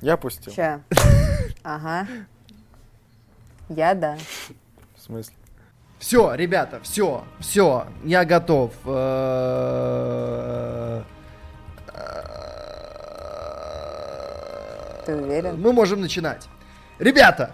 [0.00, 0.52] Я пустил.
[0.52, 0.80] Ща.
[1.62, 2.06] Ага.
[3.68, 4.16] Я да.
[4.96, 5.34] В смысле?
[5.98, 8.72] Все, ребята, все, все, я готов.
[8.86, 11.02] Э,
[15.04, 15.60] Ты уверен?
[15.60, 16.48] Мы можем начинать.
[16.98, 17.52] Ребята,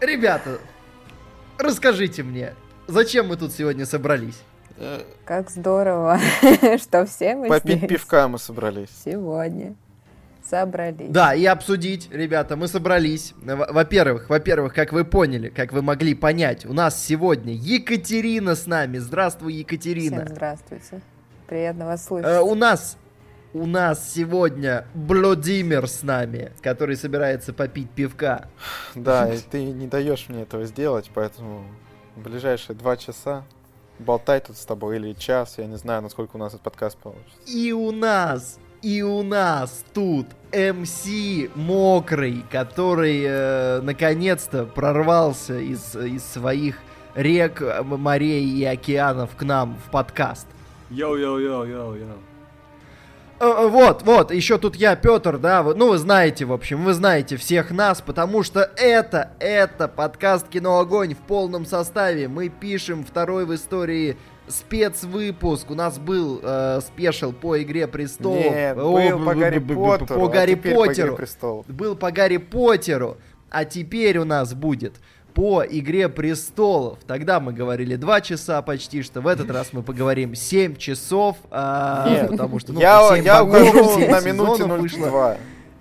[0.00, 0.58] ребята,
[1.58, 2.54] расскажите мне,
[2.88, 4.40] зачем мы тут сегодня собрались?
[5.24, 6.18] Как здорово,
[6.78, 8.90] что все мы Попить здесь пивка мы собрались.
[9.04, 9.74] сегодня
[10.48, 11.10] собрались.
[11.10, 13.34] Да, и обсудить, ребята, мы собрались.
[13.42, 18.66] Во- Во-первых, во-первых, как вы поняли, как вы могли понять, у нас сегодня Екатерина с
[18.66, 18.98] нами.
[18.98, 20.24] Здравствуй, Екатерина.
[20.24, 21.00] Всем здравствуйте.
[21.46, 22.30] Приятно вас слышать.
[22.30, 22.96] Э, у нас
[23.52, 28.48] у нас сегодня Владимир с нами, который собирается попить пивка.
[28.94, 31.64] Да, и ты не даешь мне этого сделать, поэтому
[32.16, 33.44] в ближайшие два часа
[33.98, 37.38] болтай тут с тобой или час, я не знаю, насколько у нас этот подкаст получится.
[37.46, 41.04] И у нас, и у нас тут MC
[41.54, 46.76] Мокрый, который э, наконец-то прорвался из, из своих
[47.14, 50.46] рек, м- морей и океанов к нам в подкаст.
[50.90, 52.18] Йоу-йоу-йоу-йоу-йоу.
[53.38, 56.84] Э, э, Вот, вот, еще тут я, Петр, да, вы- ну вы знаете, в общем,
[56.84, 62.28] вы знаете всех нас, потому что это, это подкаст «Кино Огонь» в полном составе.
[62.28, 64.16] Мы пишем второй в истории
[64.48, 65.70] спецвыпуск.
[65.70, 68.38] У нас был э, спешл по «Игре престолов».
[68.44, 71.16] Нет, О, был по Гарри Поттеру, По а Гарри по «Игре Поттеру.
[71.16, 71.66] престолов».
[71.66, 73.16] Был по Гарри Поттеру.
[73.50, 74.94] А теперь у нас будет
[75.34, 76.98] по «Игре престолов».
[77.06, 81.36] Тогда мы говорили 2 часа почти, что в этот раз мы поговорим 7 часов.
[81.50, 85.36] а, Нет, потому что, ну, я, семь я богов, ухожу семь на минуте сезонов вышло.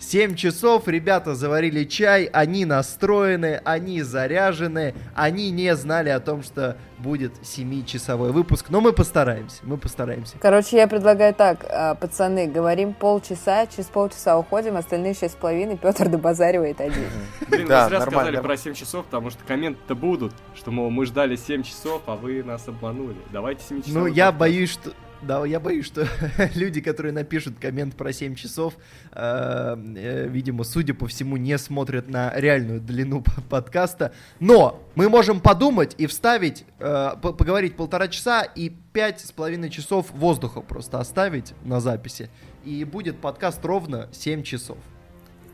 [0.05, 0.15] 02.
[0.15, 6.77] 7 часов, ребята заварили чай, они настроены, они заряжены, они не знали о том, что
[6.97, 10.37] будет 7-часовой выпуск, но мы постараемся, мы постараемся.
[10.39, 15.77] Короче, я предлагаю так, а, пацаны, говорим полчаса, через полчаса уходим, остальные шесть с половиной
[15.77, 17.05] Петр добазаривает один.
[17.49, 21.05] Блин, Да, вы зря сказали про 7 часов, потому что комменты-то будут, что, мол, мы
[21.05, 23.17] ждали 7 часов, а вы нас обманули.
[23.31, 23.93] Давайте 7 часов.
[23.95, 24.91] Ну, я боюсь, что...
[25.25, 26.07] Да, я боюсь, что
[26.55, 28.75] люди, которые напишут коммент про 7 часов,
[29.11, 34.13] э, э, видимо, судя по всему, не смотрят на реальную длину подкаста.
[34.39, 39.71] Но мы можем подумать и вставить, э, по- поговорить полтора часа и пять с половиной
[39.71, 42.29] часов воздуха просто оставить на записи.
[42.63, 44.77] И будет подкаст ровно 7 часов.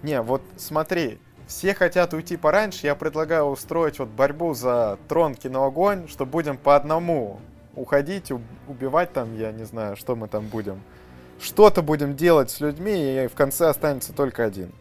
[0.03, 6.09] Не, вот смотри, все хотят уйти пораньше, я предлагаю устроить вот борьбу за трон киноогонь,
[6.09, 7.39] что будем по одному
[7.75, 10.81] уходить, уб- убивать там, я не знаю, что мы там будем.
[11.39, 14.71] Что-то будем делать с людьми, и в конце останется только один.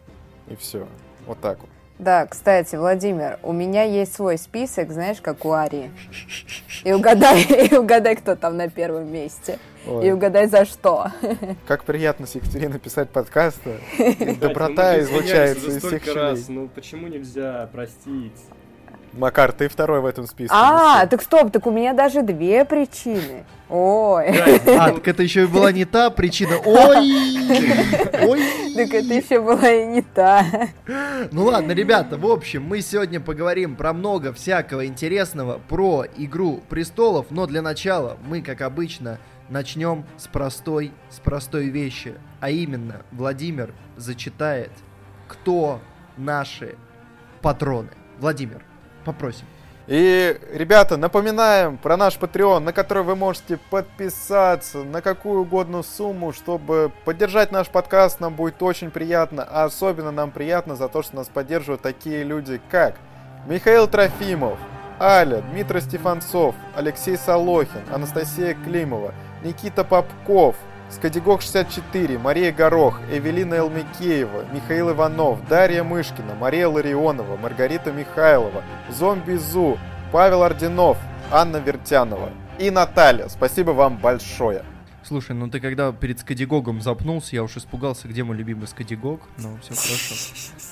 [0.47, 0.87] И все.
[1.25, 1.69] Вот так вот.
[2.01, 5.91] Да, кстати, Владимир, у меня есть свой список, знаешь, как у Арии.
[6.83, 9.59] И угадай, и угадай, кто там на первом месте.
[9.85, 11.11] Ой, И угадай, за что.
[11.67, 13.79] Как приятно с Екатериной писать подкасты.
[14.39, 16.47] Доброта ну, извинялись излучается из всех раз.
[16.49, 18.37] Ну, почему нельзя простить?
[19.13, 20.55] Макар, ты второй в этом списке.
[20.55, 23.45] А, так стоп, так у меня даже две причины.
[23.69, 24.27] Ой,
[24.77, 26.57] А, так это еще и была не та причина.
[26.65, 27.11] Ой!
[28.27, 28.41] Ой!
[28.75, 30.45] так это еще была и не та.
[31.31, 37.27] Ну ладно, ребята, в общем, мы сегодня поговорим про много всякого интересного, про Игру Престолов,
[37.29, 39.19] но для начала мы, как обычно,
[39.49, 44.71] начнем с простой, с простой вещи, а именно Владимир зачитает,
[45.27, 45.79] кто
[46.17, 46.75] наши
[47.41, 47.89] патроны.
[48.19, 48.63] Владимир,
[49.03, 49.45] попросим.
[49.87, 56.33] И, ребята, напоминаем про наш Patreon, на который вы можете подписаться на какую угодно сумму,
[56.33, 58.19] чтобы поддержать наш подкаст.
[58.19, 62.61] Нам будет очень приятно, а особенно нам приятно за то, что нас поддерживают такие люди,
[62.69, 62.95] как
[63.47, 64.59] Михаил Трофимов,
[64.99, 69.13] Аля, Дмитрий Стефанцов, Алексей Солохин, Анастасия Климова,
[69.43, 70.55] Никита Попков,
[70.91, 79.35] Скадигок 64, Мария Горох, Эвелина Элмикеева, Михаил Иванов, Дарья Мышкина, Мария Ларионова, Маргарита Михайлова, Зомби
[79.35, 79.79] Зу,
[80.11, 80.97] Павел Орденов,
[81.31, 83.29] Анна Вертянова и Наталья.
[83.29, 84.63] Спасибо вам большое.
[85.03, 89.21] Слушай, ну ты когда перед Скадигогом запнулся, я уж испугался, где мой любимый Скадигог.
[89.37, 90.15] Ну, все хорошо.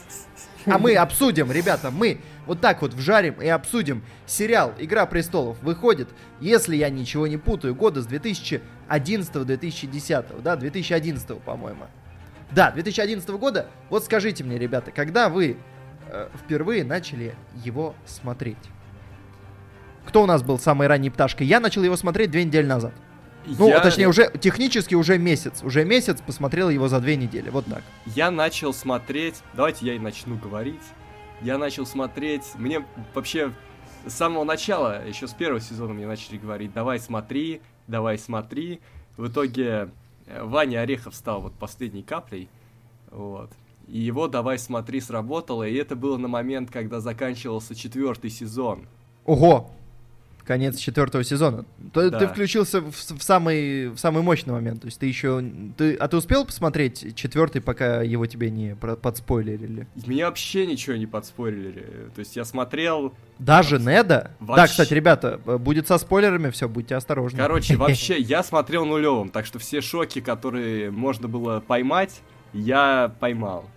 [0.65, 5.61] А мы обсудим, ребята, мы вот так вот вжарим и обсудим сериал «Игра престолов».
[5.61, 6.09] Выходит,
[6.39, 11.85] если я ничего не путаю, года с 2011-2010, да, 2011, по-моему.
[12.51, 13.67] Да, 2011 года.
[13.89, 15.57] Вот скажите мне, ребята, когда вы
[16.07, 18.57] э, впервые начали его смотреть?
[20.05, 21.45] Кто у нас был самой ранней пташкой?
[21.45, 22.93] Я начал его смотреть две недели назад.
[23.45, 25.63] Ну, Я- точнее, уже технически уже месяц.
[25.63, 27.49] Уже месяц посмотрел его за две недели.
[27.49, 27.83] Вот так.
[28.05, 29.41] Я начал смотреть...
[29.53, 30.81] Давайте я и начну говорить.
[31.41, 32.43] Я начал смотреть...
[32.55, 33.51] Мне вообще
[34.05, 38.81] с самого начала, еще с первого сезона мне начали говорить, давай смотри, давай смотри.
[39.17, 39.89] В итоге
[40.27, 42.49] э, Ваня Орехов стал вот последней каплей.
[43.11, 43.51] Вот.
[43.87, 48.85] И его «Давай смотри» сработало, и это было на момент, когда заканчивался четвертый сезон.
[49.25, 49.71] Ого!
[50.49, 51.63] Конец четвертого сезона.
[51.93, 52.17] То Да.
[52.17, 54.81] ты включился в, в самый, в самый мощный момент.
[54.81, 55.43] То есть ты еще...
[55.77, 59.87] Ты, а ты успел посмотреть четвертый, пока его тебе не про- подспойлерили?
[60.07, 62.09] Мне вообще ничего не подспорили.
[62.15, 63.13] То есть я смотрел...
[63.37, 64.31] Даже Неда?
[64.39, 64.71] Да, Вообще.
[64.71, 67.37] кстати, ребята, будет со спойлерами, все, будьте осторожны.
[67.37, 72.21] Короче, вообще, я смотрел нулевым, так что все шоки, которые можно было поймать,
[72.53, 73.69] я поймал.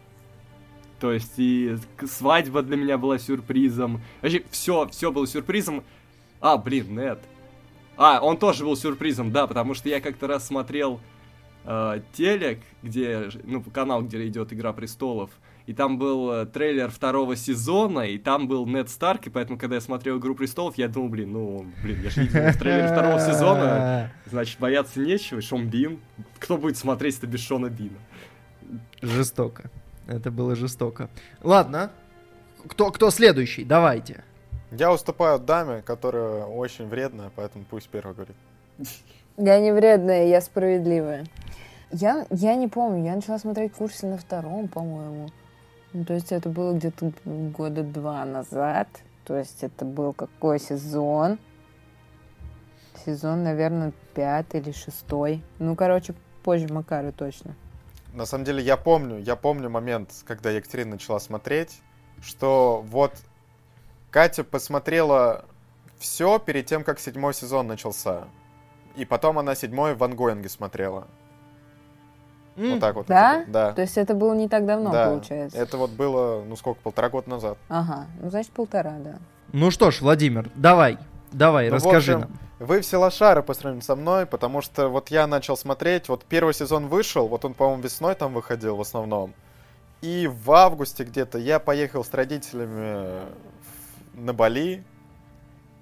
[1.00, 1.76] То есть и
[2.08, 4.00] свадьба для меня была сюрпризом.
[4.22, 5.84] Вообще, все, все было сюрпризом.
[6.42, 7.20] А, блин, нет.
[7.96, 11.00] А, он тоже был сюрпризом, да, потому что я как-то раз смотрел
[11.64, 15.30] э, телек, где, ну, канал, где идет Игра престолов,
[15.66, 19.76] и там был э, трейлер второго сезона, и там был Нед Старк, и поэтому, когда
[19.76, 23.20] я смотрел Игру престолов, я думал, блин, ну, блин, я же видел в трейлере второго
[23.20, 26.00] сезона, значит, бояться нечего, Шон Бин.
[26.40, 27.98] Кто будет смотреть это без Шона Бина?
[29.00, 29.70] Жестоко.
[30.08, 31.08] Это было жестоко.
[31.40, 31.92] Ладно.
[32.66, 33.64] Кто, кто следующий?
[33.64, 34.24] Давайте.
[34.74, 38.36] Я уступаю даме, которая очень вредная, поэтому пусть первая говорит.
[39.36, 41.26] Я не вредная, я справедливая.
[41.90, 45.28] Я, я не помню, я начала смотреть курсы на втором, по-моему.
[45.92, 48.88] Ну, то есть это было где-то года два назад.
[49.24, 51.38] То есть это был какой сезон?
[53.04, 55.42] Сезон, наверное, пятый или шестой.
[55.58, 57.54] Ну, короче, позже Макары точно.
[58.14, 61.82] На самом деле, я помню, я помню момент, когда Екатерина начала смотреть,
[62.22, 63.12] что вот
[64.12, 65.44] Катя посмотрела
[65.98, 68.24] все перед тем, как седьмой сезон начался.
[68.94, 71.08] И потом она седьмой в ангоинге смотрела.
[72.56, 73.06] М, Вот так вот.
[73.06, 73.40] Да?
[73.42, 73.50] это.
[73.50, 73.72] Да.
[73.72, 75.06] То есть это было не так давно, Да.
[75.06, 75.56] получается.
[75.56, 77.56] Это вот было, ну сколько, полтора года назад.
[77.70, 79.16] Ага, ну, значит, полтора, да.
[79.52, 80.98] Ну что ж, Владимир, давай.
[81.32, 82.38] Давай, Ну, расскажи общем, нам.
[82.58, 86.52] Вы все лошары по сравнению со мной, потому что вот я начал смотреть, вот первый
[86.52, 89.32] сезон вышел, вот он, по-моему, весной там выходил в основном.
[90.02, 93.22] И в августе где-то я поехал с родителями
[94.14, 94.84] на Бали.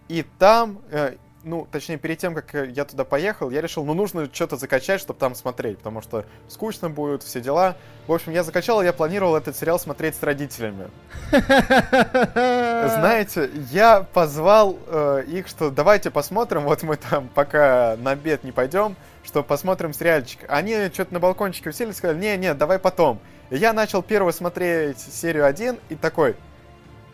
[0.08, 3.94] И там, э, ну, точнее, перед тем, как э, я туда поехал, я решил, ну,
[3.94, 7.76] нужно что-то закачать, чтобы там смотреть, потому что скучно будет, все дела.
[8.06, 10.88] В общем, я закачал, и я планировал этот сериал смотреть с родителями.
[11.30, 18.52] Знаете, я позвал э, их, что давайте посмотрим, вот мы там пока на обед не
[18.52, 20.40] пойдем, что посмотрим сериальчик.
[20.48, 23.20] Они что-то на балкончике уселись, сказали, не-не, давай потом.
[23.50, 26.36] И я начал первый смотреть серию 1 и такой,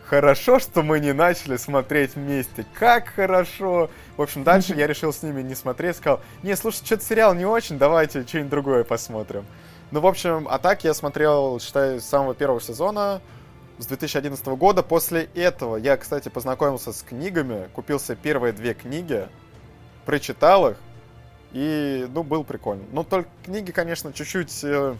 [0.09, 3.89] хорошо, что мы не начали смотреть вместе, как хорошо.
[4.15, 7.45] В общем, дальше я решил с ними не смотреть, сказал, не, слушай, что-то сериал не
[7.45, 9.45] очень, давайте что-нибудь другое посмотрим.
[9.91, 13.21] Ну, в общем, а так я смотрел, считай, с самого первого сезона,
[13.77, 14.83] с 2011 года.
[14.83, 19.27] После этого я, кстати, познакомился с книгами, купил себе первые две книги,
[20.05, 20.77] прочитал их,
[21.53, 22.83] и, ну, был прикольно.
[22.91, 24.63] Ну, только книги, конечно, чуть-чуть...
[24.63, 24.95] э,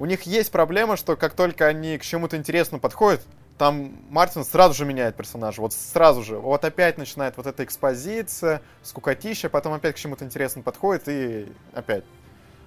[0.00, 3.20] у них есть проблема, что как только они к чему-то интересному подходят,
[3.58, 6.36] там Мартин сразу же меняет персонажа, вот сразу же.
[6.38, 12.04] Вот опять начинает вот эта экспозиция, скукотища, потом опять к чему-то интересному подходит, и опять.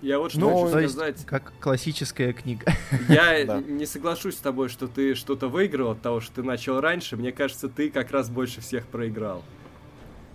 [0.02, 1.26] Я вот что Ну, хочу есть, сказать.
[1.26, 2.74] как классическая книга.
[3.08, 3.60] Я Да.
[3.62, 7.18] не соглашусь с тобой, что ты что-то выиграл от того, что ты начал раньше.
[7.18, 9.44] Мне кажется, ты как раз больше всех проиграл.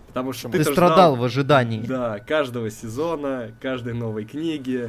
[0.06, 1.80] Потому что Ты ты страдал в ожидании.
[1.82, 4.88] Да, каждого сезона, каждой новой книги.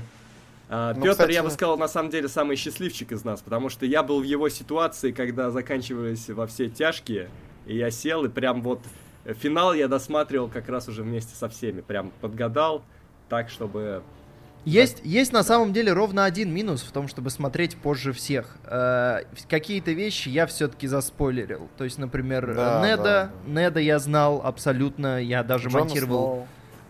[0.70, 3.70] А, Ну, Петр, кстати- я бы сказал, на самом деле, самый счастливчик из нас, потому
[3.70, 7.30] что я был в его ситуации, когда заканчивались во все тяжкие,
[7.66, 8.82] и я сел, и прям вот
[9.26, 12.84] финал я досматривал как раз уже вместе со всеми, прям подгадал,
[13.30, 14.04] так, чтобы...
[14.66, 18.58] Есть, есть на самом деле ровно один минус в том, чтобы смотреть позже всех.
[18.66, 21.70] Э, какие-то вещи я все-таки заспойлерил.
[21.78, 26.48] То есть, например, Да, Неда, да, Неда я знал абсолютно, я даже Джона монтировал, Сноу.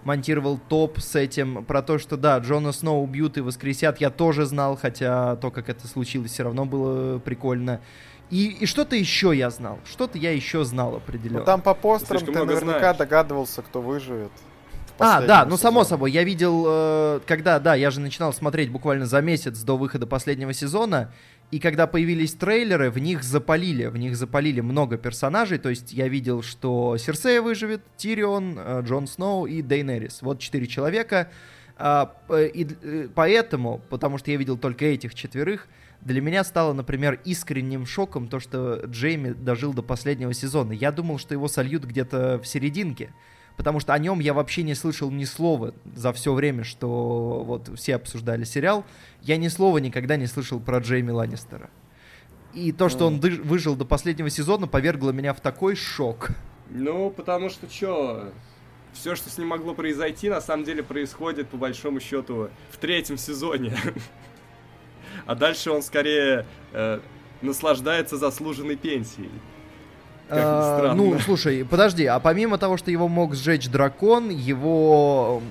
[0.08, 4.46] Монтировал топ с этим про то, что да, Джона Сноу убьют и воскресят, я тоже
[4.46, 7.82] знал, хотя то, как это случилось, все равно было прикольно.
[8.30, 11.40] И, и что-то еще я знал, что-то я еще знал определенно.
[11.40, 12.98] Ну, там по постерам ты наверняка знаешь.
[12.98, 14.32] догадывался, кто выживет.
[15.00, 19.06] А, да, ну само собой, я видел, э, когда, да, я же начинал смотреть буквально
[19.06, 21.12] за месяц до выхода последнего сезона,
[21.51, 26.08] и когда появились трейлеры, в них запалили, в них запалили много персонажей, то есть я
[26.08, 31.30] видел, что Серсея выживет, Тирион, э, Джон Сноу и Дейнерис, вот четыре человека,
[31.80, 35.68] А, п- и э, поэтому, потому что я видел только этих четверых,
[36.01, 40.72] для меня стало, например, искренним шоком то, что Джейми дожил до последнего сезона.
[40.72, 43.13] Я думал, что его сольют где-то в серединке,
[43.58, 47.70] потому что о нем я вообще не слышал ни слова за все время, что вот
[47.78, 48.86] все обсуждали сериал.
[49.22, 51.70] Я ни слова никогда не слышал про Джейми Ланнистера.
[52.54, 56.30] И то, что он выжил до последнего сезона, повергло меня в такой шок.
[56.70, 58.32] Ну, потому что чё,
[58.94, 63.18] все, что с ним могло произойти, на самом деле происходит, по большому счету, в третьем
[63.18, 63.76] сезоне.
[65.26, 67.00] А дальше он скорее э,
[67.42, 69.32] наслаждается заслуженной пенсией.
[70.29, 75.41] Как А, ну, слушай, подожди, а помимо того, что его мог сжечь дракон, его...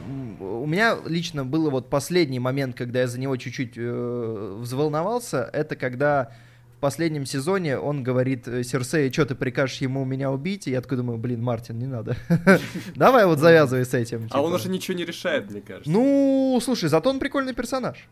[0.40, 5.76] У меня лично был вот последний момент, когда я за него чуть-чуть э, взволновался, это
[5.76, 6.32] когда
[6.76, 10.68] в последнем сезоне он говорит э, Серсея, что ты прикажешь ему меня убить?
[10.68, 12.16] И я такой думаю, блин, Мартин, не надо.
[12.94, 14.28] Давай вот завязывай с этим.
[14.30, 14.60] А он типа.
[14.60, 15.90] уже ничего не решает, мне кажется.
[15.90, 18.08] Ну, слушай, зато он прикольный персонаж.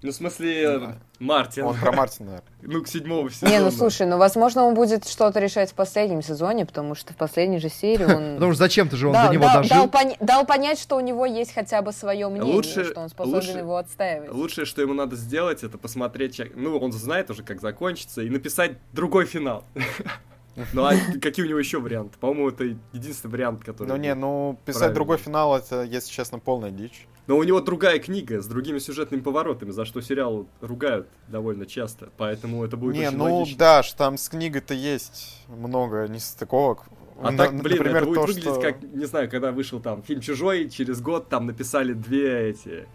[0.00, 1.64] Ну, в смысле, э, Мартин.
[1.64, 2.48] Он про Мартина, наверное.
[2.62, 3.50] Ну, к седьмому сезону.
[3.52, 7.16] Не, ну слушай, ну возможно он будет что-то решать в последнем сезоне, потому что в
[7.16, 8.34] последней же серии он...
[8.34, 9.76] Потому что зачем-то же он дал, до него дал- дожил.
[9.76, 13.08] дал поня- дал понять, что у него есть хотя бы свое мнение, Лучше- что он
[13.08, 14.30] способен лучше- его отстаивать.
[14.32, 18.72] Лучшее, что ему надо сделать, это посмотреть, ну, он знает уже, как закончится, и написать
[18.92, 19.64] другой финал.
[20.72, 22.18] Ну, а какие у него еще варианты?
[22.18, 23.88] По-моему, это единственный вариант, который...
[23.88, 24.94] Ну не, ну писать Правильно.
[24.94, 27.06] другой финал, это, если честно, полная дичь.
[27.26, 32.08] Но у него другая книга с другими сюжетными поворотами, за что сериал ругают довольно часто,
[32.16, 33.58] поэтому это будет не, очень ну логично.
[33.58, 36.84] Даш, там с книгой-то есть много нестыковок.
[37.20, 39.80] А На- так, блин, например, это будет то, выглядеть что- как, не знаю, когда вышел
[39.80, 42.86] там фильм «Чужой», через год там написали две эти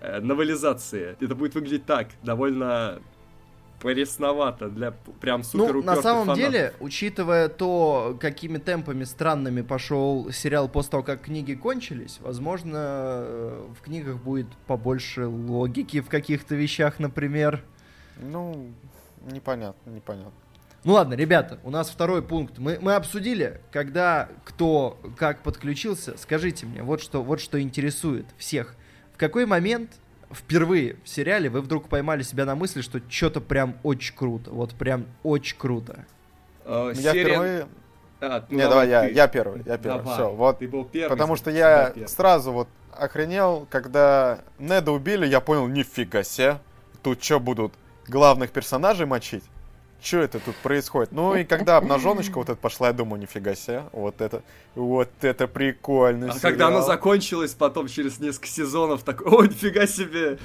[0.00, 1.16] э, новелизации.
[1.20, 3.02] Это будет выглядеть так, довольно
[3.84, 10.68] пресновато для прям супер Ну, на самом деле, учитывая то, какими темпами странными пошел сериал
[10.68, 16.98] после того, как книги кончились, возможно, э, в книгах будет побольше логики в каких-то вещах,
[16.98, 17.62] например.
[18.22, 18.70] Ну,
[19.30, 20.32] непонятно, непонятно.
[20.84, 22.58] Ну ладно, ребята, у нас второй пункт.
[22.58, 26.16] Мы, мы обсудили, когда кто как подключился.
[26.16, 28.74] Скажите мне, вот что, вот что интересует всех.
[29.12, 29.90] В какой момент
[30.34, 34.74] впервые в сериале вы вдруг поймали себя на мысли, что что-то прям очень круто, вот
[34.74, 36.04] прям очень круто?
[36.64, 37.66] Э, Я серия- впервые...
[38.20, 39.12] А, ну Не, давай, я, ты.
[39.12, 39.98] я первый, я первый.
[39.98, 40.58] Давай, Все, вот.
[40.58, 41.10] Ты был первый.
[41.10, 42.08] Потому что я первый.
[42.08, 46.58] сразу вот охренел, когда Неда убили, я понял, нифига себе.
[47.02, 47.74] Тут что, будут
[48.08, 49.44] главных персонажей мочить?
[50.04, 51.12] Что это тут происходит?
[51.12, 54.42] Ну и когда обнаженочка вот эта пошла, я думаю, нифига себе, вот это,
[54.74, 56.30] вот это прикольно.
[56.30, 60.38] А когда она закончилась, потом через несколько сезонов, такой, о, нифига себе.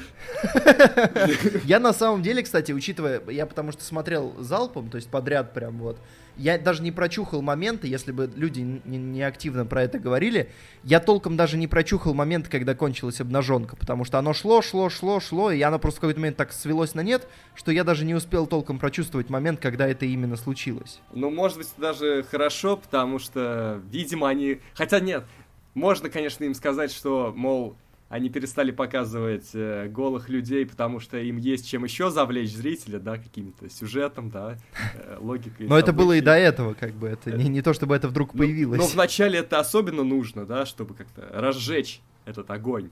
[1.66, 5.78] Я на самом деле, кстати, учитывая, я потому что смотрел залпом, то есть подряд прям
[5.80, 5.98] вот,
[6.40, 10.50] я даже не прочухал моменты, если бы люди не, не активно про это говорили,
[10.84, 15.20] я толком даже не прочухал момент, когда кончилась обнаженка, потому что оно шло, шло, шло,
[15.20, 18.16] шло, и оно просто в какой-то момент так свелось на нет, что я даже не
[18.16, 21.02] успел толком прочувствовать момент, когда это именно случилось.
[21.14, 24.62] Ну, может быть, даже хорошо, потому что, видимо, они...
[24.74, 25.26] Хотя нет,
[25.74, 27.76] можно, конечно, им сказать, что, мол,
[28.10, 33.18] они перестали показывать э, голых людей, потому что им есть чем еще завлечь зрителя, да,
[33.18, 34.58] каким-то сюжетом, да,
[34.96, 35.68] э, логикой.
[35.68, 38.34] Но это было и до этого, как бы, это не, не то, чтобы это вдруг
[38.34, 38.80] Ну, появилось.
[38.80, 42.90] Но вначале это особенно нужно, да, чтобы как-то разжечь этот огонь.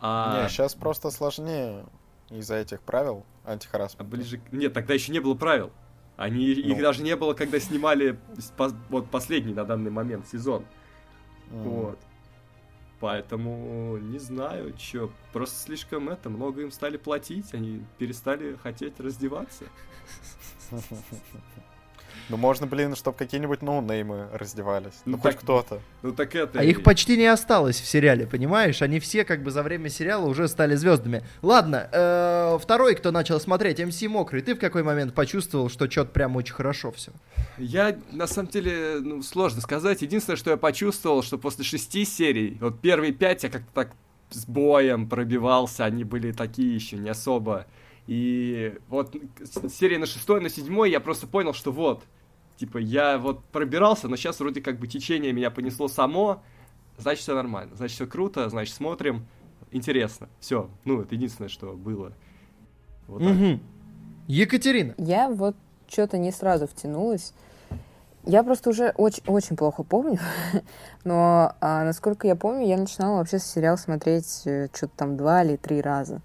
[0.00, 1.86] А, Не, сейчас просто сложнее
[2.28, 4.04] из-за этих правил а антихарасмента.
[4.04, 4.40] ближе...
[4.52, 5.70] Нет, тогда еще не было правил.
[6.16, 6.44] Они...
[6.44, 6.82] Их Ну.
[6.82, 8.18] даже не было, когда снимали
[8.90, 10.64] вот последний на данный момент сезон.
[11.50, 11.62] М.
[11.62, 11.98] Вот.
[13.00, 15.10] Поэтому не знаю, что.
[15.32, 19.64] Просто слишком это, много им стали платить, они перестали хотеть раздеваться.
[22.28, 24.94] Ну можно, блин, чтобы какие-нибудь ноунеймы раздевались.
[25.04, 25.80] Ну, Ну, хоть так- кто-то.
[26.02, 26.58] Ну так это.
[26.58, 28.82] А их почти не осталось в сериале, понимаешь?
[28.82, 31.22] Они все как бы за время сериала уже стали звездами.
[31.42, 36.10] Ладно, э, второй, кто начал смотреть, МС Мокрый, ты в какой момент почувствовал, что что-то
[36.12, 37.12] прям очень хорошо все?
[37.58, 40.02] Я, на самом деле, ну, сложно сказать.
[40.02, 43.90] Единственное, что я почувствовал, что после шести серий, вот первые пять я как-то так
[44.30, 47.66] с боем пробивался, они были такие еще не особо.
[48.06, 52.04] И вот с- серии на шестой, на седьмой я просто понял, что вот,
[52.56, 56.42] типа, я вот пробирался, но сейчас вроде как бы течение меня понесло само,
[56.98, 59.26] значит, все нормально, значит, все круто, значит, смотрим,
[59.70, 60.28] интересно.
[60.40, 62.12] Все, ну, это единственное, что было.
[63.08, 63.34] Вот так.
[63.34, 63.60] Мгм.
[64.26, 64.94] Екатерина.
[64.98, 65.56] Я вот
[65.88, 67.32] что-то не сразу втянулась.
[68.26, 70.18] Я просто уже очень, очень плохо помню,
[71.04, 75.82] но а, насколько я помню, я начинала вообще сериал смотреть что-то там два или три
[75.82, 76.22] раза.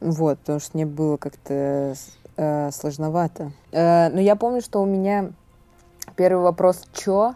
[0.00, 1.94] Вот, потому что мне было как-то
[2.36, 3.52] э, сложновато.
[3.72, 5.30] Э, но я помню, что у меня
[6.16, 7.34] первый вопрос «чё?»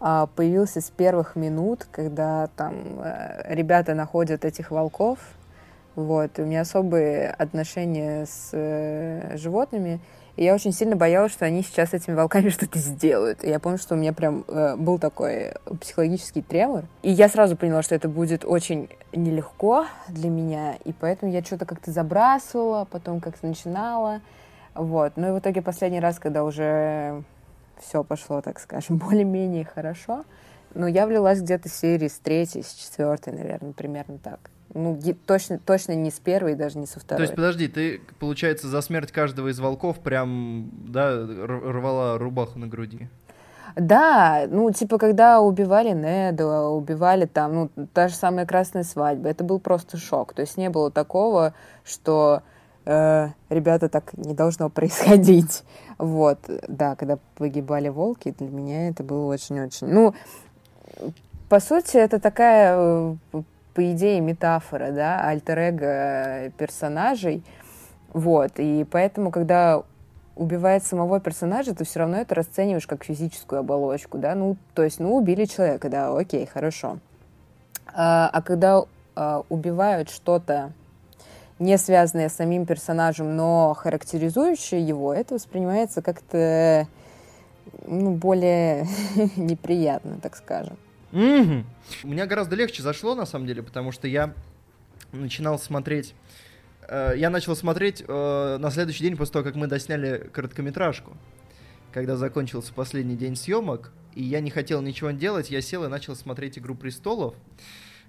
[0.00, 5.18] а, появился с первых минут, когда там э, ребята находят этих волков.
[5.96, 9.98] Вот, и у меня особые отношения с э, животными,
[10.38, 13.42] и я очень сильно боялась, что они сейчас этими волками что-то сделают.
[13.42, 16.84] И я помню, что у меня прям э, был такой психологический тремор.
[17.02, 21.66] И я сразу поняла, что это будет очень нелегко для меня, и поэтому я что-то
[21.66, 24.20] как-то забрасывала, потом как-то начинала.
[24.76, 25.14] Вот.
[25.16, 27.24] Ну и в итоге последний раз, когда уже
[27.80, 30.24] все пошло, так скажем, более-менее хорошо,
[30.72, 34.38] но я влилась где-то серии с третьей, с четвертой, наверное, примерно так.
[34.74, 37.22] Ну, точно, точно не с первой, даже не со То второй.
[37.22, 43.08] есть, подожди, ты, получается, за смерть каждого из волков прям, да, рвала рубаху на груди.
[43.76, 49.44] Да, ну, типа, когда убивали Неда, убивали там, ну, та же самая красная свадьба, это
[49.44, 50.32] был просто шок.
[50.32, 52.42] То есть не было такого, что
[52.84, 55.62] э, ребята, так не должно происходить.
[55.98, 59.88] Вот, да, когда погибали волки, для меня это было очень-очень...
[59.88, 60.14] Ну,
[61.48, 63.14] по сути, это такая, э,
[63.78, 67.44] по идее, метафора, да, альтер персонажей.
[68.12, 69.84] Вот, и поэтому, когда
[70.34, 74.98] убивает самого персонажа, ты все равно это расцениваешь как физическую оболочку, да, ну, то есть,
[74.98, 76.98] ну, убили человека, да, окей, хорошо.
[77.94, 78.82] А, а когда
[79.14, 80.72] а, убивают что-то
[81.60, 86.88] не связанное с самим персонажем, но характеризующее его, это воспринимается как-то
[87.86, 88.88] ну, более
[89.36, 90.76] неприятно, так скажем.
[91.12, 91.64] Мгм.
[92.04, 94.34] У меня гораздо легче зашло, на самом деле, потому что я
[95.12, 96.14] начинал смотреть...
[96.86, 101.16] э, Я начал смотреть э, на следующий день после того, как мы досняли короткометражку.
[101.92, 106.14] Когда закончился последний день съемок, и я не хотел ничего делать, я сел и начал
[106.14, 107.34] смотреть «Игру престолов».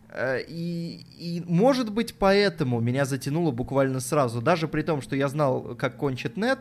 [0.09, 4.41] Э, И, и, может быть, поэтому меня затянуло буквально сразу.
[4.41, 6.59] Даже при том, что я знал, как кончит Нет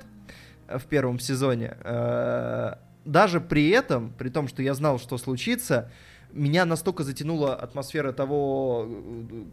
[0.69, 1.77] в первом сезоне.
[1.83, 5.91] э, Даже при этом, при том, что я знал, что случится,
[6.33, 8.89] меня настолько затянула атмосфера того,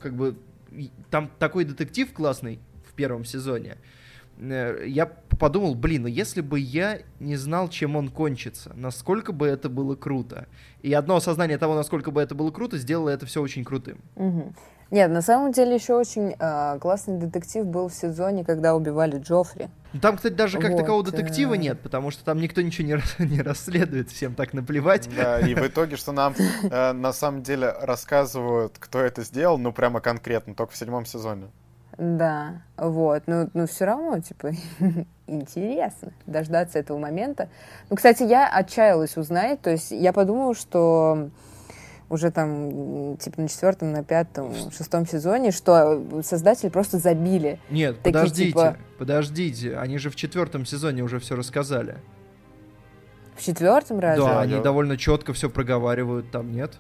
[0.02, 0.36] как бы,
[1.10, 3.78] там такой детектив классный в первом сезоне.
[4.38, 9.48] Э, Я подумал, блин, ну если бы я не знал, чем он кончится, насколько бы
[9.48, 10.48] это было круто.
[10.82, 14.00] И одно осознание того, насколько бы это было круто, сделало это все очень крутым.
[14.16, 14.56] Мгм.
[14.92, 19.68] Нет, на самом деле еще очень а, классный детектив был в сезоне, когда убивали Джоффри.
[19.94, 21.58] Ну, Там, кстати, даже как Вот, такого детектива э.
[21.58, 25.10] нет, потому что там никто ничего не, не расследует, всем так наплевать.
[25.16, 29.72] Да, и в итоге, что нам э, на самом деле рассказывают, кто это сделал, ну
[29.72, 31.48] прямо конкретно, только в седьмом сезоне.
[31.98, 34.52] Да, вот, ну, ну все равно, типа,
[35.28, 37.48] интересно дождаться этого момента.
[37.90, 41.30] Ну, кстати, я отчаялась узнать, то есть я подумала, что
[42.10, 47.60] уже там, типа, на четвертом, на пятом, шестом сезоне, что создатели просто забили.
[47.70, 51.98] Нет, Такие, подождите, типа- подождите, они же в четвертом сезоне уже все рассказали.
[53.36, 54.24] В четвертом разве?
[54.24, 56.74] Да, Да, они я- довольно четко все проговаривают, там нет.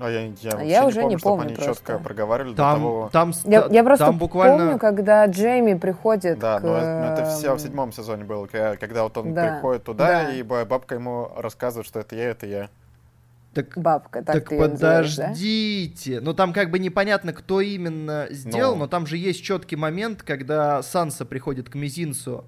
[0.00, 1.74] А я, я, вообще я уже не помню, чтобы помню они просто.
[1.74, 3.10] четко проговаривали до Там, того...
[3.12, 4.58] там, Я, я просто там буквально...
[4.58, 6.62] помню, когда Джейми приходит Да, к...
[6.62, 10.32] но это все в эм, седьмом сезоне было, когда вот он да, приходит туда, да.
[10.34, 12.68] и ба- бабка ему рассказывает, что это я, это я.
[13.54, 15.22] Так, Бабка, так, так ты называешь, да?
[15.28, 16.20] подождите.
[16.20, 18.80] Ну там как бы непонятно, кто именно сделал, Ну.
[18.80, 22.44] но там же есть четкий момент, когда Санса приходит к мизинцу,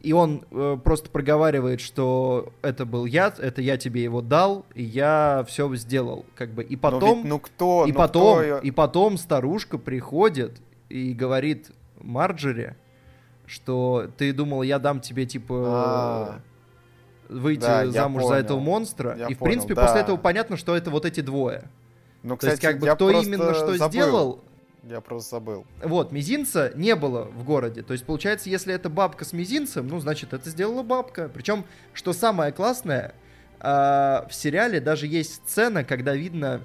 [0.00, 4.82] и он э, просто проговаривает, что это был яд, это я тебе его дал, и
[4.82, 6.62] я все сделал, как бы.
[6.62, 11.12] И Ну, потом, ведь, ну кто, и ну потом, кто и потом старушка приходит и
[11.12, 12.76] говорит Марджери,
[13.44, 16.40] что ты думал, я дам тебе типа А.
[17.28, 19.16] выйти Да, замуж за этого монстра.
[19.16, 19.86] Я и в понял, принципе да.
[19.86, 21.64] после этого понятно, что это вот эти двое.
[22.22, 23.90] Ну, То есть кстати, как бы кто именно что забыл.
[23.90, 24.44] сделал,
[24.82, 25.66] Я просто забыл.
[25.82, 27.82] вот, мизинца не было в городе.
[27.82, 31.30] То есть, получается, если это бабка с мизинцем, ну, значит, это сделала бабка.
[31.32, 33.14] Причем, что самое классное,
[33.60, 36.60] а, в сериале даже есть сцена, когда видно,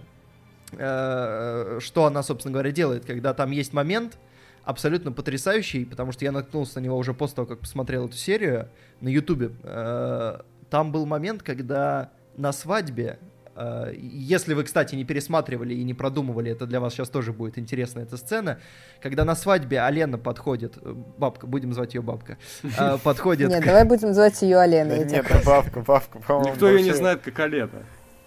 [0.71, 3.05] э, что она, собственно говоря, делает.
[3.05, 4.17] Когда там есть момент
[4.63, 8.69] абсолютно потрясающий, потому что я наткнулся на него уже после того, как посмотрел эту серию
[9.01, 9.51] на Ютубе.
[9.63, 10.39] Э,
[10.73, 13.19] Там был момент, когда на свадьбе
[13.55, 17.59] э, если вы, кстати, не пересматривали и не продумывали, это для вас сейчас тоже будет
[17.59, 18.57] интересна эта сцена,
[18.99, 23.67] когда на свадьбе Алена подходит, э, бабка, будем звать ее бабка, э, подходит Нет, к-
[23.67, 24.97] давай будем называть ее Алена.
[24.97, 26.53] Нет, бабка, бабка, по-моему.
[26.53, 27.83] Никто ее не знает, как Алена.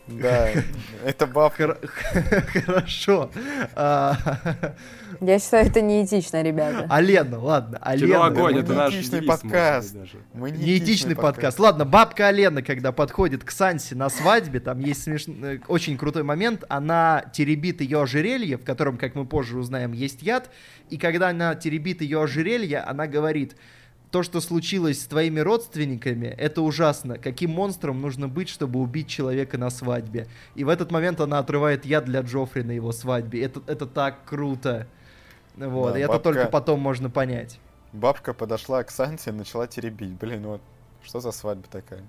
[0.09, 0.49] Да,
[1.05, 1.67] это бабка.
[1.67, 1.79] Хор-
[2.65, 3.31] Хорошо.
[3.75, 4.17] А,
[5.21, 6.87] Я считаю, это неэтично, ребята.
[6.89, 8.27] Алена, ладно, Алена.
[8.27, 9.97] огонь, это наш этичный девиз, может подкаст.
[10.35, 11.59] Мы не Неэтичный подкаст.
[11.59, 16.65] Ладно, бабка Алена, когда подходит к Сансе на свадьбе, там есть смешной, очень крутой момент,
[16.69, 20.51] она теребит ее ожерелье, в котором, как мы позже узнаем, есть яд,
[20.89, 23.57] и когда она теребит ее ожерелье, она говорит,
[24.11, 27.19] то, что случилось с твоими родственниками, это ужасно.
[27.19, 30.29] Каким монстром нужно быть, чтобы убить человека на свадьбе?
[30.55, 33.43] И в этот момент она отрывает яд для Джоффри на его свадьбе.
[33.43, 34.87] Это, это так круто.
[35.57, 37.59] Вот, Да, и это бабка- только потом можно понять.
[37.93, 40.13] Бабка подошла к Санте и начала теребить.
[40.13, 40.61] Блин, вот
[41.03, 42.03] что за свадьба такая?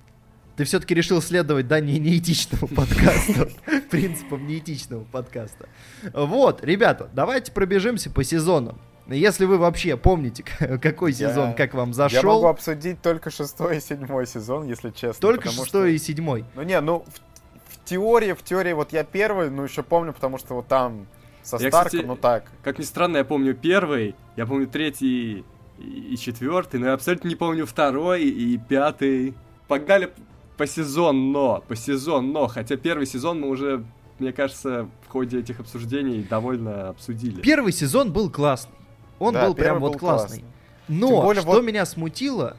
[0.58, 3.48] Ты все-таки решил следовать, да, не неэтичному подкасту,
[3.92, 5.70] принципам неэтичного подкаста.
[6.14, 8.80] Вот, ребята, давайте пробежимся по сезонам.
[9.15, 10.43] Если вы вообще помните,
[10.82, 14.89] какой Я- сезон, как вам Я могу зашел, обсудить только шестой и седьмой сезон, если
[14.91, 15.22] честно.
[15.22, 16.46] только шестой и что- седьмой.
[16.56, 20.38] Ну не, ну в, в теории, в теории, вот я первый, ну еще помню, потому
[20.38, 21.08] что вот там
[21.43, 22.52] Со Я, Старком, кстати, ну так.
[22.63, 25.46] Как ни странно, я помню первый, я помню третий
[25.78, 29.36] и и четвертый, но я абсолютно не помню второй и пятый.
[29.67, 30.12] Погнали
[30.58, 33.86] по сезонно, по сезонно, хотя первый сезон мы уже,
[34.17, 37.41] мне кажется, в ходе этих обсуждений довольно обсудили.
[37.41, 38.74] Первый сезон был классный.
[39.19, 40.39] Он Да, был прям вот был классный.
[40.39, 40.45] классный.
[40.88, 42.56] Но Тем более что вот- меня смутило,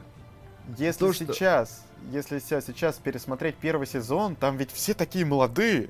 [0.77, 5.89] Если То, что- сейчас, если ся- сейчас пересмотреть первый сезон, там ведь все такие молодые.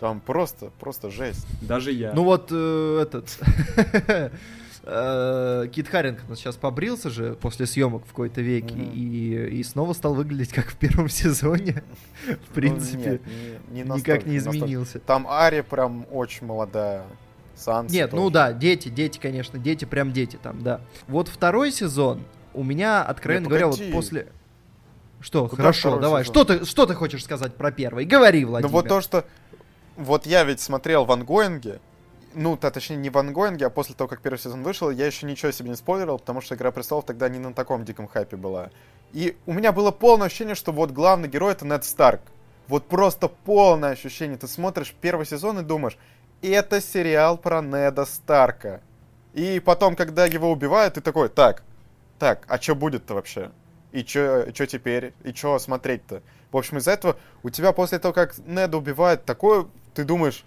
[0.00, 1.46] Там просто, просто жесть.
[1.62, 2.12] Даже я.
[2.12, 3.38] ну вот э, этот
[4.84, 8.90] э, Кит Харрингтон сейчас побрился же после съемок в какой-то веке Мгм.
[8.92, 11.82] и, и снова стал выглядеть как в первом сезоне.
[12.24, 13.22] В Ну, принципе, нет,
[13.70, 14.58] не- не настолько, никак не настолько.
[14.58, 14.98] изменился.
[14.98, 17.04] Там Ари прям очень молодая.
[17.56, 18.34] Санса Нет, ну тоже.
[18.34, 20.80] да, дети, дети, конечно, дети, прям дети там, да.
[21.08, 22.22] Вот второй сезон
[22.54, 24.28] у меня, откровенно Не, говоря, вот после...
[25.20, 26.34] Что, Куда хорошо, давай, сезон?
[26.34, 28.04] что ты, что ты хочешь сказать про первый?
[28.04, 28.72] Говори, Ну Владимир.
[28.72, 29.24] вот то, что...
[29.96, 31.80] Вот я ведь смотрел в ангоинге,
[32.34, 35.24] ну, то, точнее, не в ангоинге, а после того, как первый сезон вышел, я еще
[35.24, 38.70] ничего себе не спойлерил, потому что «Игра престолов» тогда не на таком диком хайпе была.
[39.14, 42.20] И у меня было полное ощущение, что вот главный герой— это Нед Старк.
[42.68, 44.36] Вот просто полное ощущение.
[44.36, 45.96] Ты смотришь первый сезон и думаешь,
[46.42, 48.80] это сериал про Неда Старка.
[49.34, 51.62] И потом, когда его убивают, ты такой, так,
[52.18, 53.50] так, а что будет-то вообще?
[53.92, 55.12] И что теперь?
[55.24, 56.22] И что смотреть-то?
[56.52, 60.44] В общем, из-за этого у тебя после того, как Неда убивают, такое, ты думаешь...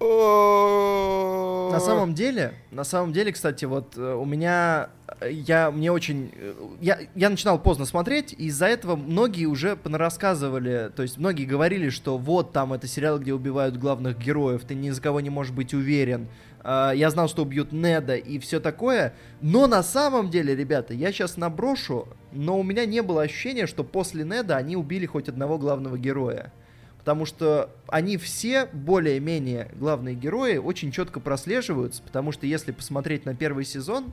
[0.00, 4.88] На самом деле, на самом деле, кстати, вот у меня,
[5.22, 6.32] я, мне очень,
[6.80, 11.90] я, я начинал поздно смотреть, и из-за этого многие уже рассказывали, то есть многие говорили,
[11.90, 15.52] что вот там это сериал, где убивают главных героев, ты ни за кого не можешь
[15.52, 16.28] быть уверен,
[16.64, 21.36] я знал, что убьют Неда и все такое, но на самом деле, ребята, я сейчас
[21.36, 25.96] наброшу, но у меня не было ощущения, что после Неда они убили хоть одного главного
[25.96, 26.52] героя.
[27.00, 33.34] Потому что они все более-менее главные герои очень четко прослеживаются, потому что если посмотреть на
[33.34, 34.12] первый сезон,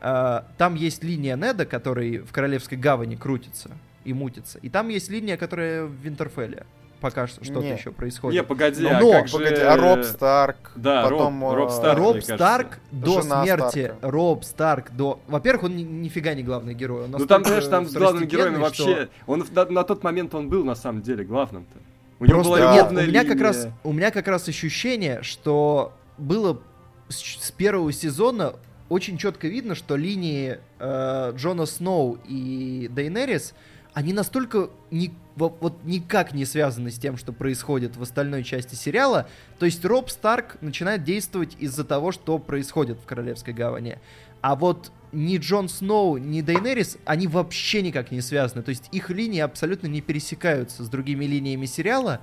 [0.00, 3.70] э, там есть линия Неда, который в Королевской гавани крутится
[4.04, 6.64] и мутится, и там есть линия, которая в Винтерфелле.
[6.98, 8.40] Пока что что-то еще происходит.
[8.40, 9.36] Не, погоди, Но- а но, как же...
[9.36, 11.44] Погоди, а Роб Старк, Да, потом...
[11.44, 11.98] Роб- Роб э, Старк.
[11.98, 12.36] Роб мне кажется.
[12.36, 14.10] Старк до Жена смерти, Старка.
[14.10, 15.20] Роб Старк до...
[15.26, 17.04] Во-первых, он ни- нифига не главный герой.
[17.04, 19.10] Он Ну там, знаешь, там с главными героями второстепенный, вообще...
[19.12, 21.78] что- Он на, на тот момент он был на самом деле главным-то.
[22.18, 23.42] У него Просто была нет, у меня как линия.
[23.44, 26.62] раз у меня как раз ощущение, что было
[27.08, 28.54] с, с первого сезона
[28.88, 33.52] очень четко видно, что линии э, Джона Сноу и Дейнерис
[33.92, 38.74] они настолько ни- во- вот никак не связаны с тем, что происходит в остальной части
[38.74, 39.26] сериала.
[39.58, 43.98] То есть Роб Старк начинает действовать из-за того, что происходит в Королевской гавани.
[44.46, 48.62] А вот ни Джон Сноу, ни Дейнерис, они вообще никак не связаны.
[48.62, 52.20] То есть их линии абсолютно не пересекаются с другими линиями сериала.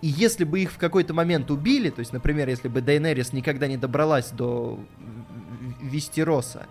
[0.00, 3.66] И если бы их в какой-то момент убили, то есть, например, если бы Дейнерис никогда
[3.66, 4.78] не добралась до
[5.82, 6.68] Вестероса,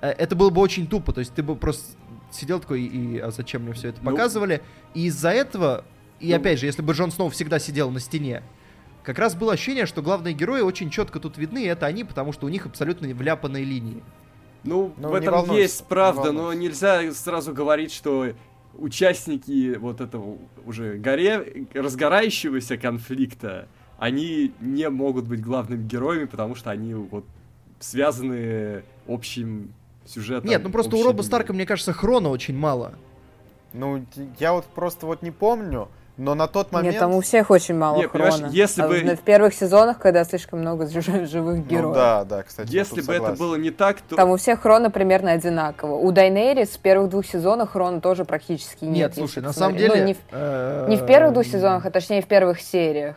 [0.00, 1.12] э, это было бы очень тупо.
[1.12, 1.84] То есть ты бы просто
[2.32, 4.10] сидел такой, и а зачем мне все это Ну.
[4.10, 4.62] показывали?
[4.94, 5.84] И из-за этого,
[6.18, 6.36] и Ну.
[6.38, 8.42] опять же, если бы Джон Сноу всегда сидел на стене,
[9.04, 12.32] как раз было ощущение, что главные герои очень четко тут видны, и это они, потому
[12.32, 14.02] что у них абсолютно вляпанные линии.
[14.64, 18.32] Ну, Ну, в этом есть правда, не но нельзя сразу говорить, что
[18.74, 23.68] участники вот этого уже горе разгорающегося конфликта,
[23.98, 27.24] они не могут быть главными героями, потому что они вот
[27.78, 29.72] связаны общим
[30.06, 30.48] сюжетом.
[30.48, 31.22] Нет, ну просто у общей Роба.
[31.22, 32.94] Старка, мне кажется, хрона очень мало.
[33.72, 34.04] Ну,
[34.38, 35.88] я вот просто вот не помню,
[36.20, 36.92] но на тот момент...
[36.92, 38.50] Нет, там у всех очень мало Не, понимаешь, хрона.
[38.52, 41.94] если А бы- в- первых сезонах, когда слишком много жи- живых Ну героев.
[41.94, 42.70] да, да, кстати.
[42.70, 44.16] Если бы это было не так, то...
[44.16, 45.94] Там у всех хрона примерно одинаково.
[45.94, 48.94] У Дайнерис в первых двух сезонах хрона тоже практически нет.
[49.10, 49.94] Нет, слушай, на самом деле...
[49.96, 53.16] Ну, не, в, э, не в первых двух сезонах, а точнее в первых сериях.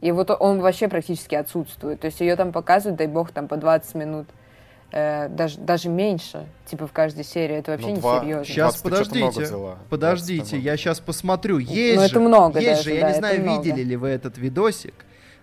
[0.00, 2.00] И вот он вообще практически отсутствует.
[2.00, 4.26] То есть ее там показывают, дай бог, там по 20 минут.
[4.92, 7.56] Э, даже, даже меньше, типа в каждой серии.
[7.56, 8.44] Это вообще Ну, не два- серьезно.
[8.44, 9.44] Щас, 20 ты что-то много подождите.
[9.56, 9.78] взяла.
[9.90, 11.58] Подождите, 20 я сейчас посмотрю.
[11.58, 13.62] Есть Ну, же, это много есть даже, же, я да, не знаю, много.
[13.62, 14.94] видели ли вы этот видосик,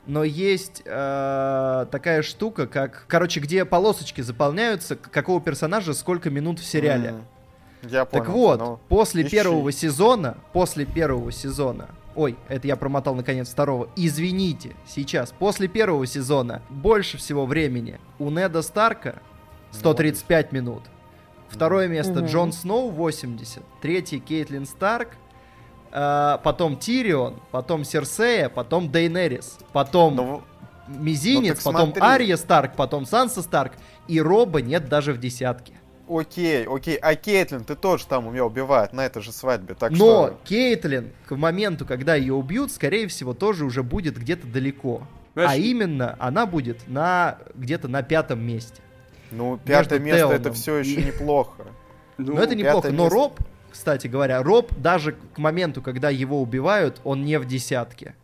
[0.08, 6.66] но есть э, такая штука, как, короче, где полосочки заполняются, какого персонажа сколько минут в
[6.66, 7.10] сериале.
[7.10, 7.26] М,
[7.90, 8.24] Я понял.
[8.24, 9.32] Так вот, ну, после ищи.
[9.32, 16.06] первого сезона, после первого сезона, ой, это я промотал наконец второго, извините, сейчас, после первого
[16.08, 19.16] сезона больше всего времени у Неда Старка
[19.74, 20.84] 135 минут.
[21.50, 22.26] Второе место Мгм.
[22.26, 25.10] Джон Сноу 80, третий Кейтлин Старк,
[25.92, 30.42] а, потом Тирион, потом Серсея, потом Дейнерис, потом ну,
[30.88, 32.02] Мизинец, ну потом смотри.
[32.02, 33.74] Ария Старк, потом Санса Старк,
[34.08, 35.74] и Роба нет даже в десятке.
[36.10, 36.96] окей, окей.
[36.98, 40.40] А Кейтлин, ты тоже там ее убивают на этой же свадьбе, так Но что...
[40.46, 45.08] Кейтлин к моменту, когда ее убьют, скорее всего, тоже уже будет где-то далеко.
[45.36, 48.82] Понимаешь, А именно, она будет на где-то на пятом месте.
[49.36, 51.64] Ну, пятое место это Теоном все еще и- неплохо.
[52.18, 52.90] ну, Но это неплохо.
[52.92, 53.16] Но место.
[53.16, 53.40] Роб,
[53.72, 58.16] кстати говоря, Роб даже к моменту, когда его убивают, он не в десятке.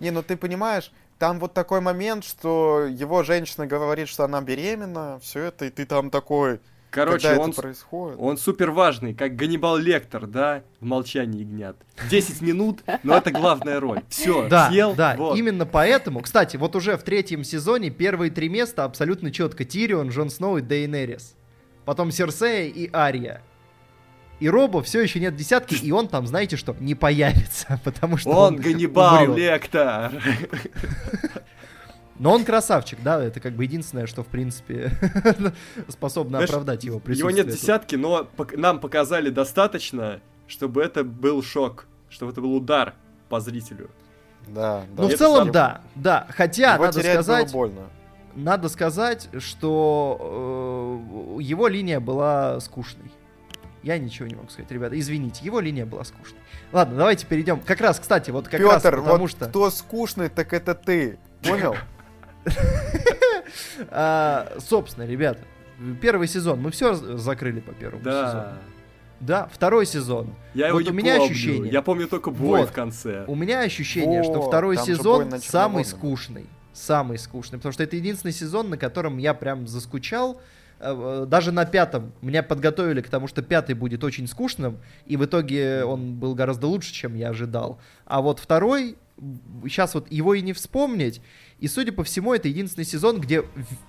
[0.00, 5.20] Не, ну ты понимаешь, там вот такой момент, что его женщина говорит, что она беременна,
[5.22, 6.60] все это, и ты там такой,
[6.92, 8.18] Короче, он, происходит.
[8.20, 11.74] он супер важный, как Ганнибал Лектор, да, в молчании ягнят.
[12.10, 14.02] 10 минут, но это главная роль.
[14.10, 15.38] Все, Да, съел, да, вот.
[15.38, 16.20] именно поэтому.
[16.20, 19.64] Кстати, вот уже в третьем сезоне первые три места абсолютно четко.
[19.64, 21.34] Тирион, Джон Сноу и Дейнерис.
[21.86, 23.40] Потом Серсея и Ария.
[24.38, 28.18] И Роба все еще нет в десятке, и он там, знаете что, не появится, потому
[28.18, 29.36] что он, Он Ганнибал умрет.
[29.38, 30.12] Лектор.
[32.18, 34.92] Но он красавчик, да, это как бы единственное, что, в принципе,
[35.88, 37.34] способно Знаешь, оправдать его Его присутствие.
[37.36, 37.60] нет в тут.
[37.60, 42.94] десятке, но пок- нам показали достаточно, чтобы это был шок, чтобы это был удар
[43.28, 43.90] по зрителю.
[44.48, 45.02] Да, да.
[45.02, 46.26] Ну, в целом, сам- да, да.
[46.30, 47.82] Хотя, Его надо сказать, больно.
[48.34, 51.00] надо сказать, что
[51.38, 53.10] э, его линия была скучной.
[53.82, 54.98] Я ничего не могу сказать, ребята.
[54.98, 56.38] Извините, его линия была скучной.
[56.72, 57.58] Ладно, давайте перейдем.
[57.60, 59.46] Как раз, кстати, вот как раз Петр, потому вот что...
[59.46, 61.18] кто скучный, так это ты.
[61.42, 61.74] Понял?
[63.90, 65.40] а, собственно, ребята,
[66.00, 68.52] первый сезон, мы все закрыли по первому сезону.
[69.20, 69.48] Да.
[69.52, 70.34] Второй сезон.
[70.52, 71.30] Я его Вот не у меня помню.
[71.30, 72.70] ощущение- Я помню только бой Вот.
[72.70, 73.24] в конце.
[73.28, 76.46] У меня ощущение, что Во, второй сезон самый скучный.
[76.72, 77.58] Самый скучный.
[77.58, 80.40] Потому что это единственный сезон, на котором я прям заскучал.
[80.80, 85.16] Э, э, Даже на пятом меня подготовили к тому, что пятый будет очень скучным, и
[85.16, 87.78] в итоге он был гораздо лучше, чем я ожидал.
[88.06, 88.96] А вот второй,
[89.64, 91.20] сейчас вот его и не вспомнить,
[91.62, 93.44] и судя по всему, это единственный сезон, где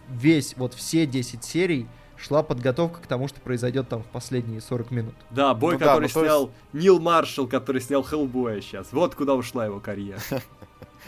[0.07, 4.91] весь, вот все 10 серий шла подготовка к тому, что произойдет там в последние 40
[4.91, 5.15] минут.
[5.31, 8.93] Да, бой, Ну да, который ну то есть- снял Нил Маршалл, который снял Хеллбоя сейчас.
[8.93, 10.21] Вот куда ушла его карьера.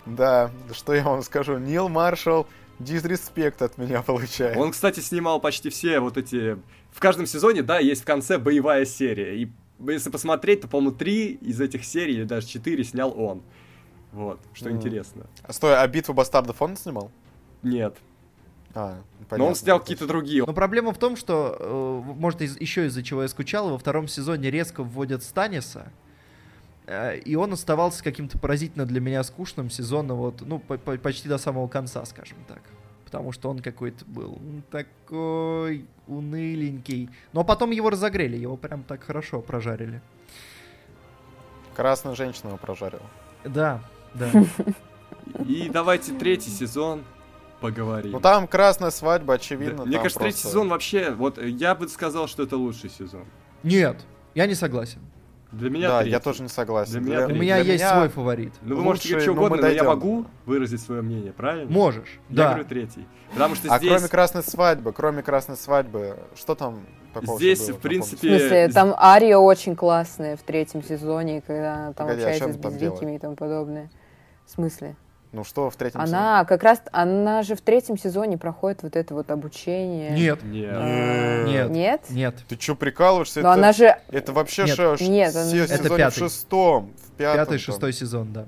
[0.05, 1.57] Да, что я вам скажу.
[1.57, 2.47] Нил Маршалл,
[2.79, 4.57] дизреспект от меня получает.
[4.57, 6.57] Он, кстати, снимал почти все вот эти...
[6.91, 9.35] В каждом сезоне, да, есть в конце боевая серия.
[9.41, 9.51] И
[9.87, 13.41] если посмотреть, то, по-моему, три из этих серий, или даже четыре, снял он.
[14.15, 14.77] Вот, что Мгм.
[14.77, 15.25] интересно.
[15.43, 17.11] А Стой, а битву бастардов он снимал?
[17.63, 17.97] Нет.
[18.73, 19.49] А, Но понятно.
[19.49, 20.45] он снял какие-то другие.
[20.45, 24.07] Но проблема в том, что, э, может, из- еще из-за чего я скучал, во втором
[24.07, 25.91] сезоне резко вводят Станиса,
[26.85, 31.27] э, и он оставался каким-то поразительно для меня скучным сезоном, вот, ну, по- по- почти
[31.27, 32.61] до самого конца, скажем так.
[33.03, 34.39] Потому что он какой-то был
[34.71, 37.09] такой уныленький.
[37.33, 40.01] Но потом его разогрели, его прям так хорошо прожарили.
[41.75, 43.03] Красная женщина его прожарила.
[43.43, 43.81] Да,
[44.19, 44.29] да.
[45.45, 47.03] И давайте третий сезон
[47.61, 48.11] поговорим.
[48.11, 49.83] Ну там красная свадьба, Да, очевидно.
[49.85, 52.89] Мне там кажется, третий просто- сезон вообще, вот э, я бы сказал, что это лучший
[52.89, 53.25] сезон.
[53.63, 53.97] Нет,
[54.33, 54.99] я не согласен.
[55.51, 56.11] Для меня Да, третий.
[56.11, 56.91] я тоже не согласен.
[56.93, 57.41] Для меня У третий.
[57.41, 58.53] меня для есть меня- свой фаворит.
[58.61, 61.71] Ну вы можете говорить что ну, угодно, но я могу выразить свое мнение, правильно?
[61.71, 62.47] Можешь, Я да.
[62.49, 63.07] говорю третий.
[63.31, 63.89] Потому что А здесь...
[63.91, 66.81] кроме красной свадьбы, кроме красной свадьбы, что там
[67.13, 71.75] такого Здесь, было, в принципе, В смысле, там Ария очень классная в третьем сезоне, когда
[71.75, 73.89] она там Погоди, а общается с безликими и тому подобное.
[74.45, 74.95] В смысле?
[75.31, 76.17] Ну что в третьем сезоне?
[76.17, 80.11] Она как раз, она же в третьем сезоне проходит вот это вот обучение.
[80.11, 81.45] Нет, Нет.
[81.47, 82.09] нет, Нет?
[82.09, 82.35] нет.
[82.47, 83.41] Ты что, прикалываешься?
[83.41, 83.97] Но это, она же...
[84.09, 84.75] это вообще Нет.
[84.77, 86.19] ш- ш- Нет, все она- Это сезоне в пятый.
[86.19, 87.37] шестом, в пятом.
[87.39, 87.59] Пятый, там.
[87.59, 88.45] шестой сезон, да.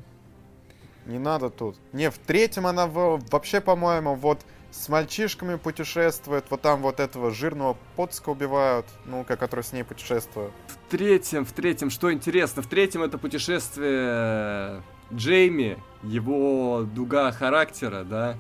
[1.08, 1.78] Не надо тут.
[1.92, 4.40] Не, в третьем она в- вообще, по-моему, вот
[4.72, 9.84] с мальчишками путешествует, вот там вот этого жирного поцка убивают, ну, ка- который с ней
[9.84, 10.52] путешествует.
[10.68, 14.82] В третьем, в третьем, что интересно, в третьем это путешествие
[15.14, 18.36] Джейми, его дуга характера, да,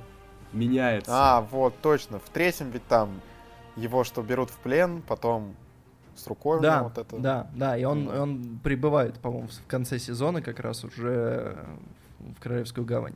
[0.54, 1.12] меняется.
[1.14, 2.20] А, вот, точно.
[2.20, 3.22] В третьем ведь там
[3.76, 5.56] его что, берут в плен, потом
[6.16, 7.18] с рукой у него Да, вот это.
[7.18, 11.58] да, да, и он, он прибывает, по-моему, в конце сезона как раз уже
[12.20, 13.16] в Королевскую гавань.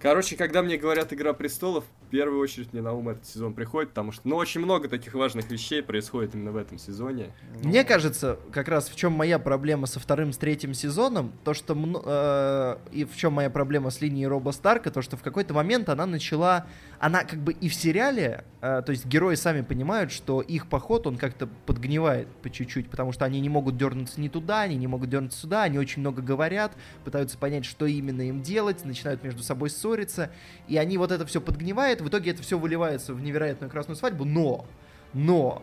[0.00, 4.12] Короче, когда мне говорят «Игра престолов», первую очередь мне на ум этот сезон приходит, потому
[4.12, 7.32] что, ну, очень много таких важных вещей происходит именно в этом сезоне.
[7.64, 11.74] Мне кажется, как раз в чем моя проблема со вторым, с третьим сезоном, то что
[11.74, 15.88] э, и в чем моя проблема с линией Роба Старка, то что в какой-то момент
[15.88, 16.66] она начала,
[17.00, 21.06] она как бы и в сериале, э, то есть герои сами понимают, что их поход
[21.06, 24.86] он как-то подгнивает по чуть-чуть, потому что они не могут дернуться не туда, они не
[24.86, 26.72] могут дернуться сюда, они очень много говорят,
[27.06, 30.30] пытаются понять, что именно им делать, начинают между собой ссориться,
[30.68, 34.24] и они вот это все подгнивает, в итоге это все выливается в невероятную красную свадьбу,
[34.24, 34.66] но,
[35.14, 35.62] но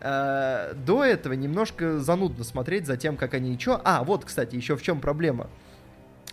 [0.00, 3.80] э, до этого немножко занудно смотреть за тем, как они чё.
[3.84, 5.48] А, вот, кстати, еще в чем проблема.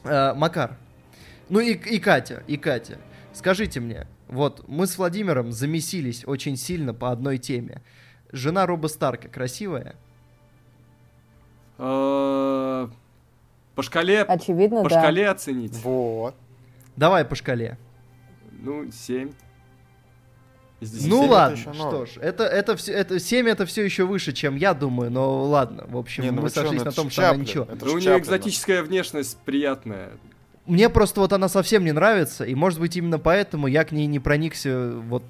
[0.03, 0.77] Э, Макар.
[1.49, 2.97] Ну и, и Катя, и Катя.
[3.33, 7.81] Скажите мне, вот мы с Владимиром замесились очень сильно по одной теме.
[8.31, 9.95] Жена Роба Старка красивая?
[11.77, 12.87] Э,
[13.75, 14.99] По шкале, Очевидно, по да.
[14.99, 15.75] шкале оценить.
[15.83, 16.35] Вот.
[16.95, 17.77] Давай по шкале.
[18.59, 19.31] Ну, 7.
[20.79, 21.07] Из 10.
[21.07, 24.75] Ну ладно, что ж, это, это, все, это 7 это все еще выше, чем я
[24.75, 27.63] думаю, но ладно, в общем, Не, ну мы сошлись ну на том, что она ничего.
[27.63, 30.11] это Ну, ж у нее экзотическая внешность приятная.
[30.67, 34.05] Мне просто вот она совсем не нравится, и может быть именно поэтому я к ней
[34.05, 35.23] не проникся вот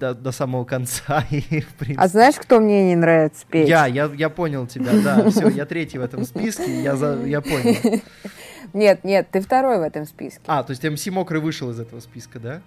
[0.00, 1.24] до, до самого конца.
[1.30, 3.68] И, в принципе, А знаешь, кто мне не нравится петь?
[3.68, 7.40] я, я, я понял тебя, да, все, я третий в этом списке, я, за, я
[7.40, 8.00] понял.
[8.72, 10.40] Нет, нет, ты второй в этом списке.
[10.46, 12.62] А, то есть МС Мокрый вышел из этого списка, да?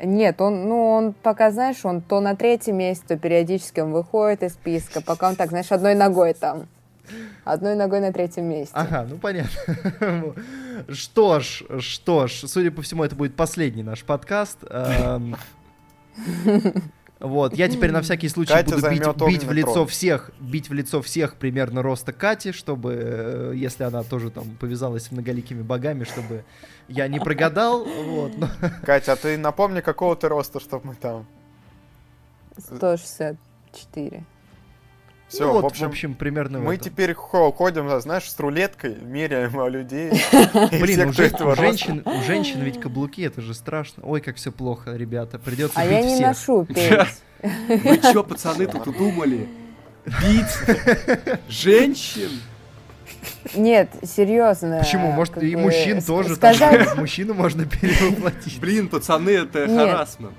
[0.00, 4.44] Нет, он, ну, он пока, знаешь, он то на третьем месте, то периодически он выходит
[4.44, 6.68] из списка, пока он так, знаешь, одной ногой там.
[7.44, 8.74] Одной ногой на третьем месте.
[8.74, 10.34] Ага, ну понятно.
[10.88, 14.58] Что ж, что ж, судя по всему, это будет последний наш подкаст.
[17.20, 19.86] Вот, я теперь на всякий случай Катя буду бить, бить в лицо трон.
[19.88, 25.04] всех, бить в лицо всех примерно роста Кати, чтобы, э, если она тоже там повязалась
[25.04, 26.44] с многоликими богами, чтобы
[26.86, 28.32] я не прогадал, вот,
[28.84, 31.26] Катя, а ты напомни, какого ты роста, чтобы мы там...
[32.56, 34.24] 164.
[35.28, 36.90] Все, ну вот, в общем, примерно в мы этом.
[36.90, 40.10] теперь хо- ходим, знаешь, с рулеткой, меряем а, людей.
[40.80, 44.02] Блин, у, женщин, у женщин ведь каблуки, это же страшно.
[44.06, 46.26] Ой, как все плохо, ребята, придется А бить я не всех.
[46.26, 46.66] ношу.
[47.68, 49.48] Вы чё, пацаны, тут удумали?
[50.06, 50.78] Бить
[51.48, 52.30] женщин?
[53.54, 54.78] Нет, серьезно.
[54.78, 55.12] Почему?
[55.12, 56.36] Может, и мужчин тоже.
[56.96, 58.58] мужчину можно перевоплотить.
[58.60, 60.32] Блин, пацаны, это харасмент.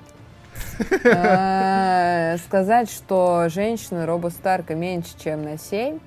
[1.03, 5.99] Э, сказать, что женщина Робо Старка меньше, чем на 7,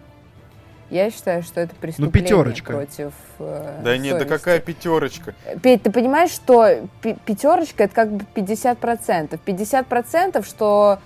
[0.91, 2.73] я считаю, что это преступление пятерочка.
[2.73, 5.35] против э, Да нет, да какая пятерочка.
[5.63, 9.39] Петь, ты понимаешь, что пятерочка это как бы 50%.
[9.45, 10.99] 50%, что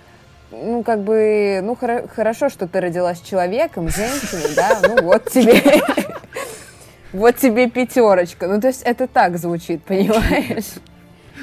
[0.51, 5.61] ну, как бы, ну, хоро- хорошо, что ты родилась человеком, женщиной, да, ну, вот тебе,
[7.13, 8.47] вот тебе пятерочка.
[8.47, 10.65] Ну, то есть это так звучит, понимаешь?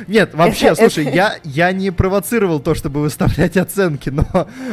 [0.09, 4.24] Нет, вообще, Это- слушай, я, я не провоцировал то, чтобы выставлять оценки, но,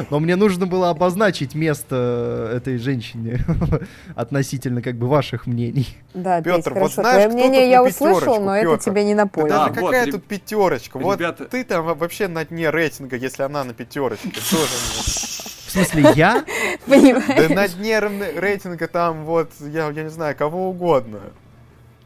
[0.09, 3.39] но мне нужно было обозначить место этой женщине
[4.15, 5.87] относительно как бы ваших мнений.
[6.13, 8.83] Да, Петь, Пётр, вот знаешь, Твое мнение я на услышал, но это Пётр?
[8.83, 9.53] тебе не Да напомню.
[9.53, 10.97] А, даже вот, какая реб- тут пятерочка?
[10.99, 14.29] Вот ребята- ты там вообще на дне рейтинга, если она на пятерочке.
[14.49, 14.71] Тоже.
[15.67, 16.43] В смысле, я?
[16.85, 17.49] Понимаешь?
[17.49, 21.19] Да на дне рейтинга там вот, я, я не знаю, кого угодно.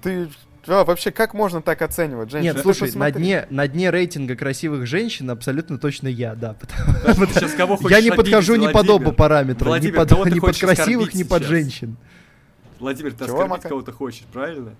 [0.03, 0.27] Ты
[0.67, 2.53] вообще как можно так оценивать женщин?
[2.53, 6.53] Нет, слушай, на дне, на дне рейтинга красивых женщин абсолютно точно я, да.
[6.59, 11.43] потому- Сейчас кого Я не подхожу ни под оба параметра, ни под, красивых, ни под
[11.43, 11.97] женщин.
[12.79, 14.75] Владимир, ты оскорбить кого-то хочешь, правильно?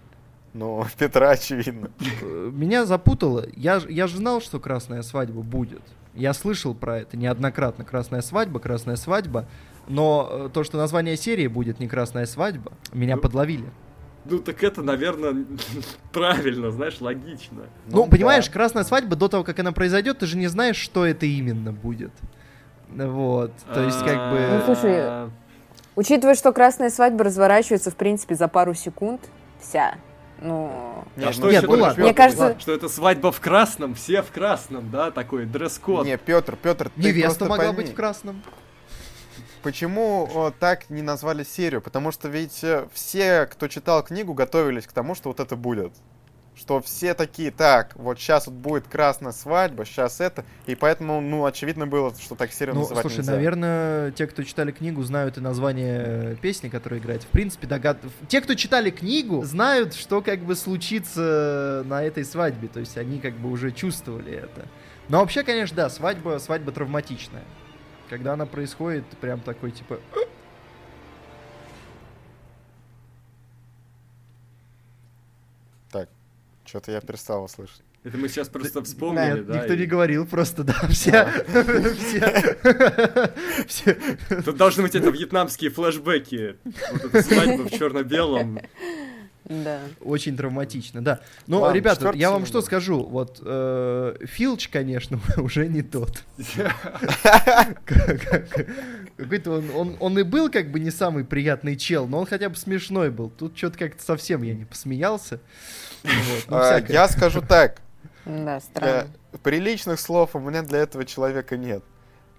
[0.54, 1.90] Ну, Петра очевидно.
[2.22, 3.46] Меня запутало.
[3.56, 5.82] Я, я же знал, что красная свадьба будет.
[6.14, 7.84] Я слышал про это неоднократно.
[7.84, 9.46] Красная свадьба, красная свадьба.
[9.88, 13.66] Но э, то, что название серии будет не красная свадьба, меня Ну, подловили.
[14.26, 15.46] Ну так это, наверное,
[16.12, 17.64] правильно, знаешь, логично.
[17.88, 18.12] Ну, да.
[18.12, 21.72] понимаешь, красная свадьба до того, как она произойдет, ты же не знаешь, что это именно
[21.72, 22.12] будет.
[22.90, 23.52] Вот.
[23.74, 24.48] То есть, как бы.
[24.52, 25.30] Ну, слушай, А,
[25.96, 29.22] Учитывая, что красная свадьба разворачивается, в принципе, за пару секунд,
[29.62, 29.96] вся.
[30.42, 32.04] Ну, А что Нет, еще ну ладно.
[32.04, 36.06] Мне кажется- Что это свадьба в красном, все в красном, да, такой дресс-код.
[36.06, 38.44] Не, Петр, Петр, ты Невеста могла пойми, быть в красном.
[39.66, 41.82] Почему о, так не назвали серию?
[41.82, 45.92] Потому что ведь э, все, кто читал книгу, готовились к тому, что вот это будет.
[46.56, 50.46] Что все такие, так, вот сейчас вот будет красная свадьба, сейчас это.
[50.68, 53.32] И поэтому, ну, очевидно было, что так серию Ну, называть слушай, нельзя.
[53.32, 57.24] наверное, те, кто читали книгу, знают и название э, песни, которая играет.
[57.24, 57.98] В принципе, догад...
[58.28, 62.68] Те, кто читали книгу, знают, что как бы случится на этой свадьбе.
[62.68, 64.68] То есть они как бы уже чувствовали это.
[65.10, 67.44] Но вообще, конечно, да, свадьба, свадьба травматичная.
[68.10, 70.00] Когда она происходит, прям такой, типа...
[75.92, 76.10] Так,
[76.66, 77.82] что-то я перестал его слышать.
[78.04, 79.58] Это мы сейчас просто вспомнили, Нет, да?
[79.62, 81.28] никто и- не говорил, просто, да, все...
[81.98, 83.34] все-
[83.68, 83.98] все-
[84.44, 86.58] Тут должны быть это вьетнамские флешбеки.
[86.92, 88.60] Вот эта свадьба в черно-белом.
[89.46, 89.80] Да.
[90.02, 91.20] Очень травматично, да.
[91.46, 93.04] Но, Ладно, ребята, я вам что скажу.
[93.04, 96.24] Вот э, Филч, конечно, уже не тот.
[99.18, 102.50] Какой-то он, он, он и был как бы не самый приятный чел, но он хотя
[102.50, 103.30] бы смешной был.
[103.30, 105.40] Тут что-то как-то совсем я не посмеялся.
[106.04, 106.94] Вот, ну, А, всякое.
[106.94, 107.82] я скажу так,
[108.26, 109.08] Да, э, странно.
[109.44, 111.84] приличных слов у меня для этого человека нет.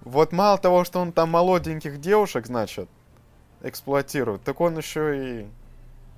[0.01, 2.89] Вот мало того, что он там молоденьких девушек, значит,
[3.63, 5.47] эксплуатирует, так он еще и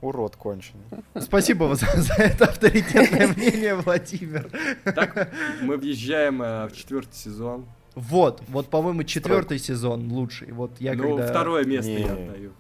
[0.01, 0.85] урод конченый.
[1.21, 4.51] Спасибо вам за, за это авторитетное мнение, Владимир.
[4.85, 5.33] Так,
[5.63, 7.67] мы въезжаем э, в четвертый сезон.
[7.95, 10.53] Вот, вот, по-моему, четвертый сезон лучший.
[10.53, 11.27] Вот я ну, когда...
[11.27, 12.01] второе место Не.
[12.03, 12.53] я отдаю.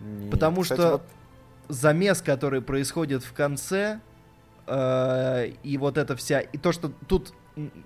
[0.00, 1.02] Не, Потому кстати, что вот
[1.68, 4.00] замес, который происходит в конце,
[4.66, 6.40] э, и вот это вся...
[6.40, 7.34] И то, что тут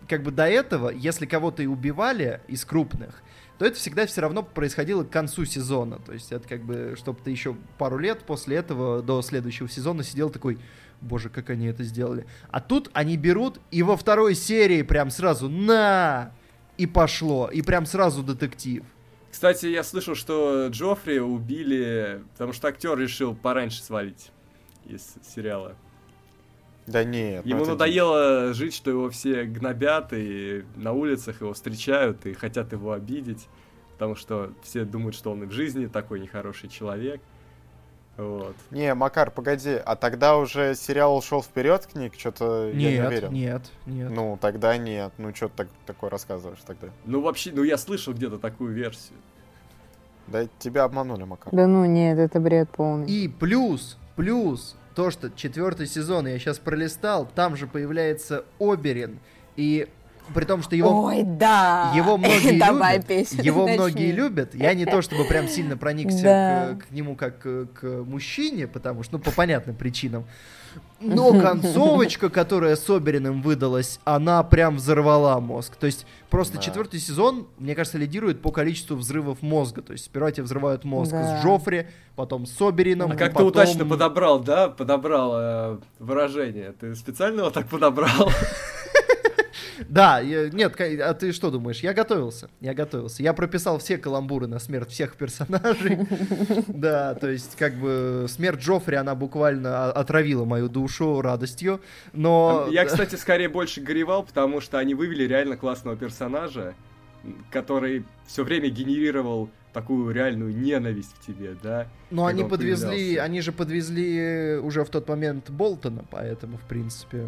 [0.08, 3.22] как бы до этого, если кого-то и убивали из крупных,
[3.58, 5.98] то это всегда все равно происходило к концу сезона.
[5.98, 10.04] То есть это как бы, чтобы ты еще пару лет после этого, до следующего сезона
[10.04, 10.58] сидел такой,
[11.00, 12.26] боже, как они это сделали.
[12.50, 16.32] А тут они берут и во второй серии прям сразу на
[16.76, 18.84] и пошло, и прям сразу детектив.
[19.30, 24.30] Кстати, я слышал, что Джоффри убили, потому что актер решил пораньше свалить
[24.86, 25.76] из сериала.
[26.88, 27.44] Да нет.
[27.44, 32.32] ну Ему это надоело жить, что его все гнобят, и на улицах его встречают, и
[32.32, 33.46] хотят его обидеть,
[33.92, 37.20] потому что все думают, что он и в жизни такой нехороший человек.
[38.16, 38.56] Вот.
[38.72, 42.14] Не, Макар, погоди, а тогда уже сериал ушел вперед книг?
[42.18, 43.32] Что-то я не Нет, уверен.
[43.32, 44.10] нет, нет.
[44.10, 45.12] Ну, тогда нет.
[45.18, 46.88] Ну, что ты так, такое рассказываешь тогда?
[47.04, 49.18] Ну, вообще, ну я слышал где-то такую версию.
[50.26, 51.52] Да тебя обманули, Макар.
[51.54, 53.06] Да ну нет, это бред полный.
[53.06, 59.20] И плюс, плюс, то, что четвертый сезон я сейчас пролистал, там же появляется Оберин,
[59.54, 59.86] и
[60.34, 61.04] при том, что его...
[61.04, 61.92] Ой, да!
[61.94, 63.76] Его многие Давай любят, песню его начни.
[63.78, 64.56] многие любят.
[64.56, 66.74] Я не то чтобы прям сильно проникся Да.
[66.80, 70.24] к, к нему как э, к мужчине, потому что, ну, по понятным причинам.
[70.98, 75.76] Но концовочка, которая с Обериным выдалась, она прям взорвала мозг.
[75.76, 76.62] То есть просто Да.
[76.62, 79.82] четвертый сезон, мне кажется, лидирует по количеству взрывов мозга.
[79.82, 81.40] То есть сперва тебе взрывают мозг Да.
[81.40, 84.68] с Джоффри, потом с Оберином, А как ты потом- удачно подобрал, да?
[84.68, 86.72] Подобрал э, выражение.
[86.72, 88.30] Ты специально его так подобрал?
[89.88, 91.80] Да, я- нет, а ты что думаешь?
[91.80, 93.22] Я готовился, я готовился.
[93.22, 95.98] Я прописал все каламбуры на смерть всех персонажей.
[96.68, 101.80] Да, то есть как бы смерть Джоффри, она буквально отравила мою душу радостью,
[102.12, 102.68] но...
[102.70, 106.74] Я, кстати, скорее больше горевал, потому что они вывели реально классного персонажа,
[107.50, 111.86] который все время генерировал такую реальную ненависть в тебе, да?
[112.10, 113.22] Но они он подвезли, появлялся.
[113.22, 117.26] они же подвезли уже в тот момент Болтона, поэтому, в принципе...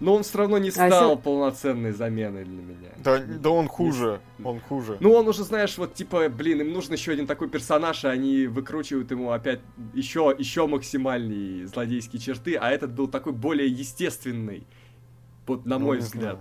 [0.00, 2.88] Но он все равно не А стал если- полноценной заменой для меня.
[3.02, 4.20] Да, да он хуже.
[4.42, 4.96] Он хуже.
[5.00, 8.46] Ну, он уже, знаешь, вот типа, блин, им нужен еще один такой персонаж, и они
[8.46, 9.60] выкручивают ему опять
[9.94, 14.66] еще, еще максимальные злодейские черты, а этот был такой более естественный,
[15.46, 16.38] вот на Ну, мой не взгляд.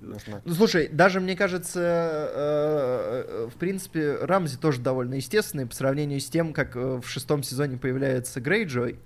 [0.00, 0.42] Не знаю.
[0.44, 6.18] Ну, слушай, даже, мне кажется, э, э, в принципе, Рамзи тоже довольно естественный по сравнению
[6.20, 8.98] с тем, как э, в шестом сезоне появляется Грейджой,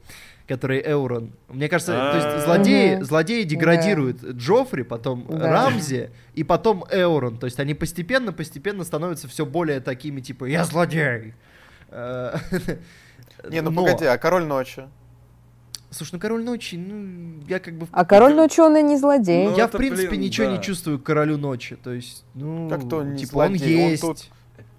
[0.46, 1.32] который Эурон.
[1.48, 2.16] Мне кажется, то А.
[2.34, 3.04] есть злодеи, Мгм.
[3.04, 5.26] злодеи деградируют Джоффри, потом.
[5.28, 7.38] Рамзи, и потом Эурон.
[7.38, 11.34] То есть они постепенно-постепенно становятся все более такими, типа, я злодей.
[11.88, 12.36] Э,
[13.50, 14.84] Не, ну погоди, а Король Ночи?
[15.90, 17.86] Слушай, ну Король Ночи, ну, я как бы...
[17.92, 19.48] А король ночи он и не злодей.
[19.48, 20.56] Ну, я, это, в принципе, блин, ничего да.
[20.56, 21.76] не чувствую к Королю Ночи.
[21.76, 24.02] То есть, ну, Как-то он не типа, он злодей, он есть.
[24.02, 24.18] тут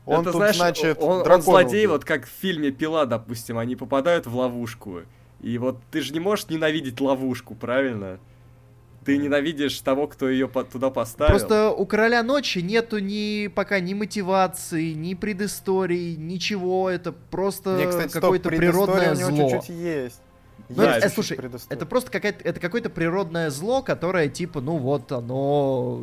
[0.06, 1.92] Он Это, тут, знаешь, значит, он, он злодей, убил.
[1.92, 5.02] вот как в фильме Пила, допустим, они попадают в ловушку.
[5.42, 8.20] И вот ты же не можешь ненавидеть ловушку, правильно?
[9.06, 11.30] Ты ненавидишь того, кто ее туда поставил.
[11.32, 16.90] Просто у Короля Ночи нету ни пока ни мотивации, ни предыстории, ничего.
[16.90, 19.50] Это просто кстати, какое-то природное у него зло.
[19.52, 20.22] чуть-чуть есть.
[20.68, 21.40] Ну, Да, это- чуть-чуть слушай.
[21.70, 26.02] Это просто какая-то, это какое-то природное зло, которое типа, ну вот оно,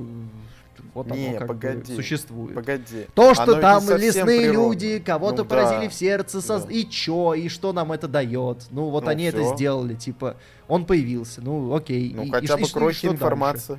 [0.95, 2.55] вот оно Не, как бы погоди, существует.
[2.55, 3.07] Погоди.
[3.15, 4.53] То, Оно что не там лесные природное.
[4.53, 6.73] люди кого-то Ну поразили да, в сердце, соз- да.
[6.73, 8.67] и чё, и что нам это дает?
[8.71, 9.55] Ну вот Ну, они это всё.
[9.55, 10.37] сделали, типа,
[10.69, 12.13] он появился, ну окей.
[12.15, 13.79] Ну, и- хотя и бы и крохи информации.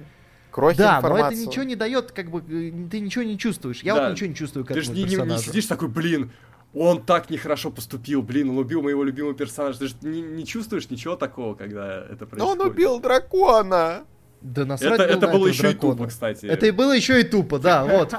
[0.52, 1.38] Крохи Да, но информации.
[1.40, 3.82] это ничего не дает, как бы, э, ты ничего не чувствуешь.
[3.84, 4.04] Я Да.
[4.04, 6.32] вот ничего не чувствую к Ты же этому не, не- сидишь такой, блин,
[6.74, 9.80] он так нехорошо поступил, блин, он убил моего любимого персонажа.
[9.80, 12.66] Ты же не, не чувствуешь ничего такого, когда это Но он происходит.
[12.74, 14.04] убил дракона!
[14.46, 15.96] Да насрать Это, было это на было еще и дракона.
[15.96, 16.46] тупо, кстати.
[16.46, 18.14] Это и было еще и тупо, да, вот.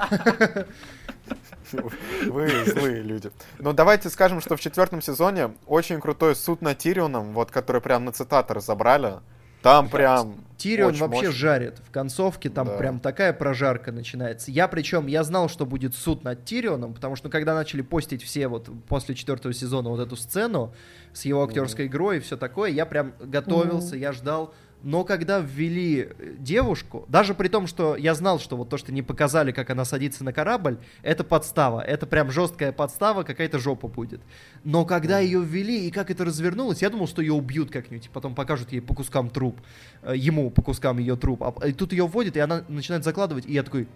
[2.27, 3.31] Вы злые люди.
[3.59, 8.05] Ну, давайте скажем, что в четвертом сезоне очень крутой суд над Тирионом, вот, который прям
[8.05, 9.15] на цитаты разобрали.
[9.63, 11.33] Там прям Тирион очень вообще мощно.
[11.33, 11.79] жарит.
[11.89, 12.77] В концовке там Да.
[12.77, 14.51] прям такая прожарка начинается.
[14.53, 18.23] Я причем, я знал, что будет суд над Тирионом, потому что ну, когда начали постить
[18.23, 20.73] все вот после четвертого сезона вот эту сцену
[21.13, 24.55] с его актерской игрой и все такое, я прям готовился, я ждал.
[24.87, 28.93] Но когда ввели э, девушку, даже при том, что я знал, что вот то, что
[28.93, 31.81] не показали, как она садится на корабль, это подстава.
[31.81, 34.21] Это прям жесткая подстава, какая-то жопа будет.
[34.63, 38.09] Но когда ее ввели и как это развернулось, я думал, что ее убьют как-нибудь, и
[38.11, 39.61] потом покажут ей по кускам труп,
[40.03, 41.43] э, ему по кускам ее труп.
[41.43, 43.89] А, и тут ее вводят, и она начинает закладывать, и я такой,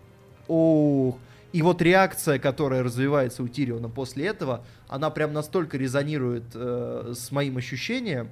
[0.49, 1.18] ох.
[1.53, 7.30] И вот реакция, которая развивается у Тириона после этого, она прям настолько резонирует э, с
[7.30, 8.30] моим ощущением,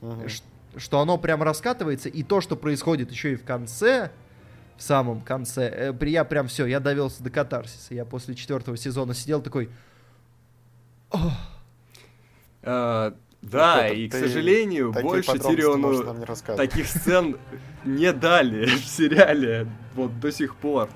[0.00, 0.28] Мгм.
[0.28, 0.42] ш-
[0.76, 4.10] что оно прям раскатывается, и то, что происходит еще и в конце,
[4.76, 7.94] в самом конце, э, я прям все, я довелся до катарсиса.
[7.94, 9.68] Я после четвертого сезона сидел такой,
[12.62, 13.12] Э,
[13.42, 16.04] Да, Вот это и, к сожалению, больше Тириону
[16.56, 17.36] таких сцен
[17.84, 20.88] не дали в сериале вот до сих пор.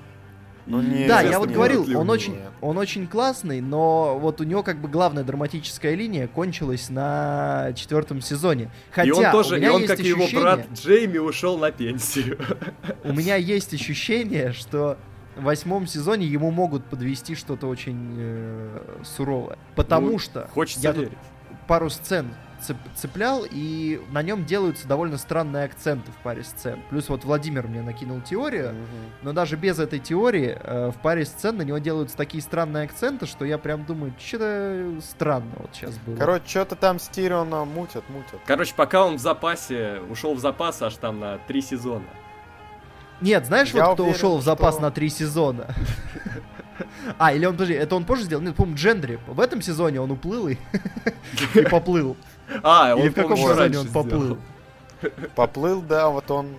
[0.67, 4.43] Ну, не, Да, я вот не говорил, он очень, он очень классный, но вот у
[4.43, 8.69] него как бы главная драматическая линия кончилась на четвертом сезоне.
[8.91, 11.17] Хотя и он тоже, у и меня он, есть как и его ощущение- брат Джейми,
[11.19, 12.37] ушел на пенсию.
[13.05, 14.97] У меня есть ощущение, что
[15.37, 19.57] в восьмом сезоне ему могут подвести что-то очень э, суровое.
[19.75, 21.17] Потому Ну, что Хочется я тут верить.
[21.67, 22.27] пару сцен
[22.61, 26.79] цеп- цеплял, и на нем делаются довольно странные акценты в паре сцен.
[26.89, 28.85] Плюс вот Владимир мне накинул теорию, Мгм.
[29.23, 33.25] но даже без этой теории э, в паре сцен на него делаются такие странные акценты,
[33.25, 36.15] что я прям думаю, что-то странно вот сейчас было.
[36.17, 38.39] Короче, что-то там с Тирионом мутят, мутят.
[38.45, 42.05] Короче, пока он в запасе, ушел в запас аж там на три сезона.
[43.19, 45.67] Нет, знаешь, Я вот кто уверен, ушел в запас что- на три сезона?
[47.17, 48.43] А, или он, подожди, это он позже сделал?
[48.43, 49.19] Нет, по-моему, Джендри.
[49.25, 50.57] В этом сезоне он уплыл и,
[51.55, 52.15] и поплыл.
[52.63, 54.21] А, он, Или в каком раньше он поплыл?
[54.23, 54.37] сделал.
[55.35, 56.55] Поплыл, да, вот он...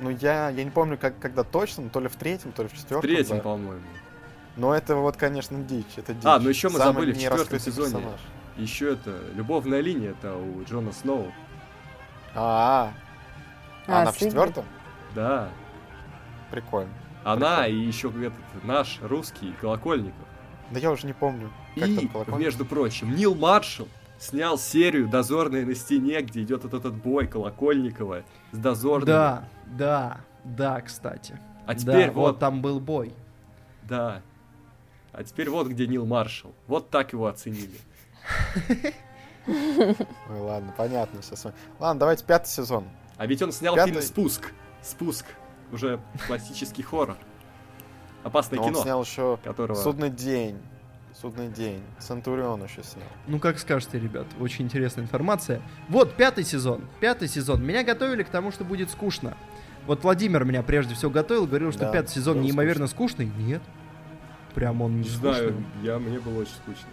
[0.00, 2.72] Ну, я, я не помню, как, когда точно, то ли в третьем, то ли в
[2.72, 3.02] В четвертом.
[3.10, 3.42] третьем, да.
[3.42, 3.82] по-моему.
[4.56, 6.24] Но это вот, конечно, дичь, это дичь.
[6.24, 7.92] А, ну еще мы Самый забыли в четвертом сезоне.
[7.94, 8.20] персонаж.
[8.56, 11.32] Еще это, любовная линия это у Джона Сноу.
[12.34, 12.92] А,
[13.86, 14.64] а, А, она в четвертом?
[15.14, 15.48] Да.
[16.50, 16.90] Прикольно.
[17.24, 20.26] Она и еще этот наш русский Колокольников.
[20.70, 21.50] Да я уже не помню.
[21.74, 22.40] Как там И, колокольчик?
[22.40, 23.88] между прочим, Нил Маршалл
[24.20, 29.06] снял серию «Дозорные на стене», где идет вот этот бой Колокольникова с дозорными.
[29.06, 31.38] Да, да, да, кстати.
[31.66, 33.12] А теперь Да, вот, там был бой.
[33.82, 34.22] да.
[35.12, 36.54] А теперь вот где Нил Маршалл.
[36.68, 37.76] Вот так его оценили.
[39.46, 41.56] Ой, ладно, понятно все с вами.
[41.80, 42.84] Ладно, давайте пятый сезон.
[43.16, 44.52] А ведь он снял Пятый- фильм «Спуск».
[44.82, 45.26] «Спуск».
[45.72, 47.16] Уже классический хоррор.
[48.22, 49.76] Опасное Но он кино, снял еще которого...
[49.76, 50.58] Судный день.
[51.18, 51.82] Судный день.
[51.98, 53.06] Центурион еще снял.
[53.26, 55.60] Ну, как скажете, ребят, очень интересная информация.
[55.88, 56.82] Вот, пятый сезон.
[57.00, 57.62] Пятый сезон.
[57.64, 59.36] Меня готовили к тому, что будет скучно.
[59.86, 63.30] Вот Владимир меня прежде всего готовил, говорил, что Да, пятый сезон неимоверно скучный.
[63.38, 63.60] Нет.
[64.54, 65.32] Прям он не Не скучный.
[65.32, 66.88] знаю, я, мне было очень скучно.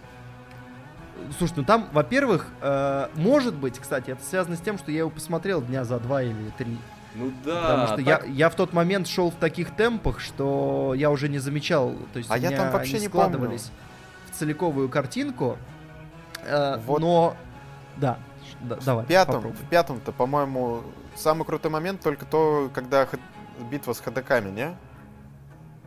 [1.36, 5.10] Слушай, ну там, во-первых, э, может быть, кстати, это связано с тем, что я его
[5.10, 6.76] посмотрел дня за два или три.
[7.16, 10.94] Ну да, Потому что так- я, я в тот момент шел в таких темпах, что
[10.96, 11.94] я уже не замечал.
[12.12, 13.58] То есть А у я меня там вообще не помню.
[14.38, 15.58] Целиковую картинку.
[16.44, 17.00] Э, Вот.
[17.00, 17.36] Но.
[17.96, 18.18] Да,
[18.60, 19.04] да, давай.
[19.04, 19.56] В пятом, попробуй.
[19.58, 20.82] в пятом-то, по-моему,
[21.16, 23.18] самый крутой момент только то, когда х-
[23.70, 24.76] битва с ходоками, не?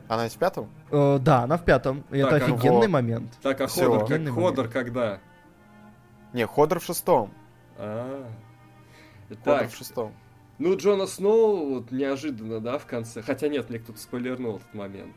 [0.10, 0.70] Она есть в пятом?
[0.92, 2.04] Э, да, она в пятом.
[2.12, 2.90] И это Так, а офигенный вот.
[2.90, 3.34] момент.
[3.42, 3.92] Так, а Всё.
[4.02, 5.20] Ходор, как Ходор когда?
[6.34, 7.32] Не, Ходор в шестом.
[7.78, 8.28] А.
[9.30, 10.14] Ходор Так, в шестом.
[10.60, 13.22] ну Джона Сноу вот неожиданно, да, в конце.
[13.22, 15.16] Хотя нет, мне кто-то спойлернул этот момент.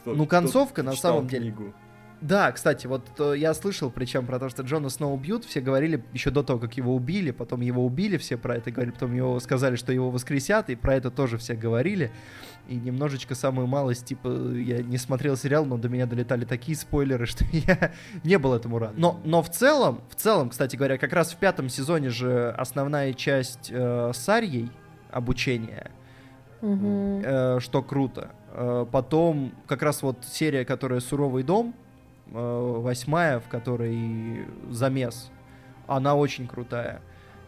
[0.00, 1.74] Кто- Ну, кто концовка, на самом деле, книгу.
[2.20, 6.04] Да, кстати, вот э, я слышал, причем про то, что Джона Сноу убьют, все говорили
[6.12, 9.40] еще до того, как его убили, потом его убили, все про это говорили, потом его
[9.40, 12.10] сказали, что его воскресят, и про это тоже все говорили.
[12.68, 17.24] И немножечко самую малость, типа, я не смотрел сериал, но до меня долетали такие спойлеры,
[17.26, 17.92] что я
[18.22, 18.92] не был этому рад.
[18.98, 23.14] Но, но в целом, в целом, кстати говоря, как раз в пятом сезоне же основная
[23.14, 24.70] часть э, с Арьей,
[25.10, 25.90] обучения,
[26.60, 27.22] Мгм.
[27.24, 28.30] э, что круто.
[28.52, 31.89] Э, потом как раз вот серия, которая «Суровый дом», э,
[32.30, 35.30] восьмая, в которой замес,
[35.86, 37.00] она очень крутая.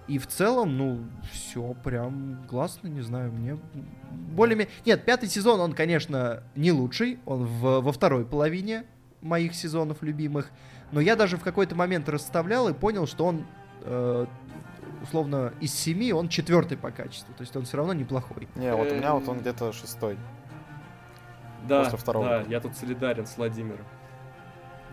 [0.08, 0.98] И в целом, ну,
[1.30, 3.56] все прям классно, не знаю, мне
[4.10, 4.68] более...
[4.84, 8.84] Нет, пятый сезон, он, конечно, не лучший, он в- во второй половине
[9.20, 10.50] моих сезонов любимых,
[10.90, 13.46] но я даже в какой-то момент расставлял и понял, что он,
[13.82, 14.26] э,
[15.04, 18.48] условно, из семи он четвертый по качеству, то есть он все равно неплохой.
[18.56, 20.18] Не, вот у меня вот он где-то шестой.
[21.68, 22.26] Да, После второго.
[22.26, 23.86] да, я тут солидарен с Владимиром.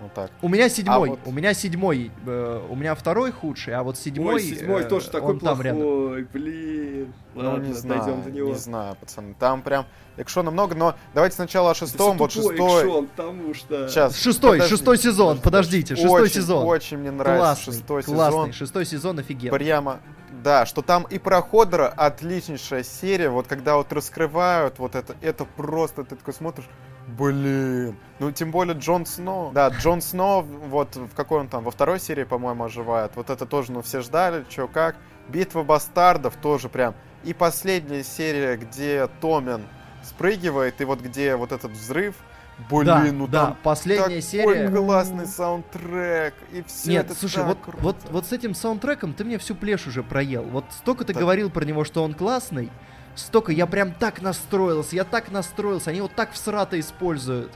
[0.01, 0.31] Ну так.
[0.41, 3.97] У меня седьмой, А вот- у меня седьмой, э, у меня второй худший, а вот
[3.97, 5.81] седьмой, Ой, седьмой э, тоже такой он там рядом.
[5.81, 7.13] плохой, блин.
[7.35, 8.47] Ну, Ладно, не дойдем знаю, до него.
[8.49, 9.35] не знаю, пацаны.
[9.37, 9.85] Там прям
[10.17, 12.15] экшона много, но давайте сначала о Да шестом.
[12.15, 12.55] всё Вот шестой.
[12.83, 13.87] экшон, потому что...
[13.89, 14.17] Сейчас.
[14.17, 14.75] Шестой, подожди.
[14.75, 16.65] шестой сезон, подождите, шестой Очень, сезон.
[16.65, 18.53] Очень мне нравится классный, шестой классный, сезон.
[18.53, 19.57] шестой сезон офигенный.
[19.57, 19.99] Прямо,
[20.43, 25.43] да, что там и про Ходора отличнейшая серия, вот когда вот раскрывают вот это, это
[25.45, 26.65] просто, ты такой смотришь,
[27.19, 31.71] блин, ну тем более Джон Сноу, да, Джон Сноу, вот в какой он там, во
[31.71, 34.95] второй серии, по-моему, оживает, вот это тоже, ну все ждали, чё как,
[35.27, 39.61] Битва бастардов тоже прям, и последняя серия, где Томен
[40.03, 42.15] спрыгивает, и вот где вот этот взрыв,
[42.69, 44.69] блин, да, ну да, там последняя такой серия.
[44.69, 47.77] классный саундтрек, и все Нет, это слушай, вот, круто.
[47.81, 50.43] вот, вот с этим саундтреком ты мне всю плешь уже проел.
[50.43, 51.19] Вот столько ты Да.
[51.19, 52.71] говорил про него, что он классный,
[53.15, 57.51] столько я прям так настроился, я так настроился, они его так всрато используют.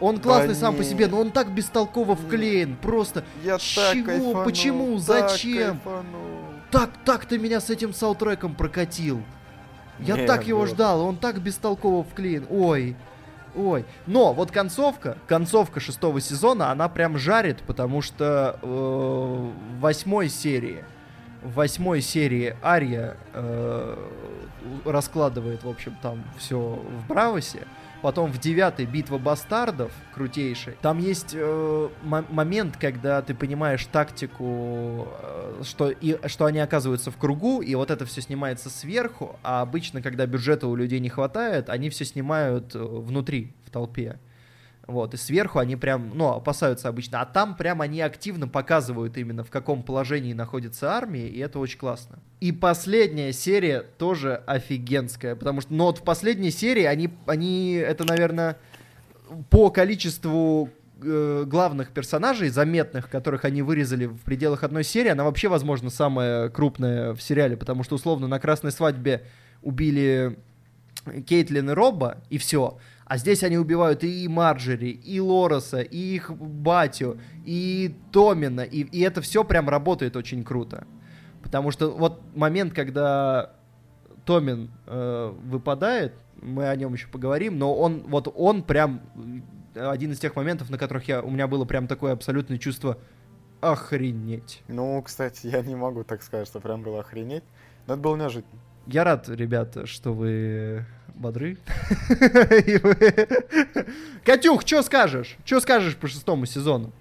[0.00, 0.88] Он классный Да сам по не.
[0.88, 2.76] себе, но он так бестолково вклеен.
[2.76, 4.04] Просто Я С так чего?
[4.06, 4.98] кайфанул, Почему?
[5.00, 5.78] так Зачем?
[5.78, 6.38] кайфанул.
[6.70, 9.22] так, так ты меня с этим саундтреком прокатил.
[10.00, 10.66] Я Не, так его было.
[10.68, 12.44] ждал, он так бестолково вклеен.
[12.50, 12.96] Ой,
[13.54, 13.84] ой.
[14.08, 20.84] Но вот концовка, концовка шестого сезона, она прям жарит, потому что э, в восьмой серии,
[21.44, 23.96] в восьмой серии Ария э,
[24.84, 27.60] раскладывает, в общем, там все в Бравосе.
[28.02, 30.74] Потом в девятой битва бастардов, крутейшей.
[30.82, 37.10] Там есть э, мо- момент, когда ты понимаешь тактику, э, что, и, что они оказываются
[37.10, 41.08] в кругу, и вот это все снимается сверху, а обычно, когда бюджета у людей не
[41.08, 44.18] хватает, они все снимают э, внутри, в толпе.
[44.86, 47.20] Вот, и сверху они прям, ну, опасаются обычно.
[47.22, 51.78] А там прям они активно показывают именно, в каком положении находится армия, и это очень
[51.78, 52.18] классно.
[52.40, 58.04] И последняя серия тоже офигенская, потому что, ну, вот в последней серии они, они это,
[58.04, 58.58] наверное,
[59.48, 60.68] по количеству
[61.02, 66.50] э, главных персонажей, заметных, которых они вырезали в пределах одной серии, она вообще, возможно, самая
[66.50, 69.24] крупная в сериале, потому что, условно, на «Красной свадьбе»
[69.62, 70.36] убили
[71.26, 72.78] Кейтлин и Робба, и все.
[73.06, 79.00] А здесь они убивают и Марджери, и Лороса, и их батю, и Томина, и, и
[79.00, 80.86] это все прям работает очень круто.
[81.42, 83.52] Потому что вот момент, когда
[84.24, 89.02] Томин э, выпадает, мы о нем еще поговорим, но он вот он прям
[89.74, 92.98] э, один из тех моментов, на которых я, у меня было прям такое абсолютное чувство
[93.60, 94.62] охренеть.
[94.68, 97.44] Ну, кстати, я не могу так сказать, что прям было охренеть.
[97.86, 98.60] Но это было неожиданно.
[98.86, 100.84] Я рад, ребята, что вы
[101.14, 101.58] бодры.
[104.24, 105.36] Катюх, что скажешь?
[105.44, 106.92] Что скажешь по шестому сезону?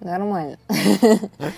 [0.00, 0.58] Нормально.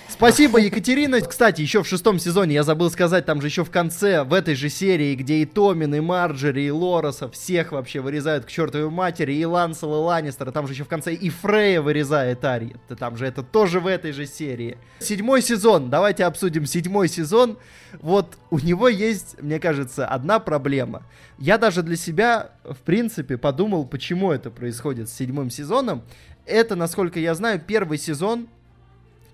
[0.08, 1.20] Спасибо, Екатерина.
[1.20, 4.54] Кстати, еще в шестом сезоне, я забыл сказать, там же еще в конце, в этой
[4.54, 9.34] же серии, где и Томин, и Марджери, и Лороса, всех вообще вырезают к чертовой матери,
[9.34, 12.76] и Лансела Ланнистера, там же еще в конце и Фрея вырезает Ария.
[12.88, 14.78] Да Там же это тоже в этой же серии.
[15.00, 17.58] Седьмой сезон, давайте обсудим седьмой сезон.
[18.00, 21.02] Вот у него есть, мне кажется, одна проблема.
[21.38, 26.02] Я даже для себя, в принципе, подумал, почему это происходит с седьмым сезоном.
[26.50, 28.48] Это, насколько я знаю, первый сезон,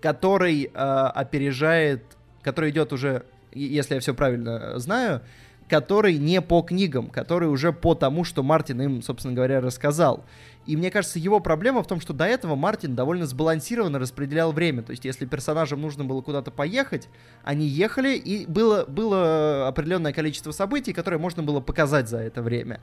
[0.03, 2.03] который э, опережает,
[2.43, 5.23] который идет уже, если я все правильно знаю,
[5.69, 10.25] который не по книгам, который уже по тому, что Мартин им, собственно говоря, рассказал.
[10.67, 14.83] И мне кажется, его проблема в том, что до этого Мартин довольно сбалансированно распределял время.
[14.83, 17.09] То есть, если персонажам нужно было куда-то поехать,
[17.45, 22.81] они ехали, и было, было определенное количество событий, которые можно было показать за это время.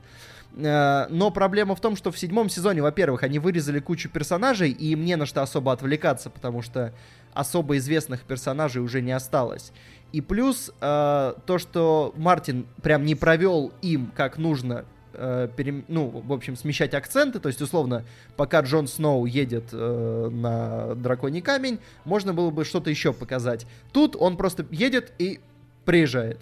[0.56, 4.92] Э, Но проблема в том, что в седьмом сезоне, во-первых, они вырезали кучу персонажей, и
[4.92, 6.94] им не на что особо отвлекаться, потому что
[7.34, 9.72] особо известных персонажей уже не осталось.
[10.12, 14.84] И плюс э, то, что Мартин прям не провел им как нужно,
[15.16, 18.04] э, перем- ну, в общем, смещать акценты, то есть, условно,
[18.36, 23.66] пока Джон Сноу едет э, на Драконий камень, можно было бы что-то еще показать.
[23.92, 25.40] Тут он просто едет и
[25.84, 26.40] приезжает.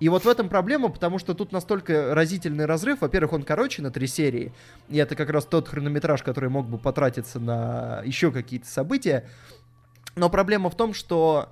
[0.00, 3.00] И вот в этом проблема, потому что тут настолько разительный разрыв.
[3.00, 4.52] Во-первых, он короче на три серии.
[4.88, 9.24] И это как раз тот хронометраж, который мог бы потратиться на еще какие-то события.
[10.14, 11.48] Но проблема в том, что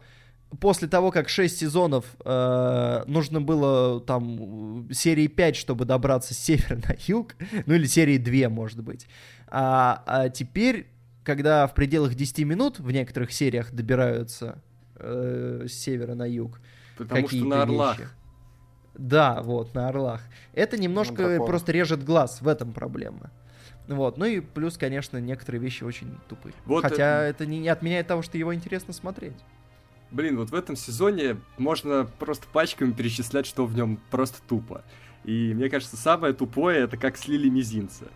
[0.60, 6.76] после того, как 6 сезонов э, нужно было там серии 5, чтобы добраться с севера
[6.76, 7.34] на юг,
[7.66, 9.06] ну или серии 2, может быть.
[9.48, 10.88] А, а теперь,
[11.24, 14.62] когда в пределах 10 минут в некоторых сериях добираются
[14.96, 16.60] э, с севера на юг,
[16.96, 17.98] Потому что на Орлах.
[17.98, 18.10] вещи.
[18.94, 20.22] Да, вот, на Орлах.
[20.54, 21.46] Это немножко драконах.
[21.46, 23.30] просто режет глаз, в этом проблема.
[23.88, 26.54] Вот, ну и плюс, конечно, некоторые вещи очень тупые.
[26.64, 29.36] Вот Хотя это не, не отменяет того, что его интересно смотреть.
[30.16, 34.82] Блин, вот в этом сезоне можно просто пачками перечислять, что в нем просто тупо.
[35.24, 38.06] И мне кажется, самое тупое это как слили мизинца.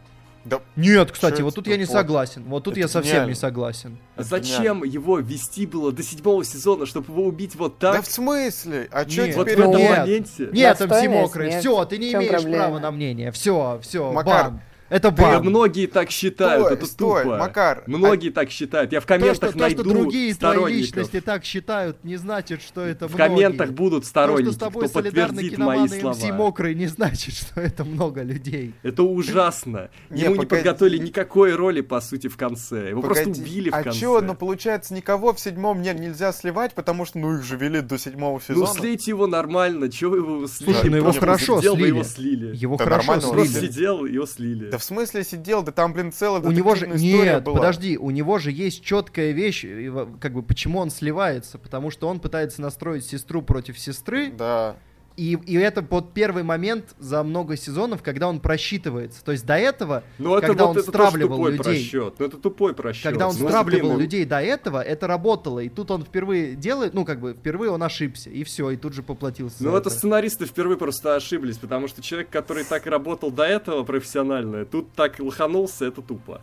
[0.46, 1.98] Да, Нет, кстати, Чё вот тут я не тупо?
[1.98, 2.44] согласен.
[2.44, 3.28] Вот тут Это я совсем гениально.
[3.28, 3.98] не согласен.
[4.16, 8.06] Это Зачем его вести было до седьмого сезона, чтобы его убить вот да так?
[8.06, 8.88] в смысле?
[8.90, 9.36] А чё Нет.
[9.36, 9.58] вот теперь?
[9.58, 9.98] в этом Нет.
[9.98, 10.48] моменте.
[10.52, 11.60] Нет, МС Мокрый, смерть.
[11.62, 12.56] все, ты не имеешь проблема?
[12.56, 13.30] права на мнение.
[13.32, 14.60] Все, все, Макар, бан.
[14.90, 15.46] Это Да, бан.
[15.46, 17.36] многие так считают, Стой, это стой, тупо.
[17.38, 18.92] Макар, Многие так считают.
[18.92, 22.60] Я в То, комментах что, то, найду что другие твои личности так считают, не значит,
[22.60, 23.28] что это В многие.
[23.28, 26.16] комментах будут То, сторонники, что с тобой кто подтвердит мои слова.
[26.34, 28.74] Мокрый, не значит, что это много людей.
[28.82, 29.90] Это ужасно.
[30.10, 32.88] Ему не подготовили никакой роли, по сути, в конце.
[32.90, 34.00] Его просто убили в а конце.
[34.00, 37.80] чё, ну получается, никого в седьмом не, нельзя сливать, потому что, ну, их же вели
[37.80, 38.66] до седьмого Ну, сезона.
[38.74, 40.72] слейте его нормально, чего вы его слили?
[40.72, 41.86] Слушай, ну его хорошо слили.
[41.86, 42.56] его слили.
[42.56, 43.70] Его Да хорошо нормально он Просто слили.
[43.72, 44.70] сидел, его слили.
[44.70, 45.62] Да в смысле сидел?
[45.62, 47.56] Да там, блин, целая У него же нет, была.
[47.56, 52.08] подожди, у него же есть четкая вещь, во- как бы почему он сливается, потому что
[52.08, 54.76] он пытается настроить сестру против сестры, Да.
[55.16, 59.24] И, и это под первый момент за много сезонов, когда он просчитывается.
[59.24, 62.14] То есть до этого, Ну это когда вот он это стравливал тупой людей, просчет.
[62.18, 63.02] Ну это тупой просчет.
[63.04, 65.60] когда он Ну, стравливал людей до этого, это работало.
[65.60, 68.94] И тут он впервые делает, ну как бы впервые он ошибся, и все, и тут
[68.94, 69.56] же поплатился.
[69.60, 73.84] Ну за это сценаристы впервые просто ошиблись, потому что человек, который так работал до этого
[73.84, 76.40] профессионально, тут так лоханулся, это тупо.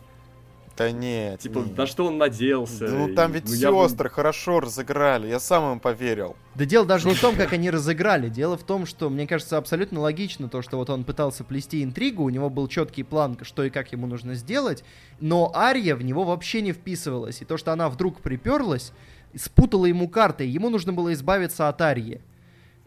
[0.78, 1.40] Да нет.
[1.40, 1.76] Типа, нет.
[1.76, 2.86] на что он надеялся?
[2.86, 6.36] Ну там ведь ну, я бы- сестры хорошо разыграли, я сам им поверил.
[6.54, 8.28] Да дело даже не в том, как они разыграли.
[8.28, 12.22] Дело в том, что, мне кажется, абсолютно логично то, что вот он пытался плести интригу,
[12.22, 14.84] у него был четкий план, что и как ему нужно сделать,
[15.20, 17.42] но Ария в него вообще не вписывалась.
[17.42, 18.92] И то, что она вдруг приперлась,
[19.34, 22.20] спутала ему карты, ему нужно было избавиться от Арии.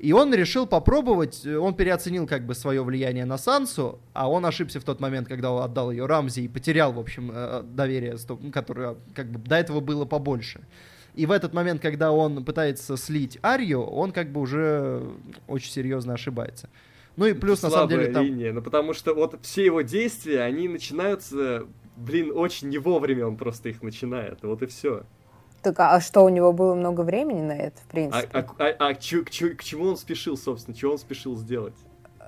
[0.01, 4.43] И он решил попробовать, э, он переоценил как бы свое влияние на Сансу, а он
[4.47, 8.17] ошибся в тот момент, когда он отдал ее Рамзи и потерял, в общем, э, доверие,
[8.51, 10.61] которое как бы до этого было побольше.
[11.13, 15.03] И в этот момент, когда он пытается слить Арию, он как бы уже
[15.47, 16.67] очень серьезно ошибается.
[17.15, 18.25] Ну и плюс, на самом Слабая деле, там...
[18.25, 23.37] линия, ну потому что вот все его действия, они начинаются, блин, очень не вовремя он
[23.37, 25.03] просто их начинает, вот и все.
[25.61, 28.27] Так а что, у него было много времени на это, в А, принципе?
[28.33, 31.35] а, а- а к, чё- к чё- к чему он спешил, собственно, чего он спешил
[31.37, 31.75] сделать?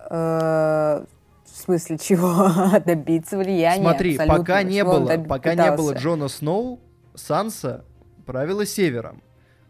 [0.09, 1.05] Э,
[1.45, 2.49] В смысле, чего?
[2.85, 3.81] Добиться влияния.
[3.81, 5.93] Смотри, пока не было, доб- пока не было?
[5.93, 6.79] Джона Сноу,
[7.15, 7.83] Санса
[8.25, 9.21] правила Севером.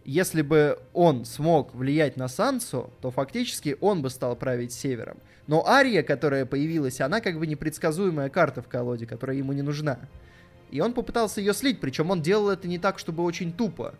[0.06, 5.18] Если бы он смог влиять на Сансу, то фактически он бы стал править Севером.
[5.48, 10.00] Но Ария, которая появилась, она как бы непредсказуемая карта в колоде, которая ему не нужна.
[10.74, 13.94] И он попытался ее слить, причем он делал это не так, чтобы очень тупо.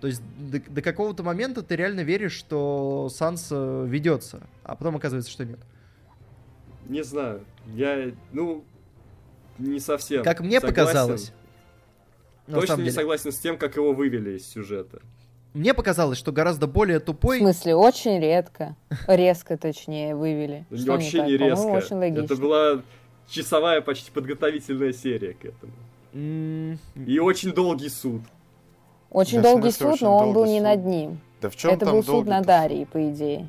[0.00, 5.30] То есть до, до какого-то момента ты реально веришь, что Санса ведется, а потом оказывается,
[5.30, 5.58] что нет.
[6.88, 7.42] Не знаю,
[7.74, 8.64] я, ну,
[9.58, 10.24] не совсем.
[10.24, 10.68] Как мне согласен.
[10.74, 11.32] показалось,
[12.50, 15.02] Точно не деле, согласен с тем, как его вывели из сюжета.
[15.52, 18.74] мне показалось, что гораздо более В тупой смысле, очень редко.
[19.06, 20.64] Резко, точнее, вывели.
[20.70, 21.76] Вообще не резко.
[22.18, 22.82] Это была
[23.28, 25.74] часовая почти подготовительная серия к этому.
[26.12, 28.22] И очень долгий суд.
[29.10, 30.64] Очень Да, долгий смысле, суд, очень но он был долгий не суд?
[30.68, 31.20] над ним.
[31.40, 33.46] Да в чем Это там был суд над Арией, по идее.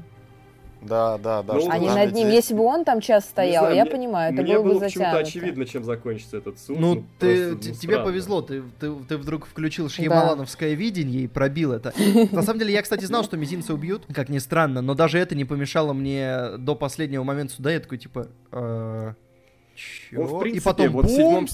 [0.81, 1.53] Да, да, да.
[1.53, 2.27] Ну, А не над ним.
[2.29, 4.79] Если бы он там час стоял, знаю, я мне- понимаю, это Мне было бы было
[4.79, 5.27] почему-то затянуто.
[5.29, 6.79] очевидно, чем закончится этот суд.
[6.79, 8.03] Ну, ты, просто, ну, тебе странно.
[8.05, 11.93] повезло, ты, ты, ты вдруг включил шьямалановское видение и пробил это.
[12.31, 15.35] На самом деле, я, кстати, знал, что мизинца убьют, как ни странно, но даже это
[15.35, 17.69] не помешало мне до последнего момента суда.
[17.71, 19.13] Я такой, типа, э,
[20.13, 21.47] в принципе, и потом, вот в бум!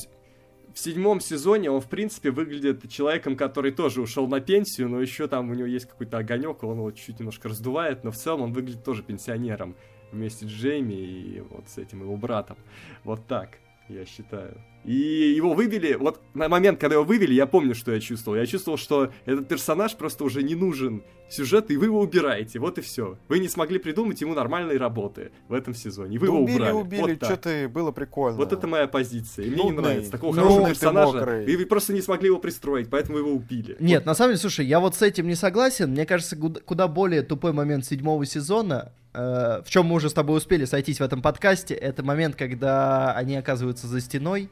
[0.78, 5.28] В седьмом сезоне он, в принципе, выглядит человеком, который тоже ушел на пенсию, но еще
[5.28, 8.54] там у него есть какой-то огонек, он его чуть немножко раздувает, но в целом он
[8.54, 9.76] выглядит тоже пенсионером
[10.12, 12.58] вместе с Джейми и вот с этим его братом.
[13.04, 13.58] Вот так,
[13.90, 14.62] я считаю.
[14.88, 18.38] И его вывели, вот на момент, когда его вывели, я помню, что я чувствовал.
[18.38, 22.78] Я чувствовал, что этот персонаж просто уже не нужен сюжету, и вы его убираете, вот
[22.78, 23.18] и все.
[23.28, 26.56] Вы не смогли придумать ему нормальной работы в этом сезоне, и вы Да его убили,
[26.56, 26.72] убрали.
[26.72, 27.30] убили, Вот так.
[27.30, 28.38] что ты, было прикольно.
[28.38, 29.46] Вот это моя позиция.
[29.46, 30.10] И мне не нравится.
[30.10, 31.42] Такого нудный хорошего персонажа.
[31.44, 33.76] И вы просто не смогли его пристроить, поэтому его убили.
[33.82, 35.92] Нет, на самом деле, слушай, я вот с этим не согласен.
[35.92, 40.38] Мне кажется, куда более тупой момент седьмого сезона, э, в чем мы уже с тобой
[40.38, 44.50] успели сойтись в этом подкасте, это момент, когда они оказываются за стеной.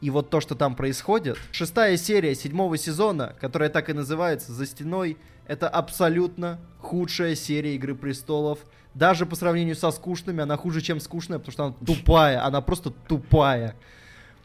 [0.00, 1.38] И вот то, что там происходит.
[1.52, 5.16] Шестая серия седьмого сезона, которая так и называется «За стеной»,
[5.46, 8.58] это абсолютно худшая серия «Игры престолов».
[8.94, 12.90] Даже по сравнению со скучными, она хуже, чем скучная, потому что она тупая, она просто
[12.90, 13.76] тупая.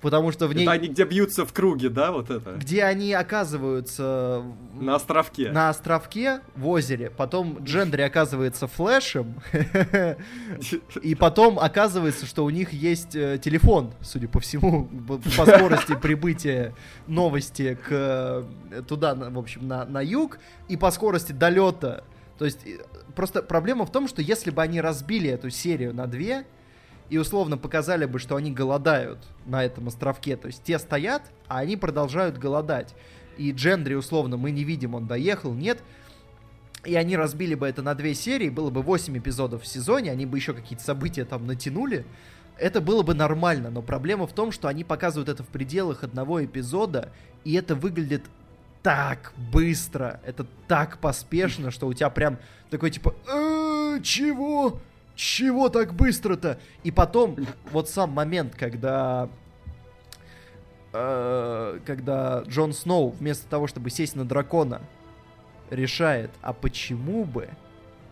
[0.02, 0.64] Потому что в ней...
[0.64, 2.54] Это они где бьются в круге, да, вот это?
[2.54, 4.44] Где они оказываются
[4.74, 5.52] На островке.
[5.52, 9.36] на островке в озере, потом Джендри оказывается флешем,
[11.02, 14.90] и потом оказывается, что у них есть э, телефон, судя по всему,
[15.38, 16.74] по скорости прибытия
[17.06, 22.04] новости к э, туда, в общем, на, на юг, и по скорости долета.
[22.40, 22.80] То есть э,
[23.16, 26.46] просто проблема в том, что если бы они разбили эту серию на две,
[27.12, 30.38] и условно показали бы, что они голодают на этом островке.
[30.38, 32.96] То есть те стоят, а они продолжают голодать.
[33.38, 35.84] И Джендри, условно, мы не видим, он доехал, нет.
[36.86, 40.26] И они разбили бы это на две серии, было бы 8 эпизодов в сезоне, они
[40.26, 42.06] бы еще какие-то события там натянули.
[42.58, 46.46] Это было бы нормально, но проблема в том, что они показывают это в пределах одного
[46.46, 47.12] эпизода,
[47.44, 48.24] и это выглядит
[48.84, 52.40] так быстро, это так поспешно, что у тебя прям
[52.70, 54.80] такой типа «Э, чего?
[55.22, 56.58] Чего так быстро-то?
[56.82, 57.38] И потом
[57.72, 59.30] вот сам момент, когда
[60.94, 64.82] э, когда Джон Сноу вместо того, чтобы сесть на дракона,
[65.70, 67.50] решает, а почему бы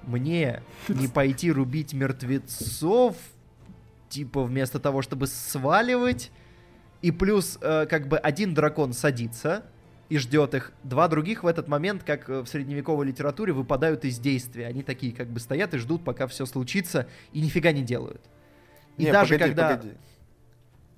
[0.03, 3.16] мне не пойти рубить мертвецов,
[4.10, 6.30] типа вместо того, чтобы сваливать,
[7.01, 9.66] и плюс э, как бы один дракон садится,
[10.10, 10.72] и ждет их.
[10.84, 14.68] Два других в этот момент, как в средневековой литературе, выпадают из действия.
[14.68, 18.22] Они такие как бы стоят и ждут, пока все случится, и нифига не делают.
[18.97, 19.70] И Не, даже погоди, когда...
[19.70, 19.93] погоди.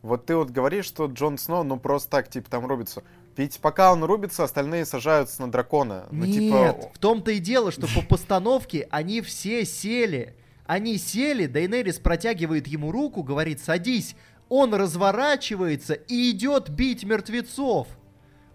[0.01, 3.03] Вот ты вот говоришь, что Джон Сноу, ну просто так, типа, там рубится.
[3.37, 6.07] Ведь пока он рубится, остальные сажаются на дракона.
[6.09, 10.35] Ну, Нет, типа, в том-то и дело, что по постановке они все сели.
[10.65, 14.15] Они сели, Дейнерис протягивает ему руку, говорит, садись.
[14.49, 17.87] Он разворачивается и идет бить мертвецов.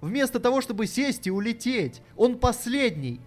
[0.01, 2.03] Вместо того, чтобы сесть и улететь.
[2.16, 3.20] Он последний.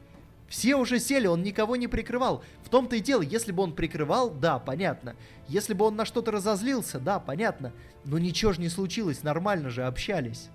[0.47, 2.43] Все уже сели, он никого не прикрывал.
[2.63, 5.15] В том-то и дело, если бы он прикрывал, да, понятно.
[5.47, 7.71] Если бы он на что-то разозлился, да, понятно.
[8.03, 10.49] Но ничего же не случилось, нормально же общались.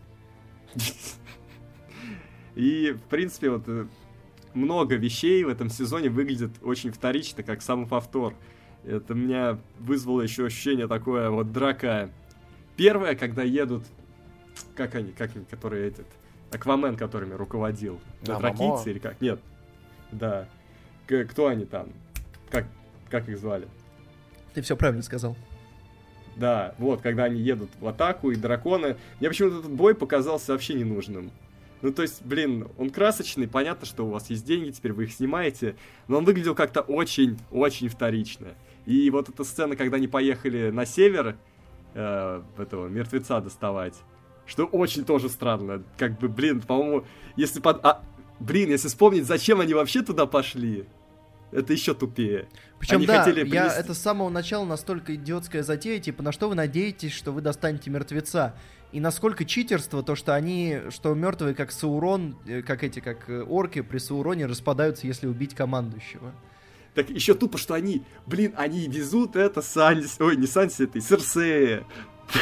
[2.57, 3.87] И, в принципе, вот э,
[4.55, 8.35] много вещей в этом сезоне выглядит очень вторично, как сам повтор.
[8.85, 12.11] Это меня вызвало еще ощущение такое, вот драка.
[12.77, 13.85] Первое, когда едут,
[14.75, 16.07] как они, как они, которые этот,
[16.53, 18.01] Аквамен, которыми руководил.
[18.23, 19.21] Да, Дракийцы или как?
[19.21, 19.41] Нет.
[20.13, 20.49] Да.
[21.07, 21.89] К- кто они там?
[22.51, 22.67] Как,
[23.11, 23.67] как их звали?
[24.55, 25.37] Ты все правильно сказал.
[26.37, 28.97] Да, вот, когда они едут в атаку и драконы.
[29.21, 31.31] Мне почему-то этот бой показался вообще ненужным.
[31.83, 35.13] Ну, то есть, блин, он красочный, понятно, что у вас есть деньги, теперь вы их
[35.13, 35.77] снимаете,
[36.09, 38.49] но он выглядел как-то очень-очень вторично.
[38.87, 41.37] И вот эта сцена, когда они поехали на север
[41.93, 43.95] э, этого мертвеца доставать,
[44.47, 45.83] что очень тоже странно.
[45.97, 47.05] Как бы, блин, по-моему,
[47.37, 47.85] если под...
[47.85, 48.03] а,
[48.41, 50.87] блин, если вспомнить, зачем они вообще туда пошли,
[51.53, 52.49] это еще тупее.
[52.79, 56.33] Причем, Они да, хотели я принести- это с самого начала настолько идиотская затея, типа, на
[56.33, 58.57] что вы надеетесь, что вы достанете мертвеца?
[58.93, 63.43] И насколько читерство то, что они, что мертвые, как Саурон, э, как эти, как э,
[63.43, 66.33] орки при Сауроне распадаются, если убить командующего.
[66.95, 71.85] Так еще тупо, что они, блин, они везут это Санси, ой, не Санси, это Серсея.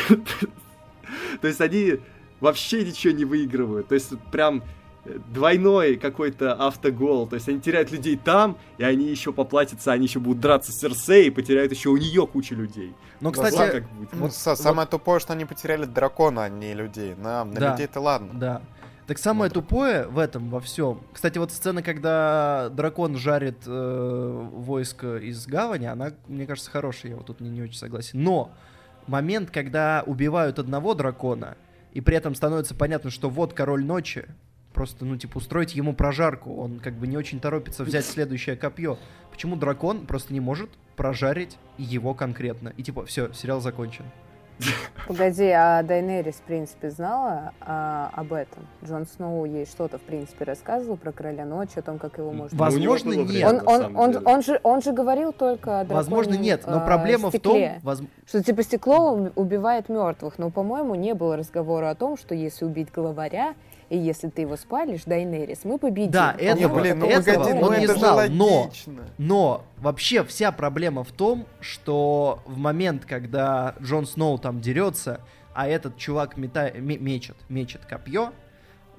[1.41, 2.01] То есть они
[2.41, 3.89] вообще ничего не выигрывают.
[3.89, 4.63] То есть прям
[5.05, 7.27] э, двойной какой-то автогол.
[7.27, 10.79] То есть они теряют людей там, и они еще поплатятся, они еще будут драться с
[10.81, 12.95] Серсеей, и потеряют еще у нее кучу людей.
[13.21, 14.13] Да, кстати, как будет.
[14.13, 17.15] ну, вот- са- самое тупое, что они потеряли дракона, а не людей.
[17.17, 17.71] На, на Да.
[17.73, 18.31] людей-то ладно.
[18.35, 18.63] Да.
[19.07, 21.01] Так самое Ну, тупое в этом, во всем.
[21.13, 27.11] Кстати, вот сцена, когда дракон жарит э, войско из гавани, она, мне кажется, хорошая.
[27.13, 28.23] Я вот тут не, не очень согласен.
[28.23, 28.53] Но
[29.07, 31.57] момент, когда убивают одного дракона,
[31.93, 34.27] и при этом становится понятно, что вот король ночи,
[34.73, 36.57] просто, ну, типа, устроить ему прожарку.
[36.57, 38.99] Он как бы не очень торопится взять следующее копье.
[39.31, 42.73] Почему дракон просто не может прожарить его конкретно?
[42.77, 44.05] И типа, все, сериал закончен.
[45.07, 48.67] Погоди, а Дайнерис, в принципе, знала а, об этом?
[48.85, 52.57] Джон Сноу ей что-то, в принципе, рассказывал про Короля Ночи, о том, как его можно...
[52.57, 53.45] Ну, возможно, нет.
[53.49, 54.25] Он, он, он, деле.
[54.27, 57.81] он, же, он же говорил только о Возможно, нет, но э, проблема в том, стекле.
[57.83, 62.35] воз- Что типа стекло уб- убивает мертвых, но, по-моему, не было разговора о том, что
[62.35, 63.55] если убить главаря,
[63.93, 66.13] и если ты его спалишь, Дайнерис, мы победим.
[66.13, 68.71] Да, По-моему, Не, этого- блин, ну этого погоди, ну он не это же знал, но-.
[69.19, 75.21] Но вообще вся проблема в том, что в момент, когда Джон Сноу там дерется,
[75.53, 76.71] а этот чувак мета...
[76.71, 78.33] ме- мечет, мечет копье,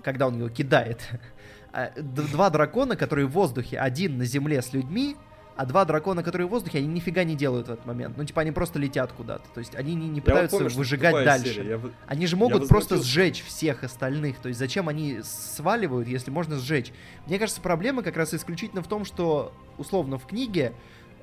[0.04, 1.00] когда он его кидает,
[1.74, 5.16] а, два дракона, которые в воздухе, один на земле с людьми,
[5.56, 8.18] а два дракона, которые в воздухе, они нифига не делают в этот момент.
[8.18, 9.48] Ну, типа, они просто летят куда-то.
[9.54, 11.54] То есть они не, не Я вот пытаются помню, выжигать дальше.
[11.54, 11.70] серия.
[11.70, 13.10] Я Они же Я могут просто возмутился.
[13.14, 14.38] сжечь всех остальных.
[14.40, 16.92] То есть зачем они сваливают, если можно сжечь?
[17.28, 20.74] Мне кажется, проблема как раз исключительно в том, что, условно, в книге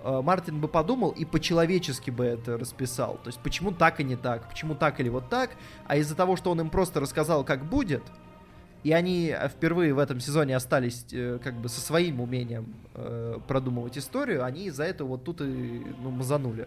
[0.05, 3.19] э, Мартин бы подумал и по-человечески бы это расписал.
[3.25, 5.51] То есть почему так и не так, почему так или вот так.
[5.87, 8.03] А из-за того, что он им просто рассказал, как будет,
[8.83, 13.39] и они э, впервые в этом сезоне остались э, как бы со своим умением э,
[13.47, 15.45] продумывать историю, они из-за этого вот тут и
[16.03, 16.67] ну, мазанули.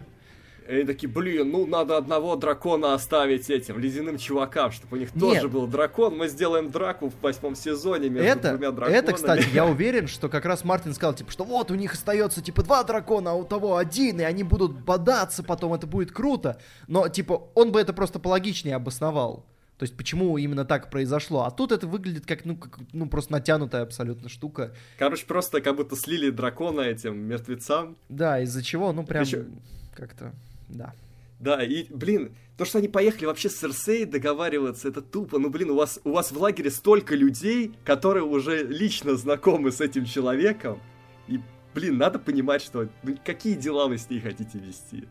[0.68, 5.14] И они такие, блин, ну надо одного дракона оставить этим ледяным чувакам, чтобы у них
[5.14, 5.20] Нет.
[5.20, 6.16] тоже был дракон.
[6.16, 8.98] Мы сделаем драку в восьмом сезоне между это, двумя драконами.
[8.98, 12.40] это, кстати, я уверен, что как раз Мартин сказал, типа, что вот у них остается,
[12.40, 16.58] типа, два дракона, а у того один, и они будут бодаться потом, это будет круто.
[16.86, 19.44] Но, типа, он бы это просто пологичнее обосновал.
[19.78, 21.42] То есть, почему именно так произошло.
[21.42, 24.72] А тут это выглядит как, ну, как, ну просто натянутая абсолютно штука.
[24.98, 27.96] Короче, просто как будто слили дракона этим мертвецам.
[28.08, 29.46] Да, из-за чего, ну, прям Ещё-
[29.94, 30.32] как-то,
[30.68, 30.94] да.
[31.40, 35.38] Да, и, блин, то, что они поехали вообще с Серсей договариваться, это тупо.
[35.38, 39.80] Ну, блин, у вас, у вас в лагере столько людей, которые уже лично знакомы с
[39.80, 40.80] этим человеком.
[41.26, 41.40] И,
[41.74, 45.08] блин, надо понимать, что ну, какие дела вы с ней хотите вести.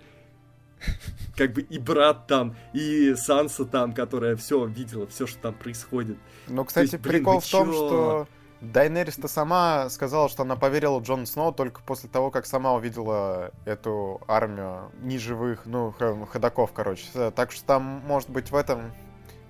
[1.35, 6.17] Как бы и брат там, и Санса там, которая все видела, все, что там происходит.
[6.47, 7.73] Ну, кстати, есть, блин, прикол в том, чё?
[7.73, 8.27] что
[8.61, 14.21] Дайнерис-то сама сказала, что она поверила Джону Сноу только после того, как сама увидела эту
[14.27, 15.93] армию неживых, ну,
[16.31, 17.05] ходаков, короче.
[17.13, 18.93] Э, Так что там, может быть, в этом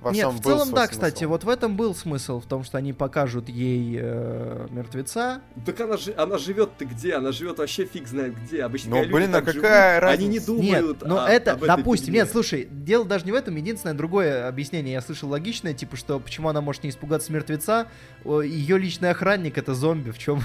[0.04, 0.92] во Нет, всем в целом, да, смысл.
[0.92, 5.42] кстати, вот в этом был смысл, в том, что они покажут ей э, мертвеца.
[5.66, 7.14] Так она, жи- она живет-то где?
[7.16, 8.64] Она живет вообще фиг знает где.
[8.64, 10.52] Обычно Ну, люди блин, а какая живут, Они не разница?
[10.54, 12.20] Нет, думают но о- это, об этой допустим, фигне.
[12.20, 16.20] нет, слушай, дело даже не в этом, единственное другое объяснение я слышал логичное, типа, что
[16.20, 17.88] почему она может не испугаться мертвеца,
[18.26, 20.42] ее личный охранник это зомби, в чем,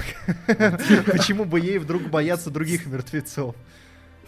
[0.46, 3.54] почему бы ей вдруг бояться других мертвецов?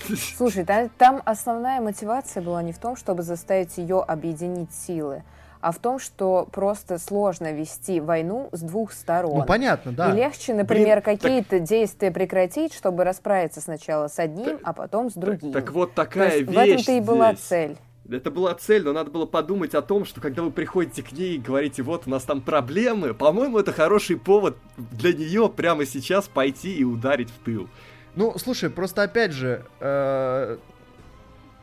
[0.36, 5.22] Слушай, та- там основная мотивация была не в том, чтобы заставить ее объединить силы,
[5.60, 9.38] а в том, что просто сложно вести войну с двух сторон.
[9.38, 10.10] Ну, понятно, да.
[10.12, 15.14] И легче, например, так- какие-то действия прекратить, чтобы расправиться сначала с одним, а потом с
[15.14, 15.52] другим.
[15.52, 17.44] Так вот То такая в вещь этом-то и была здесь.
[17.44, 17.76] цель.
[18.10, 21.36] Это была цель, но надо было подумать о том, что когда вы приходите к ней
[21.36, 26.26] и говорите, вот у нас там проблемы, по-моему, это хороший повод для нее прямо сейчас
[26.26, 27.68] пойти и ударить в тыл.
[28.16, 30.58] Ну, слушай, просто опять же, э,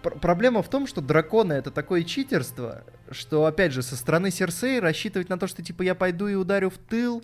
[0.01, 4.79] пр- проблема в том, что драконы это такое читерство, что, опять же, со стороны Серсей
[4.79, 7.23] рассчитывать на то, что, типа, я пойду и ударю в тыл,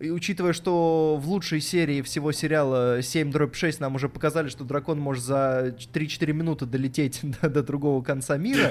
[0.00, 4.64] и учитывая, что в лучшей серии всего сериала 7 дробь 6 нам уже показали, что
[4.64, 8.70] дракон может за 3-4 минуты долететь до, до другого конца мира,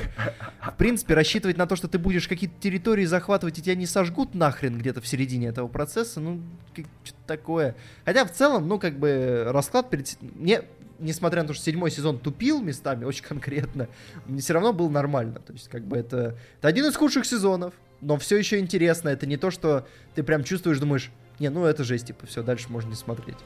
[0.59, 4.33] в принципе, рассчитывать на то, что ты будешь какие-то территории захватывать и тебя не сожгут
[4.33, 6.41] нахрен где-то в середине этого процесса, ну,
[6.73, 7.75] что-то такое.
[8.05, 10.17] Хотя в целом, ну, как бы, расклад перед...
[10.21, 10.63] Мне,
[10.97, 13.87] несмотря на то, что седьмой сезон тупил местами очень конкретно,
[14.25, 15.39] мне все равно было нормально.
[15.45, 19.09] То есть, как бы, это, это один из худших сезонов, но все еще интересно.
[19.09, 22.67] Это не то, что ты прям чувствуешь, думаешь, не, ну это жесть, типа, все, дальше
[22.69, 23.37] можно не смотреть.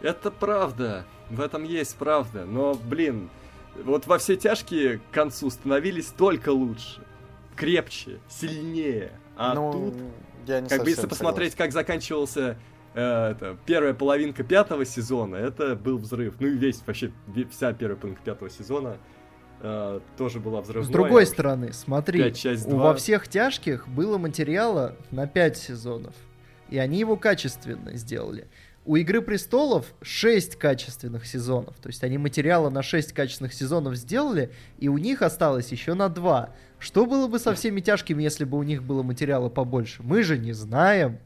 [0.00, 3.30] Это правда, в этом есть правда, но, блин,
[3.82, 7.02] вот во все тяжкие к концу становились только лучше,
[7.56, 9.12] крепче, сильнее.
[9.36, 9.94] А ну, тут,
[10.46, 12.58] я не как бы, если посмотреть, как заканчивался
[12.94, 16.34] э, это, первая половинка пятого сезона, это был взрыв.
[16.38, 17.10] Ну и весь, вообще,
[17.50, 18.98] вся первая половинка пятого сезона
[19.60, 20.84] э, тоже была взрывной.
[20.86, 22.84] С другой стороны, смотри, пять, часть у- два.
[22.90, 26.14] во всех тяжких было материала на 5 сезонов.
[26.70, 28.48] И они его качественно сделали.
[28.86, 31.74] У Игры престолов 6 качественных сезонов.
[31.76, 36.10] То есть они материала на 6 качественных сезонов сделали, и у них осталось еще на
[36.10, 36.50] 2.
[36.78, 40.02] Что было бы со всеми тяжкими, если бы у них было материала побольше?
[40.02, 41.18] Мы же не знаем.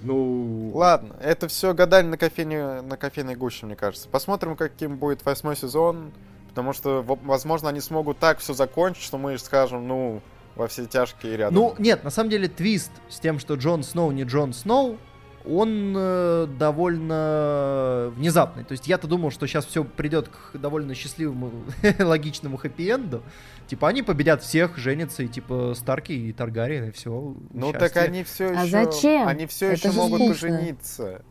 [0.00, 4.08] Ну, Ладно, это все гадание на кофейне, на кофейной гуще, мне кажется.
[4.08, 6.12] Посмотрим, каким будет восьмой сезон,
[6.48, 10.20] потому что, возможно, они смогут так все закончить, что мы скажем, ну,
[10.56, 11.54] во все тяжкие рядом.
[11.54, 14.98] Ну, нет, на самом деле твист с тем, что Джон Сноу не Джон Сноу,
[15.46, 18.64] он э, довольно внезапный.
[18.64, 21.50] То есть я-то думал, что сейчас все придет к довольно счастливому,
[21.98, 23.22] логичному хэппи-энду.
[23.66, 27.36] Типа они победят всех, женятся, и типа Старки и Таргариен, и все.
[27.52, 28.70] Ну так они все А еще...
[28.70, 29.28] зачем?
[29.28, 30.48] Они все Это еще могут скучно.
[30.48, 31.22] пожениться.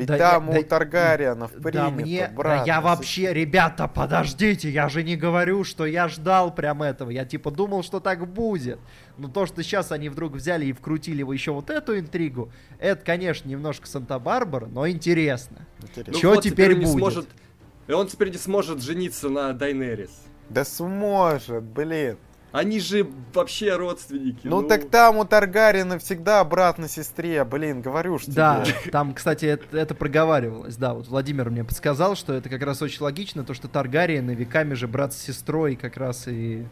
[0.00, 2.66] Ведь Да там я- у да- Таргариенов Да принято, мне, да брат.
[2.66, 7.26] я ну, вообще, ребята, подождите, я же не говорю, что я ждал прям этого, я
[7.26, 8.78] типа думал, что так будет.
[9.18, 13.04] Но то, что сейчас они вдруг взяли и вкрутили его еще вот эту интригу, это,
[13.04, 15.66] конечно, немножко Санта-Барбара, но интересно.
[15.82, 16.12] интересно.
[16.14, 16.96] ну чё вот теперь не будет?
[16.96, 17.28] сможет-
[17.86, 20.22] и он теперь не сможет жениться на Дайнерис.
[20.48, 22.16] Да сможет, блин.
[22.52, 24.40] Они же вообще родственники.
[24.44, 28.34] Ну, так там у Таргариена всегда обратно сестре, блин, говорю ж тебе.
[28.34, 32.82] Да, там, кстати, это, это проговаривалось, да, вот Владимир мне подсказал, что это как раз
[32.82, 36.66] очень логично, то, что Таргариены веками же брат с сестрой как раз и...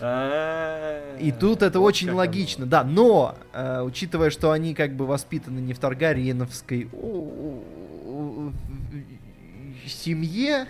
[0.00, 2.70] И тут это Вот очень логично, оно.
[2.70, 6.88] да, но, э, учитывая, что они как бы воспитаны не в Таргариеновской
[9.94, 10.66] семье,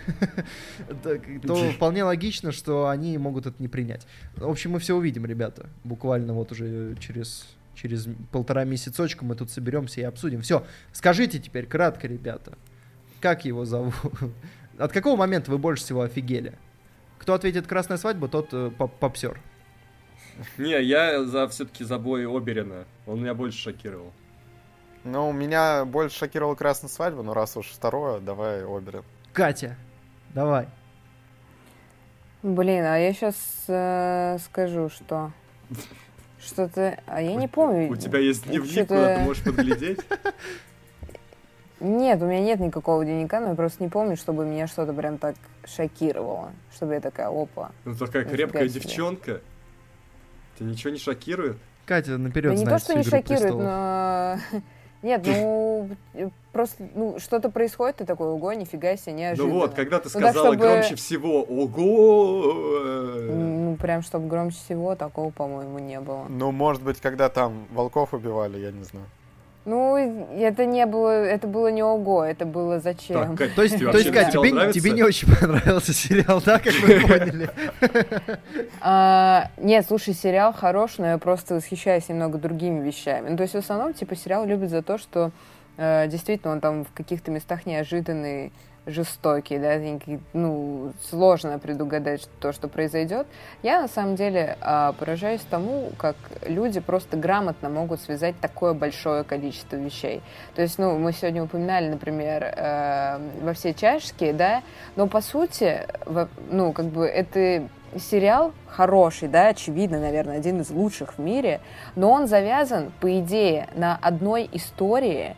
[1.47, 4.07] то вполне логично, что они могут это не принять.
[4.37, 9.51] В общем, мы все увидим, ребята, буквально вот уже через через полтора месяцочка мы тут
[9.51, 10.43] соберемся и обсудим.
[10.43, 12.59] Все, скажите теперь кратко, ребята,
[13.21, 13.95] как его зовут?
[14.79, 16.55] От какого момента вы больше всего офигели?
[17.19, 19.41] Кто ответит «Красная свадьба», тот э, поп- попсер.
[20.57, 22.85] Не, я за все-таки за бой Оберина.
[23.07, 24.13] Он меня больше шокировал.
[25.05, 29.05] Ну, меня больше шокировала красная свадьба, но раз уж второе, давай Оберин.
[29.33, 29.77] Катя,
[30.35, 30.69] давай.
[32.43, 35.33] Блин, а я сейчас скажу, что...
[36.41, 37.01] Что-то...
[37.07, 37.91] А я не помню.
[37.91, 40.01] У тебя есть Ну, дневник, куда ты можешь подглядеть?
[41.81, 45.19] Нет, у меня нет никакого дневника, но я просто не помню, чтобы меня что-то прям
[45.19, 46.53] так шокировало.
[46.75, 47.73] Чтобы я такая, опа.
[47.85, 48.81] Ну, такая крепкая себе.
[48.81, 49.41] девчонка.
[50.59, 51.59] Тебя ничего не шокирует?
[51.87, 53.65] Катя наперед да не то, что не «Игру шокирует, престолов».
[53.65, 54.39] но...
[55.03, 55.89] Нет, ну,
[56.53, 59.55] просто, ну, что-то происходит, ты такой, ого, нифига себе, Ну неожиданно.
[59.55, 62.53] вот, когда ты Ну так, сказала чтобы- громче всего «Ого!»
[63.31, 66.27] Ну, прям, чтобы громче всего, такого, по-моему, не было.
[66.29, 69.07] Ну, может быть, когда там волков убивали, я не знаю.
[69.69, 73.37] Ну, это не было, это было не ого, это было зачем.
[73.37, 74.81] Так, Кать, То есть, тебе то есть, Кать, тебе, нравится?
[74.81, 77.51] тебе не очень понравился сериал, да, как мы поняли?
[78.81, 83.29] А, нет, слушай, сериал хорош, но я просто восхищаюсь немного другими вещами.
[83.29, 85.33] Ну, то есть, в основном, типа, сериал любят за то, что
[85.77, 88.53] э, действительно он там в каких-то местах неожиданный,
[88.89, 89.79] жестокий, да,
[90.33, 93.27] ну, сложно предугадать то, что произойдет.
[93.63, 96.17] Я, на самом деле, а, поражаюсь тому, как
[96.47, 100.23] люди просто грамотно могут связать такое большое количество вещей.
[100.55, 104.63] То есть, ну, мы сегодня упоминали, например, э, во все чашки, да,
[104.97, 105.87] но по сути,
[106.51, 111.61] ну, как бы это сериал хороший, да, очевидно, наверное, один из лучших в мире,
[111.97, 115.37] но он завязан, по идее, на одной истории,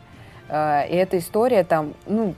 [0.49, 2.35] э, и эта история там, ну,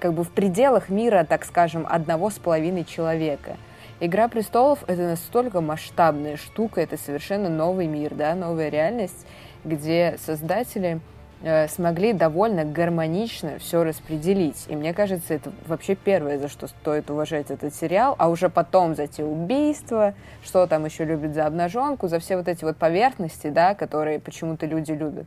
[0.00, 3.56] как бы в пределах мира, так скажем, одного с половиной человека.
[4.00, 9.26] Игра престолов это настолько масштабная штука, это совершенно новый мир, да, новая реальность,
[9.62, 11.00] где создатели
[11.42, 14.64] э, смогли довольно гармонично все распределить.
[14.68, 18.96] И мне кажется, это вообще первое, за что стоит уважать этот сериал, а уже потом
[18.96, 23.48] за те убийства, что там еще любят за обнаженку, за все вот эти вот поверхности,
[23.48, 25.26] да, которые почему-то люди любят.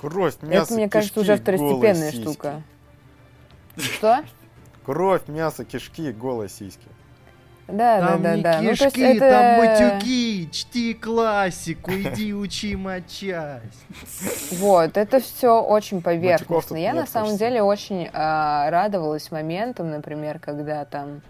[0.00, 2.62] Кровь, мясо, это, мне кажется, уже второстепенная штука.
[3.76, 4.24] Что?
[4.84, 6.86] Кровь, мясо, кишки, голые сиськи.
[7.66, 8.58] Да, Там да, не да, да.
[8.58, 13.86] Ну, то есть кишки, это- там матюки, чти классику, иди учи матчасть.
[14.58, 16.76] Вот, это все очень поверхностно.
[16.76, 21.22] Я на самом деле очень а, радовалась моментам, например, когда там,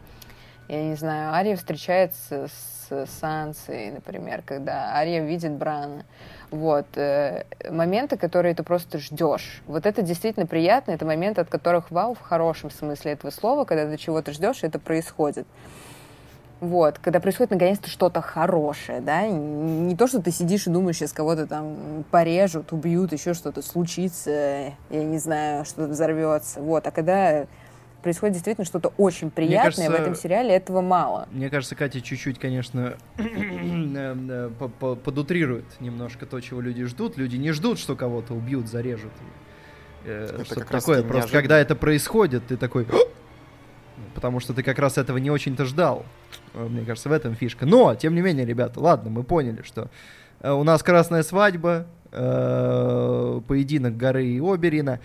[0.66, 6.04] я не знаю, Ария встречается с Сансой, например, когда Ария видит Брана.
[6.54, 6.86] Вот.
[6.94, 9.60] э, моменты, которые ты просто ждешь.
[9.66, 10.92] Вот это действительно приятно.
[10.92, 14.78] Это моменты, от которых вау в хорошем смысле этого слова, когда ты чего-то ждешь, это
[14.78, 15.48] происходит.
[16.60, 21.12] Вот, когда происходит наконец-то что-то хорошее, да, не то, что ты сидишь и думаешь, сейчас
[21.12, 27.46] кого-то там порежут, убьют, еще что-то случится, я не знаю, что-то взорвется, вот, а когда
[28.04, 31.26] происходит действительно что-то очень приятное, кажется, в этом сериале этого мало.
[31.32, 37.16] Мне кажется, Катя чуть-чуть, конечно, э, э, по- по- подутрирует немножко то, чего люди ждут.
[37.16, 39.10] Люди не ждут, что кого-то убьют, зарежут.
[40.04, 40.98] Э, Это Что-то как раз такое.
[41.02, 41.40] Просто неожиданно.
[41.42, 42.86] когда это происходит, ты такой...
[44.14, 46.04] Потому что ты как раз этого не очень-то ждал.
[46.52, 47.64] Мне кажется, в этом фишка.
[47.66, 49.88] Но, тем не менее, ребята, ладно, мы поняли, что
[50.42, 55.00] у нас красная свадьба, поединок горы и Оберина.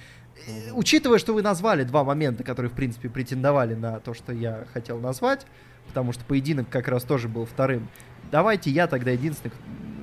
[0.48, 4.66] Э, Учитывая, что вы назвали два момента, которые, в принципе, претендовали на то, что я
[4.74, 5.46] хотел назвать,
[5.88, 7.88] потому что поединок как раз тоже был вторым,
[8.32, 9.52] давайте я тогда единственный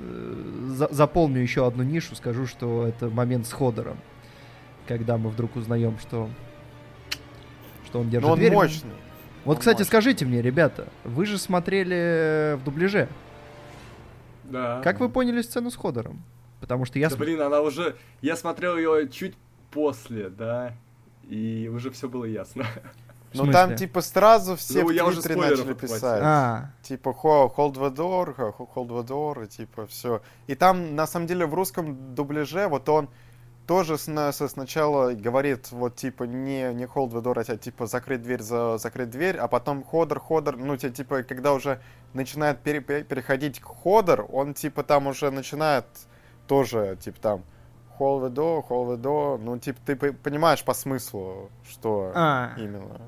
[0.03, 3.97] э, за- заполню еще одну нишу, скажу, что это момент с Ходором,
[4.87, 6.29] когда мы вдруг узнаем, что
[7.85, 8.51] что он держит Но он дверь.
[8.51, 8.89] мощный.
[9.45, 9.87] Вот, он кстати, мощный.
[9.87, 13.07] скажите мне, ребята, вы же смотрели в дубляже.
[14.43, 14.81] Да.
[14.83, 16.21] Как вы поняли сцену с Ходором?
[16.59, 17.05] Потому что я...
[17.07, 17.95] Да см- блин, она уже...
[18.21, 19.35] Я смотрел ее чуть
[19.77, 20.73] после, да,
[21.29, 22.65] и уже все было ясно.
[23.33, 26.21] Ну там типа сразу все Ну, в Твиттере начали писать.
[26.23, 28.35] А, Типа хо, hold the door,
[28.75, 30.21] hold the door, и типа все.
[30.47, 33.09] И там, на самом деле, в русском дубляже, вот он
[33.67, 38.23] тоже сна- со- сначала говорит, вот типа не, не hold the door, а типа закрыть
[38.23, 41.79] дверь за закрыть дверь, а потом ходор, ходор, ну типа, когда уже
[42.13, 45.85] начинает пере- пере- переходить к ходор, он типа там уже начинает
[46.47, 47.43] тоже, типа там
[47.99, 53.01] hold the door, hold the door, ну типа ты понимаешь по смыслу, что а, именно.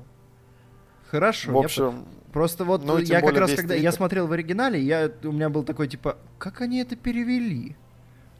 [1.10, 1.50] хорошо.
[1.50, 5.10] В я общем, Просто вот Ну, я как раз, когда я смотрел в оригинале, я,
[5.24, 7.74] у меня был такой, типа, как они это перевели?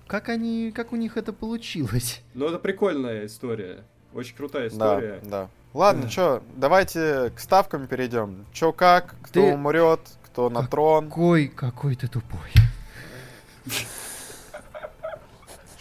[0.07, 2.23] Как они, как у них это получилось?
[2.35, 3.83] Ну, это прикольная история.
[4.15, 5.21] Очень крутая Да, история.
[5.25, 5.49] да.
[5.75, 8.45] Ладно, чё, давайте к ставкам перейдем.
[8.53, 11.09] Чё как, кто Ты- умрет, кто на Как- трон.
[11.09, 12.51] Какой, какой ты тупой.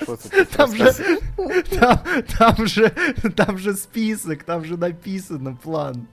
[0.01, 0.93] Что ты тут Там же,
[1.79, 1.99] там,
[2.37, 2.93] там же,
[3.35, 6.07] там же список, там же написано план.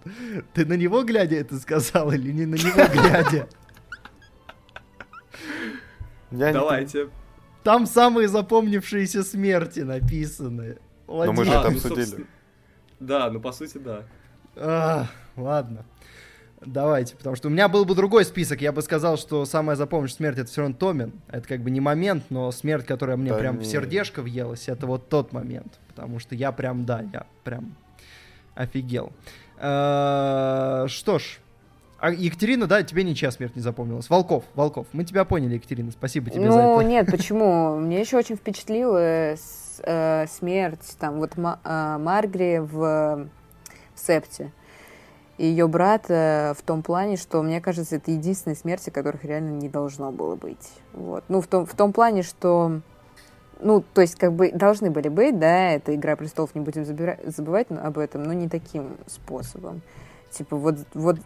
[0.55, 3.49] Ты на него глядя это сказал или не на него глядя?
[6.31, 7.09] Я не Давайте.
[7.63, 10.79] Там самые запомнившиеся смерти написаны.
[11.09, 11.79] Но мы же Владимир.
[11.79, 12.25] это ну,
[13.01, 14.05] Да, ну по сути, да.
[14.57, 15.07] А,
[15.37, 15.85] ладно.
[16.65, 18.61] Давайте, потому что у меня был бы другой список.
[18.63, 21.13] Я бы сказал, что самая запомнившая смерть это все равно Томин.
[21.29, 23.65] Это как бы не момент, но смерть, которая мне Да прям в не.
[23.67, 25.79] сердечко въелась, это вот тот момент.
[25.89, 27.77] Потому что я прям, да, я прям
[28.55, 29.13] офигел.
[29.59, 31.39] Э, Что ж,
[31.99, 34.09] а Екатерина, да, тебе ничья смерть не запомнилась.
[34.11, 36.89] Волков, Волков, мы тебя поняли, Екатерина, спасибо тебе за Ну, это.
[36.89, 37.77] нет, почему?
[37.79, 38.99] Мне еще очень впечатлила
[39.37, 43.29] с- э, смерть там вот Ма- э, Маргри в, в
[43.95, 44.53] Септе.
[45.39, 49.69] И ее брата в том плане, что, мне кажется, это единственные смерти, которых реально не
[49.69, 50.73] должно было быть.
[50.95, 51.25] Вот.
[51.29, 52.81] Ну, в том, в том плане, что
[53.61, 57.19] ну, то есть, как бы должны были быть, да, это «Игра престолов», не будем забира-
[57.25, 59.81] забывать об этом, но не таким способом.
[60.37, 61.17] Типа, вот, вот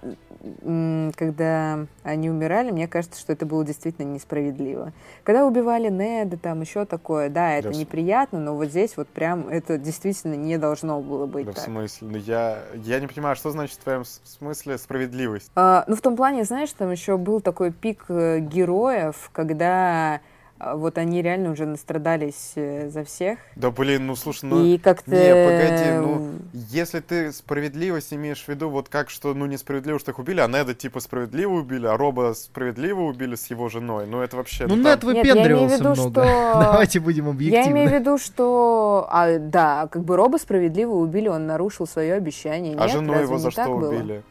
[1.16, 4.92] когда они умирали, мне кажется, что это было действительно несправедливо.
[5.24, 9.08] Когда убивали Неда, там еще такое, да, это Да, в неприятно, но вот здесь вот
[9.08, 11.64] прям это действительно не должно было быть Да в так.
[11.64, 12.08] смысле?
[12.08, 15.50] Ну я, я не понимаю, что значит в твоем смысле справедливость?
[15.56, 20.20] А, ну, в том плане, знаешь, там еще был такой пик э, героев, когда
[20.60, 23.38] вот они реально уже настрадались э, за всех.
[23.56, 24.64] Да блин, ну слушай, ну...
[24.64, 25.10] и как-то...
[25.10, 30.10] Не, погоди, ну, если ты справедливость имеешь в виду, вот как что, ну, несправедливо, что
[30.10, 34.20] их убили, а Неда типа справедливо убили, а Роба справедливо убили с его женой, ну,
[34.20, 34.66] это вообще...
[34.66, 36.24] Ну, там- Нед Нет, я имею в выпендривался виду, много.
[36.24, 37.70] что- Давайте будем Я объективны.
[37.72, 39.06] имею в виду, что...
[39.10, 42.76] А, да, как бы Роба справедливо убили, он нарушил свое обещание.
[42.76, 44.22] А Нет, жену его за что было?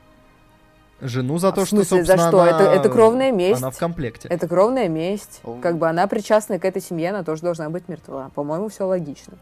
[1.01, 2.41] Жену за А то, в что, смысле, за собственно, что?
[2.41, 3.61] она- Это- это кровная месть.
[3.61, 4.27] Она в комплекте.
[4.27, 5.39] Это кровная месть.
[5.43, 5.57] О.
[5.61, 8.31] Как бы она причастна к этой семье, она тоже должна быть мертва.
[8.35, 9.33] По-моему, все логично.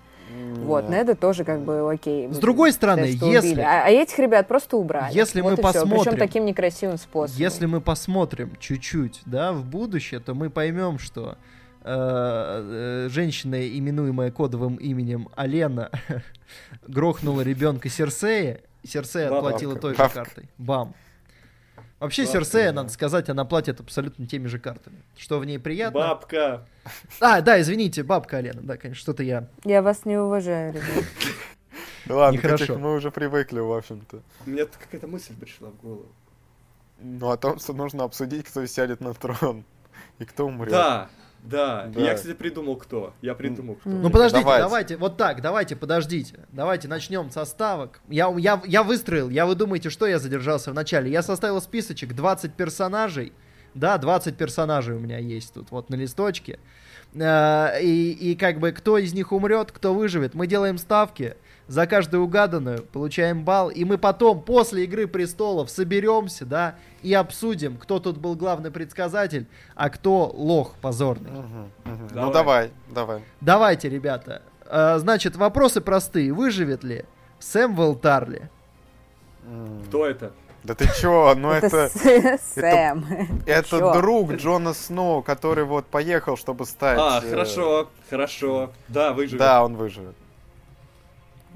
[0.57, 0.99] Вот, Нет.
[1.07, 2.31] Неда тоже как бы окей.
[2.31, 3.61] С другой стороны, что если- убили.
[3.61, 5.13] А, а этих ребят просто убрали.
[5.15, 7.39] Если мы вот Причем посмотрим- таким некрасивым способом.
[7.41, 11.37] Если мы посмотрим чуть-чуть, да, в будущее, то мы поймем, что
[11.83, 15.89] э, э, женщина, именуемая кодовым именем Алена,
[16.87, 20.49] грохнула ребенка Серсея, Серсея отплатила той же картой.
[20.57, 20.93] Бам.
[21.99, 22.81] Вообще, Бабка, Серсея, да.
[22.81, 25.01] надо сказать, она платит абсолютно теми же картами.
[25.17, 25.99] Что в ней приятно.
[25.99, 26.67] Бабка.
[27.19, 29.47] А, да, извините, бабка Алена, да, конечно, что-то я.
[29.63, 31.05] Я вас не уважаю, ребят.
[32.05, 34.21] Ну ладно, к этих мы уже привыкли, в общем-то.
[34.45, 36.05] Мне тут какая-то мысль пришла в голову.
[36.99, 39.65] Ну, о том, что нужно обсудить, кто сядет на трон
[40.19, 40.71] и кто умрет.
[40.71, 41.09] Да,
[41.43, 41.89] да.
[41.93, 42.01] Да.
[42.01, 43.13] Я, кстати, придумал кто.
[43.21, 43.89] Я придумал кто.
[43.89, 44.63] Ну подождите, Давайте.
[44.63, 44.97] давайте.
[44.97, 46.39] вот так, давайте, подождите.
[46.51, 47.99] Давайте начнем со ставок.
[48.09, 51.09] Я, я, я выстроил, я вы думаете, что я задержался в начале?
[51.11, 53.33] Я составил списочек 20 персонажей.
[53.73, 56.59] Да, 20 персонажей у меня есть тут, вот на листочке.
[57.13, 60.33] Э, И, и как бы кто из них умрет, кто выживет.
[60.33, 61.35] Мы делаем ставки.
[61.67, 63.69] За каждую угаданную получаем балл.
[63.69, 69.47] И мы потом, после Игры Престолов, соберемся, да, и обсудим, кто тут был главный предсказатель,
[69.75, 71.31] а кто лох позорный.
[71.31, 72.07] Мгм, мгм.
[72.07, 72.25] Давай.
[72.25, 73.23] Ну, давай, давай.
[73.41, 74.41] Давайте, ребята.
[74.65, 76.31] Э, Значит, вопросы простые.
[76.33, 77.03] Выживет ли
[77.39, 78.49] Сэмвелл Тарли?
[79.87, 80.31] Кто это?
[80.63, 81.87] Да ты чё, ну это...
[81.87, 83.05] с- Сэм.
[83.45, 83.93] Это Чё?
[83.93, 86.97] друг Джона Сноу, который вот поехал, чтобы стать...
[86.99, 88.71] А, э, хорошо, хорошо.
[88.89, 89.39] Да, выживет.
[89.39, 90.15] Да, он выживет.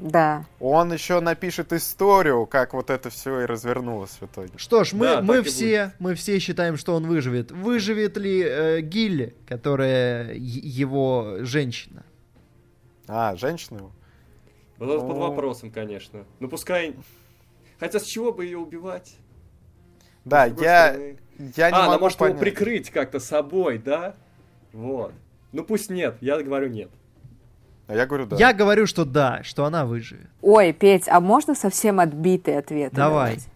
[0.02, 0.46] Да.
[0.60, 4.50] Он еще напишет историю, как вот это все и развернулось в итоге.
[4.58, 7.52] Что ж, мы, Да, мы все, мы все считаем, что он выживет.
[7.52, 12.04] Выживет ли э, Гилли, которая его женщина?
[13.08, 13.92] А, женщина его?
[14.80, 15.20] Вот это под Ну.
[15.20, 16.26] вопросом, конечно.
[16.40, 16.96] Ну пускай...
[17.80, 19.16] Хотя с чего бы ее убивать?
[20.26, 21.18] Да, я, стороны-
[21.56, 22.40] я не а, она могу может его понять.
[22.40, 24.16] прикрыть как-то собой, да?
[24.74, 25.14] Вот.
[25.52, 26.90] Ну пусть нет, я говорю нет.
[27.92, 28.38] А я говорю, да.
[28.38, 30.28] Я говорю, что да, что она выживет.
[30.42, 32.94] Ой, Петь, а можно совсем отбитый ответ?
[32.94, 33.32] Давай.
[33.36, 33.48] давать?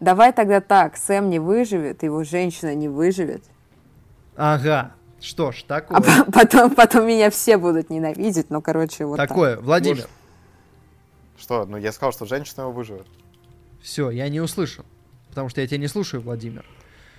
[0.00, 3.42] Давай тогда так, Сэм не выживет, его женщина не выживет.
[4.36, 4.92] Ага.
[5.20, 5.98] Что ж, такое.
[5.98, 9.28] А по- потом, потом меня все будут ненавидеть, ну, короче, вот так.
[9.28, 9.58] такое.
[9.58, 9.96] Владимир.
[9.96, 10.10] Может,
[11.38, 11.64] Что?
[11.66, 13.06] Ну, я сказал, что женщина его выживет.
[13.82, 14.84] Все, я не услышал.
[15.28, 16.64] Потому что я тебя не слушаю, Владимир.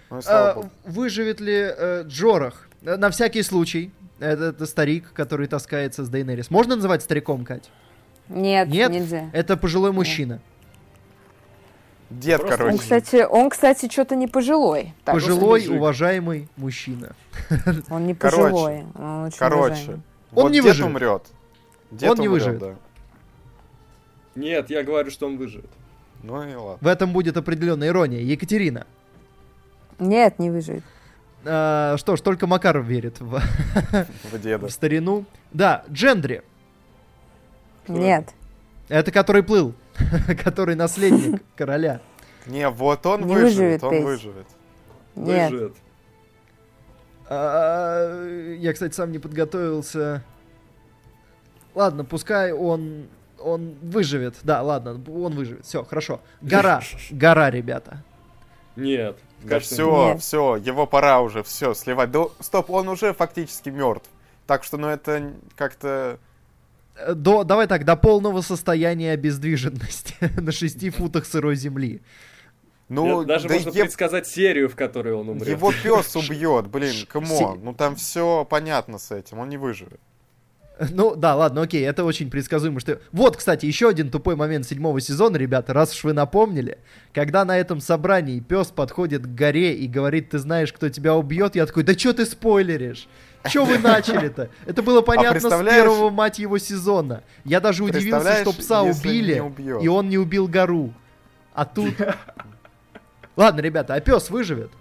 [0.09, 0.69] Ну, и слава А, богу.
[0.85, 2.67] выживет ли э, Джорах?
[2.81, 3.91] Э, На всякий случай.
[4.19, 6.49] Это, это старик, который таскается с Дейнерис.
[6.49, 7.69] Можно называть стариком, Кать?
[8.29, 8.91] Нет, Нет?
[8.91, 9.29] нельзя.
[9.33, 10.39] Это пожилой мужчина.
[12.09, 12.73] Дед, просто короче.
[12.73, 14.93] Он, кстати, он, кстати, что-то не пожилой.
[15.03, 15.75] Так, пожилой, мужик.
[15.75, 17.15] уважаемый мужчина.
[17.89, 18.85] Он не Короче, пожилой.
[18.95, 19.95] Он очень Короче, уважаемый.
[20.33, 20.89] Он вот не дед выживет.
[20.89, 21.23] умрет.
[21.91, 22.59] Дед Он не умрет, выживет.
[22.61, 22.75] да.
[24.35, 25.69] Нет, я говорю, что он выживет.
[26.23, 26.77] Ну и ладно.
[26.79, 28.21] В этом будет определенная ирония.
[28.21, 28.85] Екатерина.
[29.99, 30.83] Нет, не выживет.
[31.47, 34.67] А, что ж, только Макаров верит в, В деда.
[34.67, 35.25] в старину.
[35.51, 36.41] Да, Джендри.
[37.87, 38.33] Нет.
[38.89, 39.73] Это который плыл.
[40.43, 42.01] который наследник короля.
[42.45, 44.47] Не, вот он Не выживет, выживет, он выживет.
[45.15, 45.51] Нет.
[45.51, 45.75] Выживет.
[47.29, 50.23] А, Я, кстати, сам не подготовился.
[51.75, 53.07] Ладно, пускай он
[53.39, 54.35] он выживет.
[54.43, 55.65] Да, ладно, он выживет.
[55.65, 56.21] Все, хорошо.
[56.41, 56.81] Гора.
[57.11, 58.03] Гора, ребята.
[58.75, 59.17] Нет.
[59.43, 60.21] Да все, Нет.
[60.21, 62.11] все, его пора уже, все, сливать.
[62.11, 64.09] Да, стоп, он уже фактически мертв.
[64.45, 66.19] Так что, ну это как-то...
[66.95, 72.01] Э, До, давай так, до полного состояния обездвиженности на шести футах сырой земли.
[72.89, 75.47] Ну, Нет, даже да можно е- предсказать серию, в которой он умрет.
[75.49, 76.93] его пес убьет, блин.
[76.93, 79.99] Се- Ну там все понятно с этим, он не выживет.
[80.91, 82.99] Ну, да, ладно, окей, это очень предсказуемо, что...
[83.11, 86.77] Вот, кстати, еще один тупой момент седьмого сезона, ребята, раз уж вы напомнили.
[87.13, 91.55] Когда на этом собрании пес подходит к горе и говорит, ты знаешь, кто тебя убьет,
[91.55, 93.07] я такой, да что ты спойлеришь?
[93.49, 94.49] Че вы начали-то?
[94.65, 97.23] Это было понятно с представляешь- первого, мать его, сезона.
[97.45, 99.41] Я даже удивился, что пса убили,
[99.81, 100.93] и он не убил гору.
[101.53, 101.93] А тут...
[103.35, 104.71] Ладно, ребята, а пес выживет?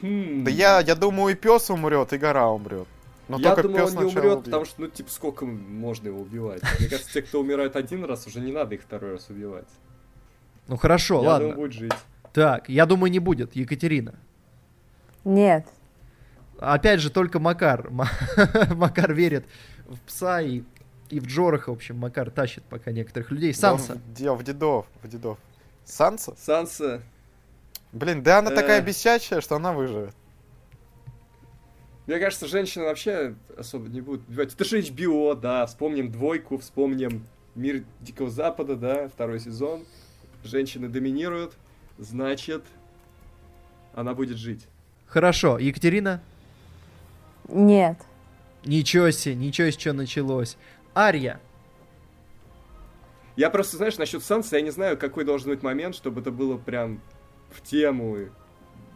[0.00, 2.86] Да я, я думаю, и пес умрет, и гора умрет.
[3.28, 4.44] Но я думаю, он не умрет, убьет.
[4.44, 6.62] потому что, ну, типа, сколько можно его убивать?
[6.78, 9.68] Мне кажется, те, кто умирает один раз, уже не надо их второй раз убивать.
[10.66, 11.48] Ну хорошо, я ладно.
[11.50, 11.92] думаю, будет жить.
[12.32, 13.54] Так, я думаю, не будет.
[13.56, 14.14] Екатерина.
[15.24, 15.66] Нет.
[16.58, 17.90] Опять же, только Макар.
[17.90, 18.10] Ма-
[18.74, 19.46] Макар верит
[19.86, 20.62] в пса и,
[21.10, 21.70] и в Джораха.
[21.70, 23.52] В общем, Макар тащит пока некоторых людей.
[23.52, 23.94] Да Санса.
[23.94, 25.38] в, де- в дедов, в дедов.
[25.84, 26.34] Санса?
[26.38, 27.02] Санса,
[27.92, 28.54] Блин, да она Э.
[28.54, 30.14] такая бесячая, что она выживет.
[32.08, 34.54] Мне кажется, женщины вообще особо не будут убивать.
[34.54, 39.84] Это же HBO, да, вспомним «Двойку», вспомним «Мир Дикого Запада», да, второй сезон.
[40.42, 41.52] Женщины доминируют,
[41.98, 42.64] значит,
[43.92, 44.66] она будет жить.
[45.06, 46.22] Хорошо, Екатерина.
[47.46, 47.98] Нет.
[48.64, 50.56] Ничего себе, ничего себе, что началось.
[50.96, 51.38] Ария.
[53.36, 56.56] Я просто, знаешь, насчет Санса, я не знаю, какой должен быть момент, чтобы это было
[56.56, 57.02] прям
[57.50, 58.28] в тему, и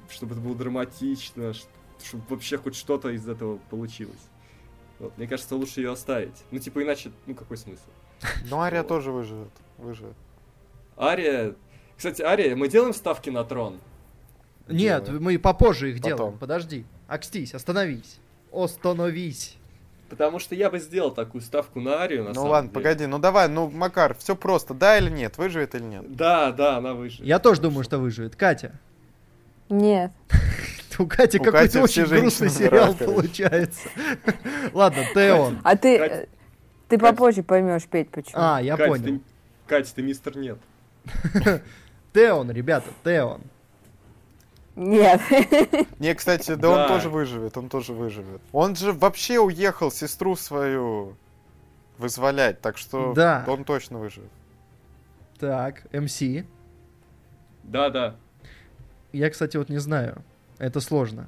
[0.09, 1.52] чтобы это было драматично,
[2.05, 4.29] чтобы вообще хоть что-то из этого получилось.
[4.99, 6.45] Вот, мне кажется, лучше ее оставить.
[6.51, 7.83] Ну, типа, иначе, ну, какой смысл?
[8.51, 8.89] Но Ария Вот.
[8.89, 9.53] тоже выживет.
[9.79, 10.16] Выживет.
[10.99, 11.55] Ария...
[11.97, 13.81] Кстати, Ария, мы делаем ставки на трон?
[14.69, 15.23] Нет, Делаем.
[15.23, 16.16] мы попозже их Потом.
[16.16, 16.39] делаем.
[16.39, 16.87] Подожди.
[17.09, 18.19] Акстись, остановись.
[18.53, 19.57] Остановись.
[20.09, 22.83] Потому что я бы сделал такую ставку на Арию, на ну самом ладно, деле.
[22.83, 26.15] погоди, ну давай, ну, Макар, все просто, да или нет, выживет или нет?
[26.15, 27.27] Да, да, она выживет.
[27.27, 28.37] Я тоже думаю, что выживет.
[28.37, 28.79] Катя.
[29.73, 30.12] Нет.
[30.99, 33.89] У Кати какой-то очень грустный сериал получается.
[34.74, 35.61] Ладно, Теон.
[35.65, 35.97] А ты...
[35.97, 36.27] Э,
[36.89, 38.35] Ты попозже поймешь, Петь, почему.
[38.36, 39.05] А, я Кать, понял.
[39.05, 39.20] Ты...
[39.66, 40.59] Катя, ты мистер нет.
[42.12, 43.40] Теон, ребята, Теон.
[44.77, 45.20] Нет.
[45.99, 48.43] Не, кстати, да, он тоже выживет, он тоже выживет.
[48.53, 51.16] Он же вообще уехал сестру свою
[51.97, 53.15] вызволять, так что
[53.47, 54.31] он точно выживет.
[55.39, 56.23] Так, МС.
[57.62, 58.16] Да, да.
[59.12, 60.22] Я, кстати, вот не знаю.
[60.59, 61.26] Это сложно.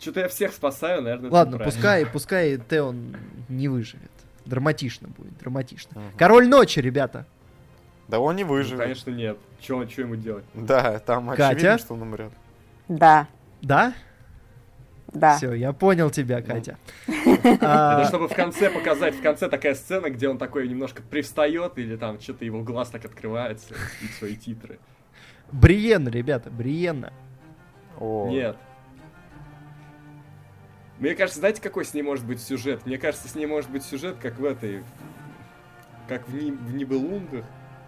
[0.00, 3.16] Что-то я всех спасаю, наверное, это Ладно, пускай, пускай Теон
[3.48, 4.10] не выживет.
[4.44, 6.00] Драматично будет, драматично.
[6.00, 6.10] Мгм.
[6.18, 7.26] Король ночи, ребята.
[8.08, 8.80] Да он не Ну, выживет.
[8.80, 9.38] конечно, нет.
[9.60, 10.44] Че ему делать?
[10.54, 11.48] Да, там Катя?
[11.50, 12.32] очевидно, что он умрет.
[12.88, 13.28] Да.
[13.62, 13.94] Да?
[15.12, 15.36] Да.
[15.36, 16.76] Все, я понял тебя, Катя.
[17.06, 21.78] Это А, чтобы в конце показать, в конце такая сцена, где он такой немножко привстает,
[21.78, 24.78] или там что-то его глаз так открывается, и свои титры.
[25.52, 27.12] Бриенна, ребята, Бриенна.
[27.98, 28.28] О.
[28.30, 28.56] Нет.
[30.98, 32.86] Мне кажется, знаете, какой с ней может быть сюжет?
[32.86, 34.82] Мне кажется, с ней может быть сюжет, как в этой...
[36.08, 37.44] Как в, Ни- в Нибелунгах.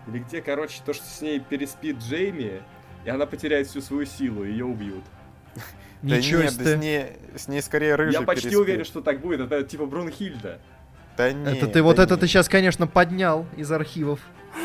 [0.08, 2.62] Или где, короче, то, что с ней переспит Джейми,
[3.04, 5.04] и она потеряет всю свою силу, и ее убьют.
[6.02, 6.76] Да Ничего нет, да с себе.
[6.78, 7.06] ней,
[7.38, 8.60] с ней скорее рыжий Я почти переспит.
[8.62, 9.40] уверен, что так будет.
[9.40, 10.60] Это типа Брунхильда.
[11.16, 12.20] Да нет, Это ты вот да это нет.
[12.20, 14.20] ты сейчас, конечно, поднял из архивов.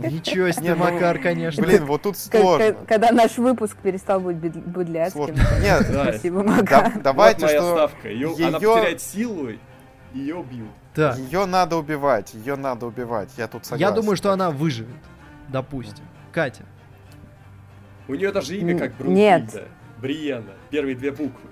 [0.00, 1.62] Ничего себе, Не, ну, Макар, конечно.
[1.64, 2.72] Блин, вот тут сложно.
[2.72, 5.24] к- Когда наш выпуск перестал быть бед- будляцким.
[5.36, 5.42] Сложно.
[5.62, 6.04] Нет, Да.
[6.04, 6.92] Спасибо, да- Мака.
[7.02, 8.08] давайте, вот моя что ставка.
[8.08, 9.58] Её- Она её- потеряет силу, и
[10.12, 10.68] ее убьют.
[10.94, 13.30] Так, ее надо убивать, ее надо убивать.
[13.36, 13.80] Я тут согласен.
[13.88, 14.94] я думаю, что она выживет.
[15.48, 16.04] Допустим.
[16.32, 16.64] Катя.
[18.08, 19.42] У нее даже имя как нет.
[19.44, 19.68] Брунхильда.
[20.00, 20.52] Бриена.
[20.70, 21.48] Первые две буквы.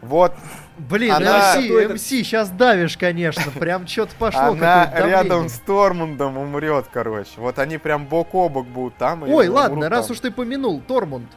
[0.00, 0.32] Вот
[0.78, 1.94] Блин, Она- это?
[1.94, 3.50] МС, сейчас давишь, конечно.
[3.52, 4.52] Прям что-то пошло.
[4.52, 7.30] она рядом с Тормундом умрет, короче.
[7.38, 9.22] Вот они прям бок о бок будут там.
[9.22, 10.14] Ой, ладно, раз там.
[10.14, 11.30] уж ты помянул, Тормунд.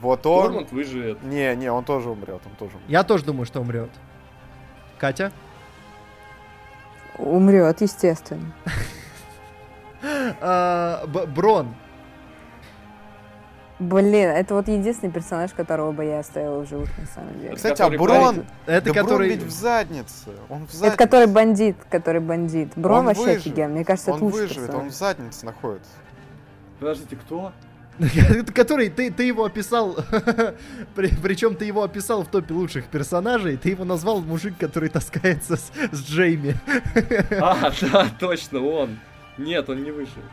[0.00, 0.42] Вот он...
[0.46, 1.22] Тормунд выживет.
[1.22, 2.90] Не, не, он тоже умрет, он тоже умрет.
[2.90, 3.90] Я тоже думаю, что умрет.
[4.98, 5.30] Катя?
[7.18, 8.52] Умрет, естественно.
[10.40, 11.74] А, Брон.
[13.78, 17.54] Блин, это вот единственный персонаж, которого бы я оставила в живых, на самом деле.
[17.56, 18.36] Кстати, а Брон...
[18.36, 18.46] парень.
[18.64, 19.28] Это да который...
[19.28, 20.30] Брон ведь в заднице.
[20.48, 20.96] Он в Это заднице.
[20.96, 22.72] который бандит, который бандит.
[22.74, 23.40] Брон Он вообще выживет.
[23.46, 23.72] офиген.
[23.72, 24.92] Мне кажется, Он это лучший выживет, он персонаж.
[24.92, 25.90] в заднице находится.
[26.78, 27.52] Подождите, кто?
[27.98, 29.94] Это который, ты, ты его описал,
[30.94, 35.56] при- причем ты его описал в топе лучших персонажей, ты его назвал мужик, который таскается
[35.56, 36.54] с, с Джейми.
[37.40, 38.98] А, да, точно, он.
[39.38, 40.24] Нет, он не выживет.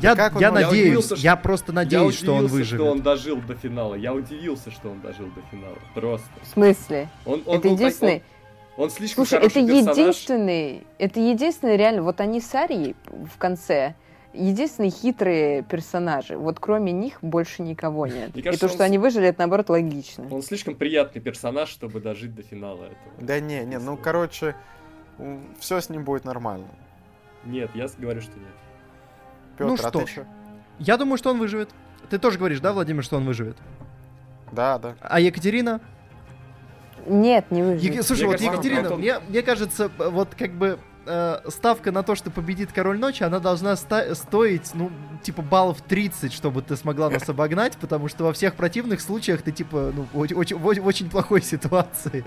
[0.00, 2.54] Я, как он я может- Я надеюсь, удивился, я просто надеюсь, я что он удивился,
[2.56, 2.80] выживет.
[2.84, 3.94] что он дожил до финала.
[3.94, 5.76] Я удивился, что он дожил до финала.
[5.94, 6.28] Просто.
[6.42, 7.08] В смысле?
[7.26, 8.22] Он, он это так- единственный...
[8.76, 9.96] он, он слишком Слушай, это персонаж.
[9.98, 10.86] единственный...
[10.98, 13.94] Это единственный, реально, вот они с Арией в конце...
[14.32, 16.36] единственные хитрые персонажи.
[16.38, 18.30] Вот кроме них больше никого нет.
[18.32, 20.24] Мне И кажется, то, что он- они выжили, это наоборот логично.
[20.30, 22.96] Он слишком приятный персонаж, чтобы дожить до финала этого.
[23.18, 24.54] Да не, не, ну короче,
[25.58, 26.68] все с ним будет нормально.
[27.44, 28.48] Нет, я говорю, что нет.
[29.60, 30.10] Петр, Ну а что ты ж.
[30.14, 30.24] чё?
[30.78, 31.70] Я думаю, что он выживет.
[32.08, 33.56] Ты тоже говоришь, да, Владимир, что он выживет?
[34.52, 34.94] Да, да.
[35.00, 35.80] А Екатерина?
[37.06, 37.92] Нет, не выжили.
[37.96, 41.92] Ег- Слушай, Мне вот кажется, Екатерина, он- мне, мне кажется, вот как бы э, ставка
[41.92, 44.90] на то, что победит король ночи, она должна ста- стоить, ну,
[45.22, 49.52] типа баллов 30, чтобы ты смогла нас обогнать, потому что во всех противных случаях ты,
[49.52, 52.24] типа, ну, очень, в очень- в очень плохой ситуации.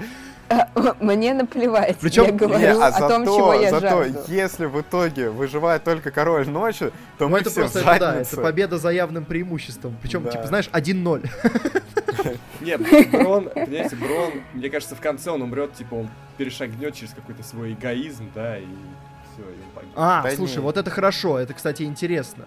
[0.99, 1.97] Мне наплевать.
[1.99, 4.19] Причем- я говорю Не, а о зато, том, чего я зато жажду.
[4.27, 7.99] если в итоге выживает только король ночи, то Ну, мы это все просто, в это,
[7.99, 9.95] да, это победа за явным преимуществом.
[10.01, 10.31] Причем, Да.
[10.31, 11.23] типа, знаешь, 1-0.
[12.61, 12.81] Нет,
[13.11, 17.73] Брон, понимаете, Брон, мне кажется, в конце он умрет, типа, он перешагнет через какой-то свой
[17.73, 18.65] эгоизм, да, и
[19.33, 19.91] все, и он погиб.
[19.95, 20.61] А, Да слушай, не.
[20.63, 22.45] вот это хорошо, это, кстати, интересно.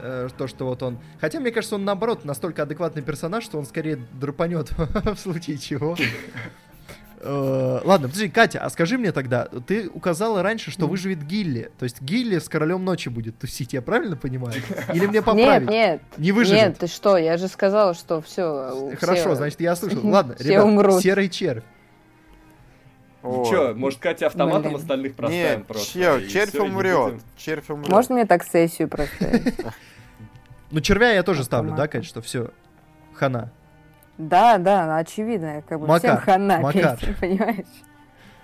[0.00, 0.98] Э, То, что вот он...
[1.20, 5.96] Хотя, мне кажется, он, наоборот, настолько адекватный персонаж, что он скорее драпанет в случае чего.
[7.24, 11.70] Э, Ладно, подожди, Катя, а скажи мне тогда, ты указала раньше, что выживет Гилли.
[11.78, 14.60] То есть Гилли с королем ночи будет тусить, я правильно понимаю?
[14.92, 15.68] Или мне Нет, поправить?
[15.70, 16.60] нет, Не выживет?
[16.60, 18.92] нет, ты что, я же сказала, что все.
[18.98, 20.00] Хорошо, значит, я слышал.
[20.04, 21.00] Ладно, ребят, умрут.
[21.00, 21.62] серый червь.
[23.22, 23.48] Ой.
[23.48, 24.76] Че, может, Катя автоматом Блин.
[24.76, 25.92] остальных проставим Нет, просто?
[25.92, 27.22] чел, и червь умрет.
[27.36, 27.88] Червь умрет.
[27.88, 29.72] Можно мне так сессию просто?
[30.70, 31.86] Ну, червя я тоже ставлю, да.
[31.86, 32.50] Кать, что все,
[33.14, 33.50] хана.
[34.18, 36.98] Да, да, ну, очевидно, как бы Макар, всем хана, Макар.
[37.20, 37.66] Понимаешь?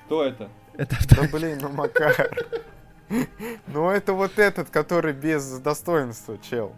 [0.07, 0.49] Кто это?
[0.77, 2.31] Это Да блин, ну Макар.
[3.69, 6.73] Ну это вот этот, который без достоинства, чел.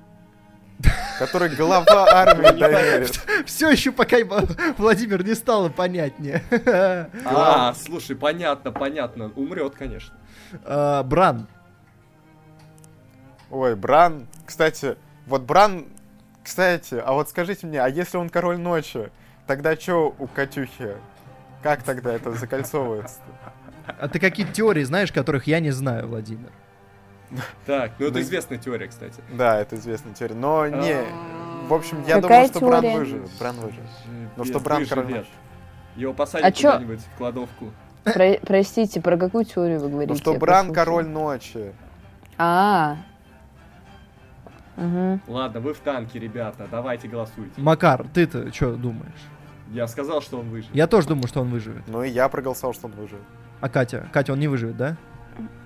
[1.19, 3.21] Который глава армии доверит.
[3.47, 4.17] все еще пока
[4.79, 6.43] Владимир не стало понятнее.
[7.25, 9.31] А, слушай, понятно, понятно.
[9.37, 10.17] Умрет, конечно.
[10.65, 11.47] А, Бран.
[13.51, 14.27] Ой, Бран.
[14.47, 14.97] Кстати,
[15.27, 15.87] вот Бран...
[16.43, 19.11] Кстати, а вот скажите мне, а если он король ночи,
[19.47, 20.95] тогда что у Катюхи?
[21.63, 23.19] Как тогда это закольцовывается?
[23.87, 26.51] А ты какие-то теории знаешь, которых я не знаю, Владимир?
[27.67, 29.21] Так, ну это известная теория, кстати.
[29.33, 30.35] Да, это известная теория.
[30.35, 30.93] Но не...
[30.93, 31.05] А,
[31.69, 33.31] В общем, я думаю, что Бран выживет.
[33.39, 33.89] Бран выживет.
[34.37, 35.25] Ну Без что Бран король.
[35.97, 36.73] Его посадят А чё?
[36.73, 37.71] куда-нибудь в кладовку.
[38.05, 40.13] Про- Простите, про какую теорию вы говорите?
[40.13, 41.73] Ну что Бран король ночи.
[42.39, 42.97] А.
[44.77, 45.21] Мгм.
[45.27, 47.53] Ладно, вы в танке, ребята, давайте голосуйте.
[47.61, 49.13] Макар, ты-то что думаешь?
[49.71, 50.75] Я сказал, что он выживет.
[50.75, 51.83] Я тоже думаю, что он выживет.
[51.87, 53.23] Ну и я проголосовал, что он выживет.
[53.61, 54.09] А Катя?
[54.13, 54.97] Катя, он не выживет, да?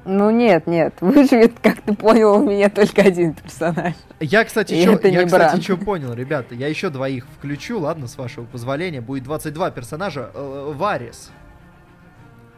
[0.04, 3.94] Ну нет, нет, выживет, как ты понял, у меня только один персонаж.
[4.20, 6.54] Я, кстати, еще, я, кстати, еще понял, ребята.
[6.54, 9.00] Я еще двоих включу, ладно, с вашего позволения.
[9.00, 10.30] Будет 22 персонажа.
[10.34, 11.30] Э, Варис.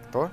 [0.09, 0.31] Кто?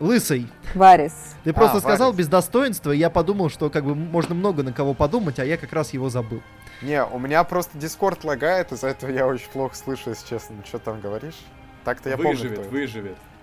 [0.00, 0.48] Лысый.
[0.74, 1.14] Варис.
[1.44, 4.72] Ты просто А, сказал без достоинства, и я подумал, что как бы можно много на
[4.72, 6.42] кого подумать, а я как раз его забыл.
[6.82, 10.56] Не, у меня просто Дискорд лагает, из-за этого я очень плохо слышу, если честно.
[10.66, 11.38] Что там говоришь?
[11.84, 12.70] Так-то я помню, выживет, кто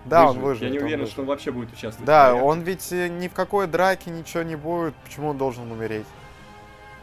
[0.06, 0.10] это.
[0.10, 0.10] выживет.
[0.10, 0.62] Да, он выживет.
[0.62, 1.12] Я не он уверен, выживет.
[1.12, 2.06] что он вообще будет участвовать.
[2.06, 4.94] Да, он ведь э, ни в какой драке ничего не будет.
[5.04, 6.06] Почему он должен умереть?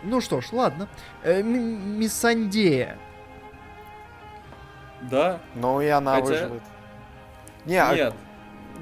[0.03, 0.87] Ну что ж, ладно.
[1.23, 2.97] Э, Миссандея.
[5.01, 5.39] Да?
[5.55, 6.63] Ну и она Хотя- выживет.
[7.65, 8.13] Не, а- Нет.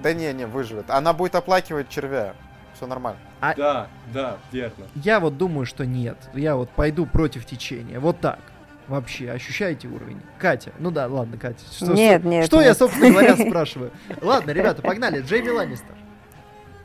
[0.02, 0.90] да не, не, выживет.
[0.90, 2.34] Она будет оплакивать червя.
[2.74, 3.20] Все нормально.
[3.56, 4.86] Да, да, верно.
[4.96, 6.18] Я вот думаю, что нет.
[6.34, 8.00] Я вот пойду против течения.
[8.00, 8.40] Вот так.
[8.88, 10.22] Вообще, ощущаете уровень?
[10.40, 11.60] Катя, ну да, ладно, Катя.
[11.72, 12.78] Что, Нет, что- нет, Что я, нет.
[12.78, 13.92] собственно говоря, спрашиваю?
[14.22, 15.22] Ладно, ребята, погнали.
[15.22, 15.94] Джейми Ланнистер.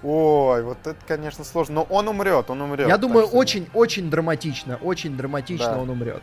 [0.02, 1.76] Ой, вот это, конечно, сложно.
[1.76, 2.88] Но он умрет, он умрет.
[2.88, 4.76] Я думаю, очень-очень драматично.
[4.82, 5.78] Очень драматично Да.
[5.78, 6.22] он умрет.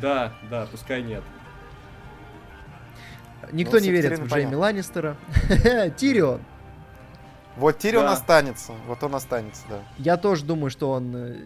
[0.00, 1.22] Да, да, пускай нет.
[3.52, 4.58] Никто Ну, не верит в Джейми понятно.
[4.58, 5.16] Ланнистера.
[5.96, 6.40] Тирион.
[7.56, 8.12] Вот Тирион Да.
[8.12, 8.72] останется.
[8.86, 9.80] Вот он останется, да.
[9.98, 11.36] Я тоже думаю, что он...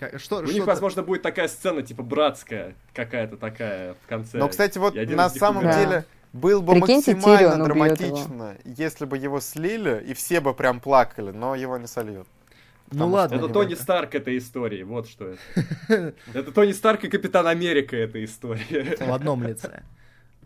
[0.00, 4.38] как- Что, У них, что-то- возможно, будет такая сцена, типа, братская какая-то такая в конце.
[4.38, 5.76] Но, кстати, вот на них самом умрет.
[5.76, 11.30] деле было бы Прикиньте, максимально драматично, если бы его слили, и все бы прям плакали,
[11.30, 12.26] но его не сольют.
[12.92, 13.36] Ну ладно.
[13.36, 13.48] Это.
[13.48, 16.14] Тони Старк этой истории, вот что это.
[16.34, 18.96] Это Тони Старк и Капитан Америка этой истории.
[18.98, 19.84] В одном лице.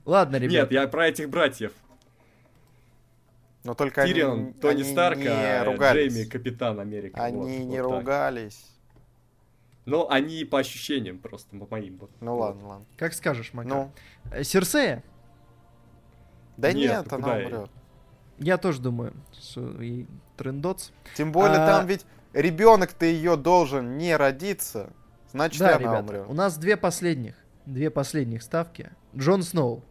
[0.04, 0.52] Ладно, ребят.
[0.52, 1.72] Нет, я про этих братьев.
[3.62, 6.12] Но только Тирион, они, Тони они Старк, не а ругались.
[6.12, 7.24] Джейми Капитан Америка.
[7.24, 8.62] Они Вот, не вот ругались.
[9.86, 11.98] Но они по ощущениям просто, по моим.
[11.98, 12.10] вот.
[12.20, 12.40] Ну Вот.
[12.40, 12.86] ладно, ладно.
[12.96, 13.72] Как скажешь, Макар.
[13.72, 13.92] Ну,
[14.32, 15.02] Э, Серсея?
[16.56, 17.46] да Нет, нет, ну она ей?
[17.46, 17.70] умрет.
[18.38, 20.06] Я тоже думаю, что и
[20.36, 20.90] трендоц.
[21.16, 24.90] Тем более А- там ведь ребенок-то ее должен не родиться,
[25.30, 26.24] значит Да, она ребята, умрет.
[26.28, 27.36] у нас две последних.
[27.66, 28.90] Две последних ставки.
[29.16, 29.82] Джон Сноу.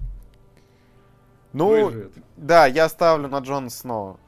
[1.53, 2.13] Ну, Выживет.
[2.35, 4.19] да, я ставлю на Джона Сноу.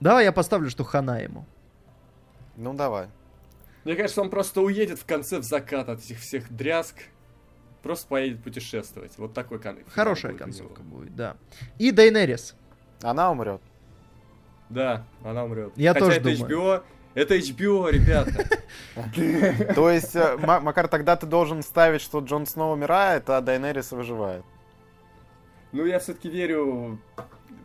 [0.00, 1.44] Давай я поставлю, что хана ему.
[2.56, 3.08] Ну, давай.
[3.84, 6.96] Мне кажется, он просто уедет в конце в закат от этих всех дрязг.
[7.82, 9.12] Просто поедет путешествовать.
[9.18, 9.78] Вот такой кон...
[9.88, 11.36] Хорошая концовка будет, да.
[11.78, 12.54] И Дейнерис.
[13.02, 13.60] Она умрет.
[14.68, 15.72] Да, она умрет.
[15.76, 16.46] Я Хотя тоже это думаю.
[16.48, 16.82] HBO,
[17.14, 18.46] это HBO, ребята.
[19.74, 23.90] То есть, э, Ма- Макар, тогда ты должен ставить, что Джон Сноу умирает, а Дайнерис
[23.90, 24.44] выживает.
[25.72, 27.00] Ну, я все-таки верю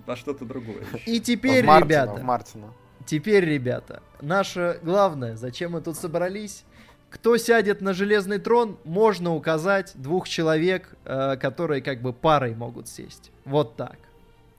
[0.05, 0.83] во что-то другое.
[1.05, 2.73] И теперь, ребята, Мартина.
[3.07, 6.63] Теперь, ребята, наше главное, зачем мы тут собрались?
[7.09, 12.87] Кто сядет на железный трон, можно указать двух человек, э, которые как бы парой могут
[12.87, 13.31] сесть.
[13.45, 13.97] Вот так.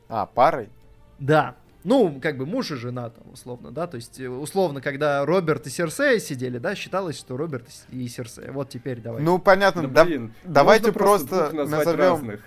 [0.08, 0.70] А, парой?
[1.18, 1.54] Да.
[1.84, 5.66] Ну, как бы муж и жена там, условно, да, то есть, э, условно, когда Роберт
[5.66, 8.50] и Серсея сидели, да, считалось, что Роберт и Серсея.
[8.50, 9.22] Вот теперь давай.
[9.22, 9.82] Ну, понятно.
[9.82, 12.40] Да, да- блин, давайте просто назвать назовем- разных.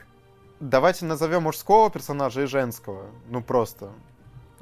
[0.59, 3.05] Давайте назовем мужского персонажа и женского.
[3.29, 3.91] Ну, просто.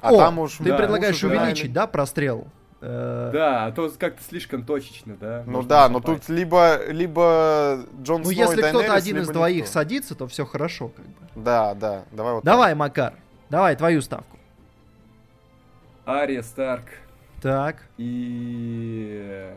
[0.00, 0.56] А О, там уж...
[0.56, 1.42] ты да, предлагаешь жена.
[1.42, 2.46] увеличить, да, прострел?
[2.80, 5.42] Э, Да, а то как-то слишком точечно, да?
[5.44, 6.26] Ну можно да, но попасть.
[6.26, 9.72] тут либо, либо Джон Ну, Сноу и если кто-то один из двоих никто.
[9.72, 11.12] садится, то все хорошо, как бы.
[11.34, 13.12] Да, да, давай вот Давай, Макар,
[13.50, 14.38] давай твою ставку.
[16.06, 16.86] Ария Старк
[17.42, 17.76] Так.
[17.98, 19.52] и...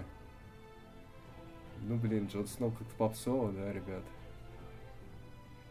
[1.82, 4.04] Ну, блин, Джон Сноу как-то попсово, да, ребят?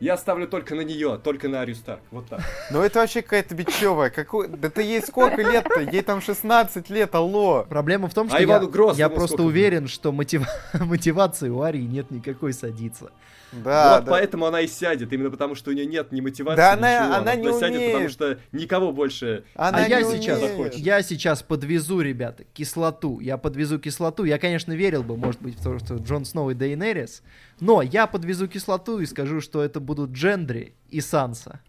[0.02, 2.00] Я ставлю только на нее, только на Арию Старк.
[2.10, 2.40] Вот так.
[2.72, 4.10] Ну это вообще какая-то бичевая.
[4.10, 4.48] Какой...
[4.48, 5.78] Да ты ей сколько лет-то?
[5.80, 7.64] Ей там 16 лет, алло.
[7.68, 8.60] Проблема в том, что А я,
[8.96, 13.12] я просто уверен, что мотива- мотивации у Арии нет никакой садиться.
[13.52, 14.10] Да, вот да.
[14.10, 17.14] поэтому она и сядет, именно потому что у нее нет ни мотивации, Да она- ничего.
[17.16, 18.10] она не сядет, потому умеет.
[18.10, 19.44] что никого больше...
[19.54, 20.74] Она а я не сейчас, умеет.
[20.74, 23.20] я сейчас подвезу, ребята, кислоту.
[23.20, 24.24] Я подвезу кислоту.
[24.24, 27.22] Я, конечно, верил бы, может быть, в то, что Джон Сноу и Дейнерис.
[27.60, 31.60] Но я подвезу кислоту и скажу, что это будут Джендри и Санса.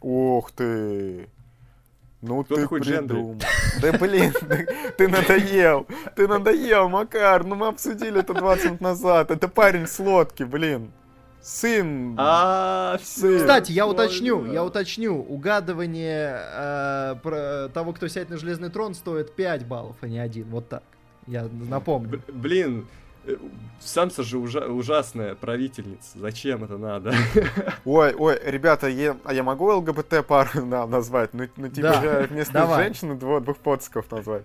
[0.00, 1.28] Ух ты.
[2.26, 3.36] Ну Кто ты такой придумал.
[3.82, 4.32] Да блин,
[4.96, 5.86] ты- надоел.
[6.16, 7.44] Ты надоел, Макар.
[7.44, 9.30] Ну мы обсудили это 20 минут назад.
[9.30, 10.90] Это парень с лодки, блин.
[11.42, 12.14] Сын.
[12.18, 13.38] А, все.
[13.38, 15.20] Кстати, я уточню, я уточню.
[15.20, 20.46] Угадывание э, про того, кто сядет на железный трон, стоит 5 баллов, а не один.
[20.48, 20.82] Вот так.
[21.26, 22.08] Я напомню.
[22.26, 22.86] Б- Блин,
[23.80, 26.18] Санса же ужа- ужасная правительница.
[26.18, 27.14] Зачем это надо?
[27.84, 31.34] Ой, ой, ребята, я, а я могу ЛГБТ пару на- назвать?
[31.34, 32.84] Ну, ну типа Да, же вместо давай.
[32.84, 34.44] женщины двух, двух подсков назвать.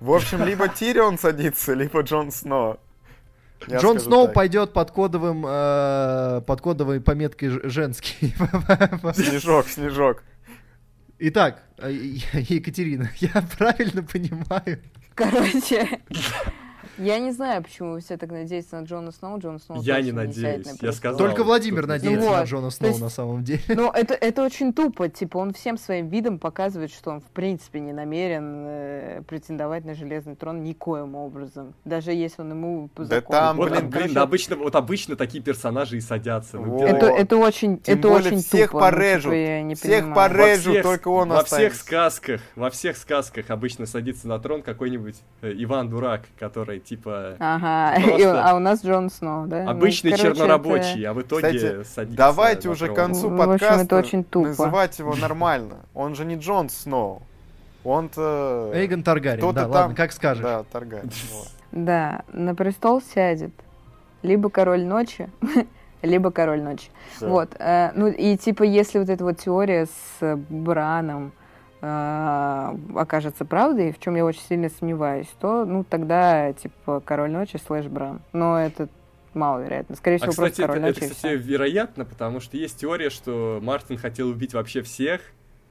[0.00, 2.78] В общем, либо Тирион садится, либо Джон Сноу.
[3.66, 4.34] Я Джон Сноу так.
[4.34, 8.34] пойдет под кодовым, э, под кодовой пометкой женский.
[9.14, 10.22] Снежок, снежок.
[11.18, 14.80] Итак, э, Екатерина, я правильно понимаю?
[15.14, 16.00] Короче,
[17.00, 19.38] я не знаю, почему вы все так надеетесь на Джона Сноу.
[19.38, 21.18] Джон Сноу Я не надеюсь, на я сказал.
[21.18, 23.60] Только Владимир надеется Ну на вот, Джона Сноу есть- на самом деле.
[23.68, 25.08] Ну, это, это очень тупо.
[25.08, 29.94] Типа, он всем своим видом показывает, что он, в принципе, не намерен э, претендовать на
[29.94, 31.74] железный трон никоим образом.
[31.84, 34.76] Даже если он ему по Да закону- там, Вот, блин, блин, короче, да, обычно, вот
[34.76, 36.58] обычно такие персонажи и садятся.
[36.58, 38.84] Ну, это, это очень, Тем это более очень всех тупо.
[38.84, 39.22] ну, порежут.
[39.24, 40.14] типа, я не Всех понимаю.
[40.14, 40.66] порежут.
[40.66, 41.80] Во всех- только он Во всех останется.
[41.80, 48.00] сказках, во всех сказках обычно садится на трон какой-нибудь э, Иван Дурак, который типа Ага,
[48.02, 49.62] Просто- и а у нас Джон Сноу, да?
[49.64, 53.34] Ну, обычный короче, чернорабочий, это- а в итоге Кстати, садится Давайте уже к концу В
[53.40, 54.48] общем, подкаста это очень тупо.
[54.48, 55.76] называть его нормально.
[55.94, 57.22] Он же не Джон Сноу.
[57.84, 58.70] Он-то...
[58.74, 60.42] Эйгон Таргариен, кто-то да, там- ладно, как скажешь.
[60.42, 61.10] Да, Таргариен.
[61.72, 63.52] Да, на престол сядет
[64.22, 65.30] либо король ночи,
[66.02, 66.90] либо король ночи.
[67.20, 71.30] Вот, э, ну и типа, если вот эта вот теория с Браном
[71.80, 77.86] окажется правдой, в чем я очень сильно сомневаюсь, то, ну, тогда, типа, король ночи слэш
[77.86, 78.20] Бран.
[78.32, 78.88] Но это
[79.34, 79.96] маловероятно.
[79.96, 81.48] Скорее А, всего, кстати, просто это, король это, ночи кстати, всё.
[81.48, 85.20] вероятно, потому что есть теория, что Мартин хотел убить вообще всех,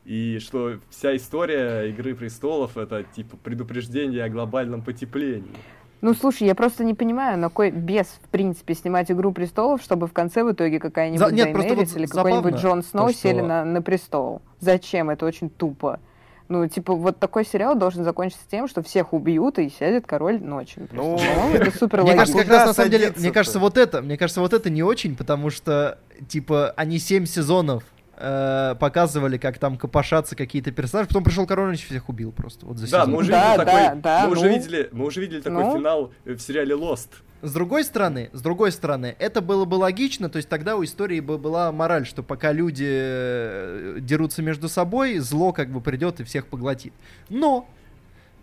[0.05, 5.51] и что вся история Игры престолов это типа предупреждение о глобальном потеплении.
[6.01, 10.07] Ну, слушай, я просто не понимаю, на кой бес, в принципе, снимать «Игру престолов», чтобы
[10.07, 13.13] в конце в итоге какая-нибудь За- нет, просто Дейенерис вот или какой-нибудь Джон Сноу то,
[13.13, 14.41] что- сели на, на престол.
[14.61, 15.09] Зачем?
[15.09, 15.99] Это очень тупо.
[16.47, 20.87] Ну, типа, вот такой сериал должен закончиться тем, что всех убьют и сядет король престол.
[20.91, 24.01] Ну, По-моему, это супер Мне кажется, как раз на самом деле, мне кажется, вот это,
[24.01, 27.83] мне кажется, вот это не очень, потому что, типа, они 7 сезонов
[28.19, 32.77] э, показывали, как там копошатся какие-то персонажи, потом пришел король и всех убил просто, вот
[32.77, 33.11] за Да, сезон.
[33.11, 34.53] мы уже Да, видели да, такой, да, мы уже ну.
[34.53, 35.77] видели, мы уже видели такой Ну.
[35.77, 37.09] финал в сериале Lost.
[37.41, 41.21] С другой стороны, с другой стороны, это было бы логично, то есть тогда у истории
[41.21, 46.25] бы была мораль, что пока люди э, дерутся между собой, зло как бы придет и
[46.25, 46.93] всех поглотит.
[47.29, 47.65] Но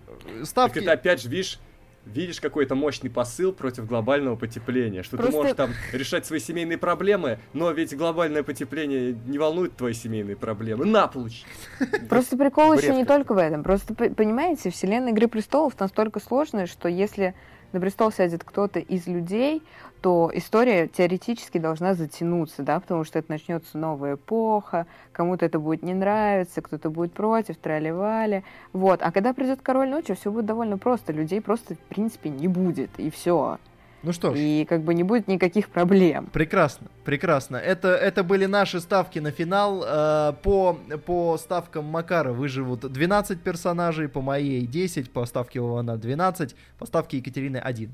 [0.07, 0.79] э, Так ставки...
[0.79, 1.59] это опять же, видишь,
[2.07, 6.79] видишь какой-то мощный посыл против глобального потепления, что Просто- ты можешь там решать свои семейные
[6.79, 10.85] проблемы, но ведь глобальное потепление не волнует твои семейные проблемы.
[10.87, 11.45] На, получи!
[12.09, 13.63] Просто прикол еще не только в этом.
[13.63, 17.35] Просто, понимаете, вселенная Игры Престолов настолько сложная, что если
[17.77, 19.63] на престол сядет кто-то из людей,
[20.01, 25.83] то история теоретически должна затянуться, да, потому что это начнется новая эпоха, кому-то это будет
[25.83, 28.45] не нравиться, кто-то будет против, трали-вали.
[28.73, 29.03] Вот.
[29.03, 31.13] А когда придет король ночи, все будет довольно просто.
[31.13, 33.59] Людей просто, в принципе, не будет, и все.
[34.03, 36.27] Ну что ж, И как бы не будет никаких проблем.
[36.33, 37.57] Прекрасно, прекрасно.
[37.57, 39.83] Это, это были наши ставки на финал.
[39.85, 46.55] Э, По, по ставкам Макара выживут 12 персонажей, по моей 10, по ставке Вована 12,
[46.79, 47.91] по ставке Екатерины 1.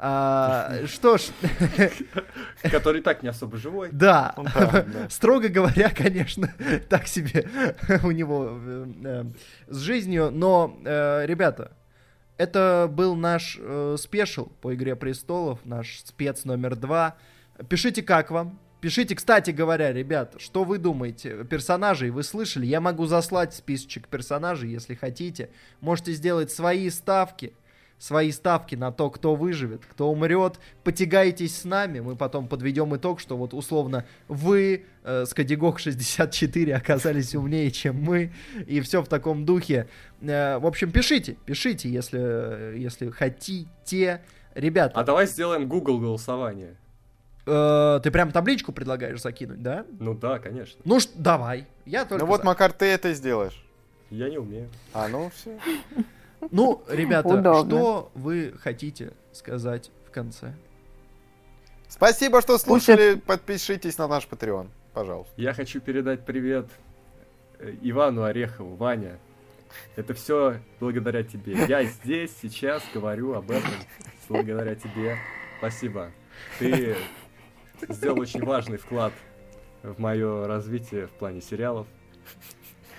[0.00, 1.22] А, что ж,
[2.62, 3.88] Который так не особо живой.
[3.90, 4.34] да,
[5.10, 6.52] строго говоря, конечно,
[6.88, 7.48] так себе
[8.04, 9.24] у него э, э,
[9.66, 11.72] с жизнью, но, э, ребята,
[12.38, 17.16] это был наш э, спешл по Игре Престолов, наш спец номер два.
[17.68, 18.58] Пишите, как вам.
[18.80, 21.44] Пишите, кстати говоря, ребят, что вы думаете?
[21.44, 22.64] Персонажей вы слышали?
[22.64, 25.50] Я могу заслать списочек персонажей, если хотите.
[25.80, 27.54] Можете сделать свои ставки.
[27.98, 30.60] Свои ставки на то, кто выживет, кто умрет.
[30.84, 31.98] Потягайтесь с нами.
[31.98, 38.00] Мы потом подведем итог, что вот условно вы э, с Кодигок 64 оказались умнее, чем
[38.00, 38.32] мы.
[38.68, 39.88] И все в таком духе.
[40.20, 44.22] Э, в общем, пишите, пишите, если, если хотите.
[44.54, 46.76] Ребята, А давай сделаем Google голосование.
[47.46, 49.84] э, ты прям табличку предлагаешь закинуть, да?
[49.98, 50.80] Ну да, конечно.
[50.84, 51.66] Ну, ш- давай.
[51.84, 52.46] Я только Ну вот, за.
[52.46, 53.60] Макар, ты это сделаешь.
[54.10, 54.68] Я не умею.
[54.92, 55.58] А, ну все.
[56.50, 57.64] Ну, ребята, Удобно.
[57.64, 60.54] что вы хотите сказать в конце?
[61.88, 63.14] Спасибо, что Пусть слушали.
[63.16, 65.32] Подпишитесь на наш Patreon, пожалуйста.
[65.36, 66.66] Я хочу передать привет
[67.58, 69.18] э, Ивану Орехову, Ваня.
[69.96, 71.54] Это все благодаря тебе.
[71.66, 73.70] Я здесь сейчас говорю об этом
[74.28, 75.16] благодаря тебе.
[75.58, 76.10] Спасибо.
[76.58, 76.96] Ты
[77.88, 79.12] сделал очень важный вклад
[79.82, 81.86] в мое развитие в плане сериалов.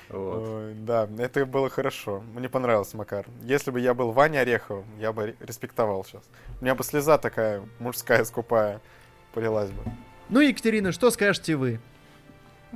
[0.10, 0.44] Вот.
[0.48, 2.23] Ой, да, это было хорошо.
[2.34, 3.26] Мне понравился Макар.
[3.44, 6.23] Если бы я был Ваня Ореховым, я бы ре- респектовал сейчас.
[6.60, 8.81] У меня бы слеза такая мужская, скупая,
[9.34, 9.84] полилась бы.
[10.30, 11.80] Ну, Екатерина, что скажете вы?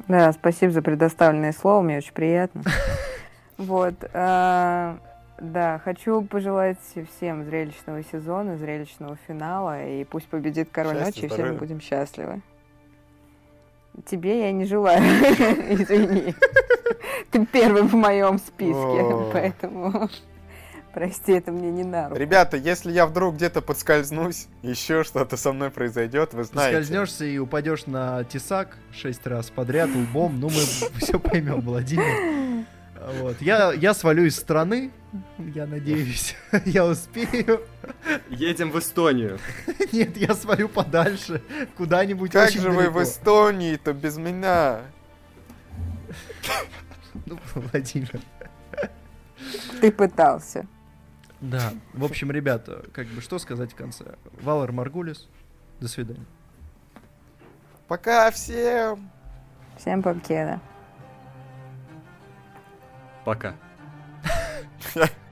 [0.08, 2.64] Да, спасибо за предоставленное слово, мне очень приятно.
[3.58, 3.94] Вот.
[4.14, 4.98] а,
[5.40, 6.80] Да, хочу пожелать
[7.16, 12.42] всем зрелищного сезона, зрелищного финала, и пусть победит король ночи, и все мы будем счастливы.
[14.08, 15.00] Тебе я не желаю,
[15.70, 16.34] извини.
[17.32, 20.10] Ты первый в моем списке, поэтому
[20.94, 22.20] прости, это мне не на руку.
[22.20, 26.76] Ребята, если я вдруг где-то подскользнусь, еще что-то со мной произойдет, вы знаете.
[26.78, 30.62] Скользнешься и упадешь на тесак шесть раз подряд лбом, ну мы
[31.00, 32.66] все поймем, Владимир.
[33.20, 33.42] Вот.
[33.42, 34.90] Я, я свалю из страны,
[35.38, 36.36] я надеюсь,
[36.66, 37.62] я успею.
[38.30, 39.40] Едем в Эстонию.
[39.92, 41.42] Нет, я свалю подальше,
[41.76, 43.00] куда-нибудь Как очень же вы далеко.
[43.00, 44.80] в Эстонии-то без меня?
[47.56, 48.20] Владимир.
[49.82, 50.66] Ты пытался.
[51.42, 54.16] Да, в общем, ребята, как бы что сказать в конце?
[54.42, 55.28] Валер Маргулис,
[55.82, 56.26] до свидания.
[57.88, 59.12] Пока всем!
[59.78, 60.62] Всем покеда.
[63.26, 63.56] Пока.